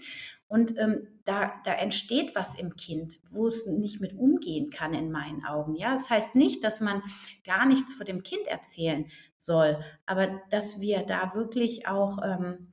Und 0.53 0.77
ähm, 0.77 1.07
da, 1.25 1.51
da 1.65 1.73
entsteht 1.73 2.35
was 2.35 2.53
im 2.53 2.75
Kind, 2.75 3.19
wo 3.31 3.47
es 3.47 3.65
nicht 3.65 3.99
mit 4.01 4.13
umgehen 4.13 4.69
kann, 4.69 4.93
in 4.93 5.11
meinen 5.11 5.43
Augen. 5.43 5.73
Ja, 5.73 5.93
das 5.93 6.11
heißt 6.11 6.35
nicht, 6.35 6.63
dass 6.63 6.79
man 6.79 7.01
gar 7.43 7.65
nichts 7.65 7.95
vor 7.95 8.05
dem 8.05 8.21
Kind 8.21 8.45
erzählen 8.45 9.09
soll, 9.35 9.83
aber 10.05 10.41
dass 10.51 10.79
wir 10.79 11.07
da 11.07 11.33
wirklich 11.33 11.87
auch 11.87 12.19
ähm, 12.23 12.67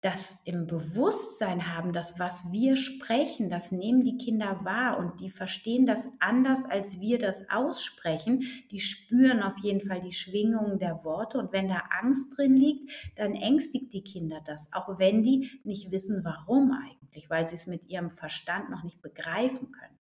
das 0.00 0.42
im 0.44 0.68
Bewusstsein 0.68 1.74
haben, 1.74 1.92
dass 1.92 2.20
was 2.20 2.52
wir 2.52 2.76
sprechen, 2.76 3.50
das 3.50 3.72
nehmen 3.72 4.04
die 4.04 4.16
Kinder 4.16 4.64
wahr 4.64 4.96
und 4.96 5.20
die 5.20 5.30
verstehen 5.30 5.86
das 5.86 6.08
anders, 6.20 6.64
als 6.64 7.00
wir 7.00 7.18
das 7.18 7.50
aussprechen. 7.50 8.44
Die 8.70 8.78
spüren 8.78 9.42
auf 9.42 9.58
jeden 9.58 9.80
Fall 9.80 10.00
die 10.00 10.12
Schwingungen 10.12 10.78
der 10.78 11.02
Worte 11.02 11.38
und 11.38 11.52
wenn 11.52 11.68
da 11.68 11.82
Angst 12.00 12.36
drin 12.36 12.56
liegt, 12.56 12.92
dann 13.16 13.34
ängstigt 13.34 13.92
die 13.92 14.04
Kinder 14.04 14.40
das, 14.46 14.72
auch 14.72 15.00
wenn 15.00 15.24
die 15.24 15.50
nicht 15.64 15.90
wissen, 15.90 16.24
warum 16.24 16.70
eigentlich, 16.70 17.28
weil 17.28 17.48
sie 17.48 17.56
es 17.56 17.66
mit 17.66 17.88
ihrem 17.88 18.10
Verstand 18.10 18.70
noch 18.70 18.84
nicht 18.84 19.02
begreifen 19.02 19.72
können. 19.72 19.98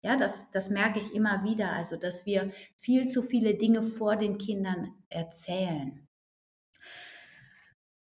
Ja, 0.00 0.16
das, 0.16 0.50
das 0.52 0.70
merke 0.70 1.00
ich 1.00 1.12
immer 1.12 1.42
wieder, 1.42 1.72
also 1.72 1.96
dass 1.96 2.24
wir 2.24 2.52
viel 2.76 3.08
zu 3.08 3.20
viele 3.20 3.54
Dinge 3.54 3.82
vor 3.82 4.14
den 4.14 4.38
Kindern 4.38 4.94
erzählen. 5.08 6.06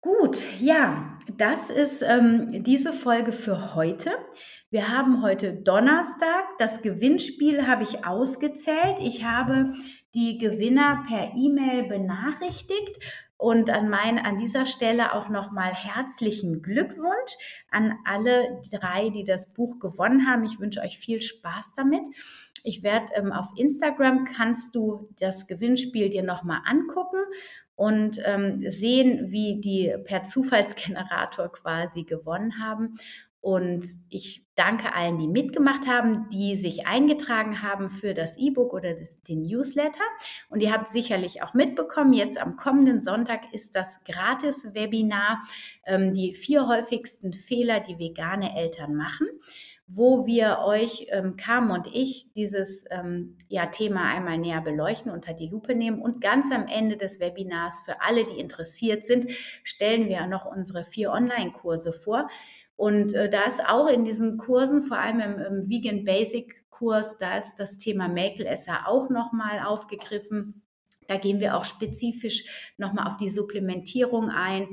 Gut, 0.01 0.45
ja, 0.61 1.17
das 1.37 1.71
ist 1.71 2.03
ähm, 2.03 2.63
diese 2.63 2.93
Folge 2.93 3.31
für 3.31 3.73
heute. 3.73 4.11
Wir 4.69 4.95
haben 4.95 5.23
heute 5.23 5.53
Donnerstag. 5.53 6.45
Das 6.59 6.81
Gewinnspiel 6.81 7.65
habe 7.65 7.81
ich 7.81 8.05
ausgezählt. 8.05 8.99
Ich 8.99 9.23
habe 9.25 9.73
die 10.13 10.37
Gewinner 10.37 11.03
per 11.07 11.33
E-Mail 11.35 11.87
benachrichtigt. 11.87 13.03
Und 13.37 13.69
an, 13.71 13.89
mein, 13.89 14.19
an 14.19 14.37
dieser 14.37 14.65
Stelle 14.65 15.13
auch 15.13 15.29
nochmal 15.29 15.73
herzlichen 15.73 16.61
Glückwunsch 16.61 17.35
an 17.69 17.93
alle 18.05 18.61
drei, 18.71 19.09
die 19.09 19.23
das 19.23 19.51
Buch 19.53 19.79
gewonnen 19.79 20.27
haben. 20.27 20.43
Ich 20.43 20.59
wünsche 20.59 20.81
euch 20.81 20.99
viel 20.99 21.21
Spaß 21.21 21.73
damit. 21.75 22.01
Ich 22.63 22.83
werde 22.83 23.13
ähm, 23.15 23.31
auf 23.31 23.47
Instagram 23.55 24.25
kannst 24.25 24.75
du 24.75 25.09
das 25.19 25.47
Gewinnspiel 25.47 26.09
dir 26.09 26.23
nochmal 26.23 26.61
angucken 26.65 27.19
und 27.77 28.19
ähm, 28.25 28.63
sehen, 28.71 29.29
wie 29.31 29.61
die 29.61 29.95
per 30.03 30.23
Zufallsgenerator 30.23 31.51
quasi 31.53 32.03
gewonnen 32.03 32.59
haben. 32.59 32.97
Und 33.47 33.87
ich 34.09 34.45
danke 34.55 34.93
allen, 34.93 35.19
die 35.19 35.29
mitgemacht 35.29 35.87
haben, 35.87 36.27
die 36.31 36.57
sich 36.57 36.85
eingetragen 36.85 37.61
haben 37.61 37.89
für 37.89 38.13
das 38.13 38.37
E-Book 38.37 38.73
oder 38.73 38.93
das, 38.93 39.23
den 39.23 39.43
Newsletter. 39.43 40.03
Und 40.49 40.59
ihr 40.59 40.73
habt 40.73 40.89
sicherlich 40.89 41.41
auch 41.41 41.53
mitbekommen, 41.53 42.11
jetzt 42.11 42.37
am 42.37 42.57
kommenden 42.57 42.99
Sonntag 42.99 43.53
ist 43.53 43.73
das 43.73 44.03
Gratis-Webinar, 44.03 45.47
ähm, 45.85 46.13
die 46.13 46.35
vier 46.35 46.67
häufigsten 46.67 47.31
Fehler, 47.31 47.79
die 47.79 47.97
vegane 47.97 48.53
Eltern 48.53 48.95
machen 48.95 49.27
wo 49.89 50.25
wir 50.25 50.59
euch, 50.65 51.07
ähm, 51.11 51.37
Carmen 51.37 51.71
und 51.71 51.87
ich, 51.87 52.29
dieses 52.33 52.83
ähm, 52.91 53.37
ja, 53.47 53.67
Thema 53.67 54.13
einmal 54.13 54.37
näher 54.37 54.59
beleuchten, 54.59 55.09
unter 55.09 55.33
die 55.33 55.47
Lupe 55.47 55.75
nehmen. 55.75 56.01
Und 56.01 56.19
ganz 56.19 56.51
am 56.51 56.67
Ende 56.67 56.97
des 56.97 57.21
Webinars, 57.21 57.79
für 57.85 58.01
alle, 58.01 58.25
die 58.25 58.37
interessiert 58.37 59.05
sind, 59.05 59.31
stellen 59.63 60.09
wir 60.09 60.27
noch 60.27 60.45
unsere 60.45 60.83
vier 60.83 61.11
Online-Kurse 61.11 61.93
vor. 61.93 62.27
Und 62.77 63.13
äh, 63.13 63.29
da 63.29 63.43
ist 63.43 63.59
auch 63.67 63.87
in 63.89 64.05
diesen 64.05 64.37
Kursen, 64.37 64.83
vor 64.83 64.97
allem 64.97 65.19
im, 65.19 65.39
im 65.39 65.69
Vegan 65.69 66.05
Basic 66.05 66.63
Kurs, 66.69 67.17
da 67.17 67.39
ist 67.39 67.55
das 67.57 67.79
Thema 67.79 68.07
Mäkelesser 68.07 68.87
auch 68.87 69.09
nochmal 69.09 69.65
aufgegriffen. 69.65 70.61
Da 71.07 71.17
gehen 71.17 71.39
wir 71.39 71.57
auch 71.57 71.65
spezifisch 71.65 72.73
nochmal 72.77 73.07
auf 73.07 73.17
die 73.17 73.29
Supplementierung 73.29 74.29
ein 74.29 74.67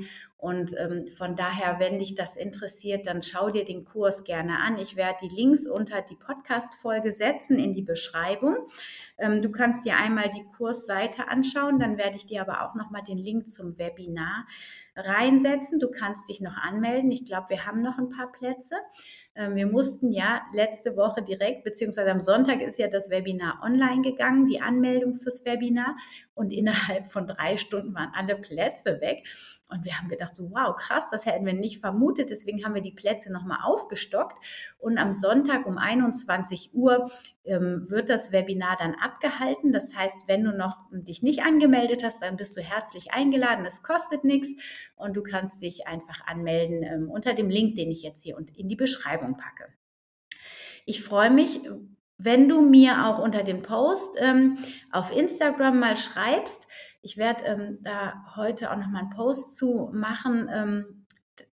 und 0.45 0.75
ähm, 0.77 1.09
von 1.09 1.35
daher, 1.35 1.79
wenn 1.79 1.97
dich 1.97 2.13
das 2.13 2.37
interessiert, 2.37 3.07
dann 3.07 3.23
schau 3.23 3.49
dir 3.49 3.65
den 3.65 3.83
Kurs 3.83 4.23
gerne 4.23 4.59
an. 4.59 4.77
Ich 4.77 4.95
werde 4.95 5.17
die 5.23 5.35
Links 5.35 5.65
unter 5.65 6.03
die 6.03 6.15
Podcast-Folge 6.15 7.11
setzen 7.11 7.57
in 7.57 7.73
die 7.73 7.81
Beschreibung. 7.81 8.55
Ähm, 9.17 9.41
du 9.41 9.49
kannst 9.49 9.85
dir 9.85 9.97
einmal 9.97 10.29
die 10.29 10.45
Kursseite 10.55 11.29
anschauen, 11.29 11.79
dann 11.79 11.97
werde 11.97 12.17
ich 12.17 12.27
dir 12.27 12.41
aber 12.41 12.61
auch 12.61 12.75
nochmal 12.75 13.01
den 13.01 13.17
Link 13.17 13.49
zum 13.49 13.79
Webinar 13.79 14.45
reinsetzen. 14.95 15.79
Du 15.79 15.89
kannst 15.89 16.29
dich 16.29 16.41
noch 16.41 16.55
anmelden. 16.57 17.11
Ich 17.11 17.25
glaube, 17.25 17.49
wir 17.49 17.65
haben 17.65 17.81
noch 17.81 17.97
ein 17.97 18.09
paar 18.09 18.31
Plätze. 18.31 18.75
Ähm, 19.35 19.55
wir 19.55 19.67
mussten 19.67 20.11
ja 20.11 20.41
letzte 20.53 20.95
Woche 20.95 21.21
direkt, 21.21 21.63
beziehungsweise 21.63 22.11
am 22.11 22.21
Sonntag 22.21 22.61
ist 22.61 22.79
ja 22.79 22.87
das 22.87 23.09
Webinar 23.09 23.61
online 23.63 24.01
gegangen, 24.01 24.45
die 24.45 24.61
Anmeldung 24.61 25.15
fürs 25.15 25.45
Webinar. 25.45 25.95
Und 26.33 26.51
innerhalb 26.51 27.11
von 27.11 27.27
drei 27.27 27.57
Stunden 27.57 27.93
waren 27.93 28.11
alle 28.15 28.35
Plätze 28.35 29.01
weg. 29.01 29.27
Und 29.67 29.83
wir 29.83 29.97
haben 29.97 30.09
gedacht, 30.09 30.35
so 30.35 30.51
wow, 30.51 30.75
krass, 30.75 31.05
das 31.09 31.25
hätten 31.25 31.45
wir 31.45 31.53
nicht 31.53 31.79
vermutet. 31.79 32.29
Deswegen 32.29 32.63
haben 32.63 32.75
wir 32.75 32.81
die 32.81 32.91
Plätze 32.91 33.31
nochmal 33.31 33.59
aufgestockt. 33.63 34.37
Und 34.77 34.97
am 34.97 35.13
Sonntag 35.13 35.65
um 35.65 35.77
21 35.77 36.73
Uhr 36.73 37.11
ähm, 37.45 37.89
wird 37.89 38.09
das 38.09 38.31
Webinar 38.31 38.77
dann 38.77 38.95
abgehalten. 38.95 39.71
Das 39.71 39.95
heißt, 39.95 40.27
wenn 40.27 40.43
du 40.43 40.51
noch 40.51 40.77
dich 40.91 41.23
nicht 41.23 41.43
angemeldet 41.43 42.03
hast, 42.03 42.21
dann 42.21 42.37
bist 42.37 42.55
du 42.55 42.61
herzlich 42.61 43.11
eingeladen. 43.11 43.65
Es 43.65 43.81
kostet 43.81 44.23
nichts 44.23 44.49
und 44.95 45.15
du 45.15 45.23
kannst 45.23 45.61
dich 45.61 45.87
einfach 45.87 46.25
anmelden 46.27 46.83
ähm, 46.83 47.09
unter 47.09 47.33
dem 47.33 47.49
Link, 47.49 47.75
den 47.75 47.89
ich 47.89 48.03
jetzt 48.03 48.23
hier 48.23 48.37
in 48.55 48.69
die 48.69 48.75
Beschreibung 48.75 49.35
packe. 49.35 49.73
Ich 50.85 51.03
freue 51.03 51.31
mich, 51.31 51.61
wenn 52.17 52.47
du 52.47 52.61
mir 52.61 53.05
auch 53.05 53.19
unter 53.19 53.43
dem 53.43 53.61
Post 53.61 54.17
ähm, 54.19 54.57
auf 54.91 55.15
Instagram 55.15 55.79
mal 55.79 55.97
schreibst, 55.97 56.67
ich 57.01 57.17
werde 57.17 57.43
ähm, 57.45 57.77
da 57.81 58.25
heute 58.35 58.71
auch 58.71 58.77
noch 58.77 58.87
mal 58.87 58.99
einen 58.99 59.09
Post 59.11 59.57
zu 59.57 59.89
machen, 59.93 60.49
ähm, 60.51 61.05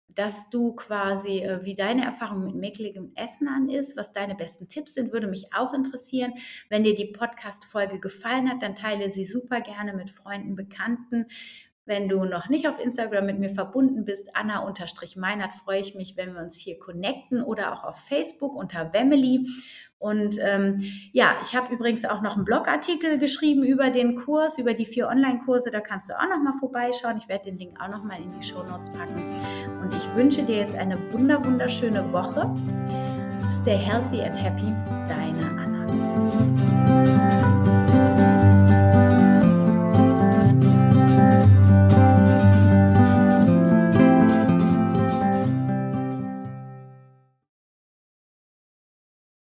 dass 0.08 0.50
du 0.50 0.74
quasi, 0.74 1.40
äh, 1.40 1.64
wie 1.64 1.74
deine 1.74 2.04
Erfahrung 2.04 2.44
mit 2.44 2.54
mäkeligem 2.54 3.12
Essen 3.14 3.48
an 3.48 3.68
ist, 3.68 3.96
was 3.96 4.12
deine 4.12 4.34
besten 4.34 4.68
Tipps 4.68 4.94
sind, 4.94 5.12
würde 5.12 5.26
mich 5.26 5.52
auch 5.54 5.72
interessieren. 5.72 6.34
Wenn 6.68 6.84
dir 6.84 6.94
die 6.94 7.12
Podcast-Folge 7.12 8.00
gefallen 8.00 8.48
hat, 8.50 8.62
dann 8.62 8.76
teile 8.76 9.10
sie 9.10 9.24
super 9.24 9.60
gerne 9.60 9.94
mit 9.94 10.10
Freunden, 10.10 10.54
Bekannten. 10.54 11.26
Wenn 11.84 12.08
du 12.08 12.24
noch 12.24 12.48
nicht 12.48 12.68
auf 12.68 12.78
Instagram 12.78 13.26
mit 13.26 13.40
mir 13.40 13.50
verbunden 13.50 14.04
bist, 14.04 14.36
Anna-Meinert, 14.36 15.52
freue 15.64 15.80
ich 15.80 15.96
mich, 15.96 16.16
wenn 16.16 16.34
wir 16.34 16.40
uns 16.40 16.56
hier 16.56 16.78
connecten 16.78 17.42
oder 17.42 17.72
auch 17.72 17.82
auf 17.82 17.98
Facebook 17.98 18.54
unter 18.54 18.92
Wemily. 18.92 19.48
Und 19.98 20.36
ähm, 20.42 20.82
ja, 21.12 21.36
ich 21.42 21.54
habe 21.54 21.72
übrigens 21.72 22.04
auch 22.04 22.22
noch 22.22 22.36
einen 22.36 22.44
Blogartikel 22.44 23.18
geschrieben 23.18 23.62
über 23.62 23.90
den 23.90 24.16
Kurs, 24.16 24.58
über 24.58 24.74
die 24.74 24.84
vier 24.84 25.08
Online-Kurse. 25.08 25.70
Da 25.70 25.80
kannst 25.80 26.08
du 26.08 26.18
auch 26.18 26.28
noch 26.28 26.42
mal 26.42 26.54
vorbeischauen. 26.58 27.18
Ich 27.18 27.28
werde 27.28 27.44
den 27.46 27.58
Link 27.58 27.80
auch 27.80 27.88
noch 27.88 28.02
mal 28.02 28.20
in 28.20 28.32
die 28.32 28.44
Show 28.44 28.64
Notes 28.64 28.90
packen. 28.90 29.22
Und 29.80 29.94
ich 29.94 30.14
wünsche 30.16 30.42
dir 30.42 30.56
jetzt 30.56 30.74
eine 30.74 30.98
wunder 31.12 31.44
wunderschöne 31.44 32.12
Woche. 32.12 32.52
Stay 33.60 33.76
healthy 33.76 34.22
and 34.22 34.36
happy. 34.36 34.74
Dein 35.08 35.21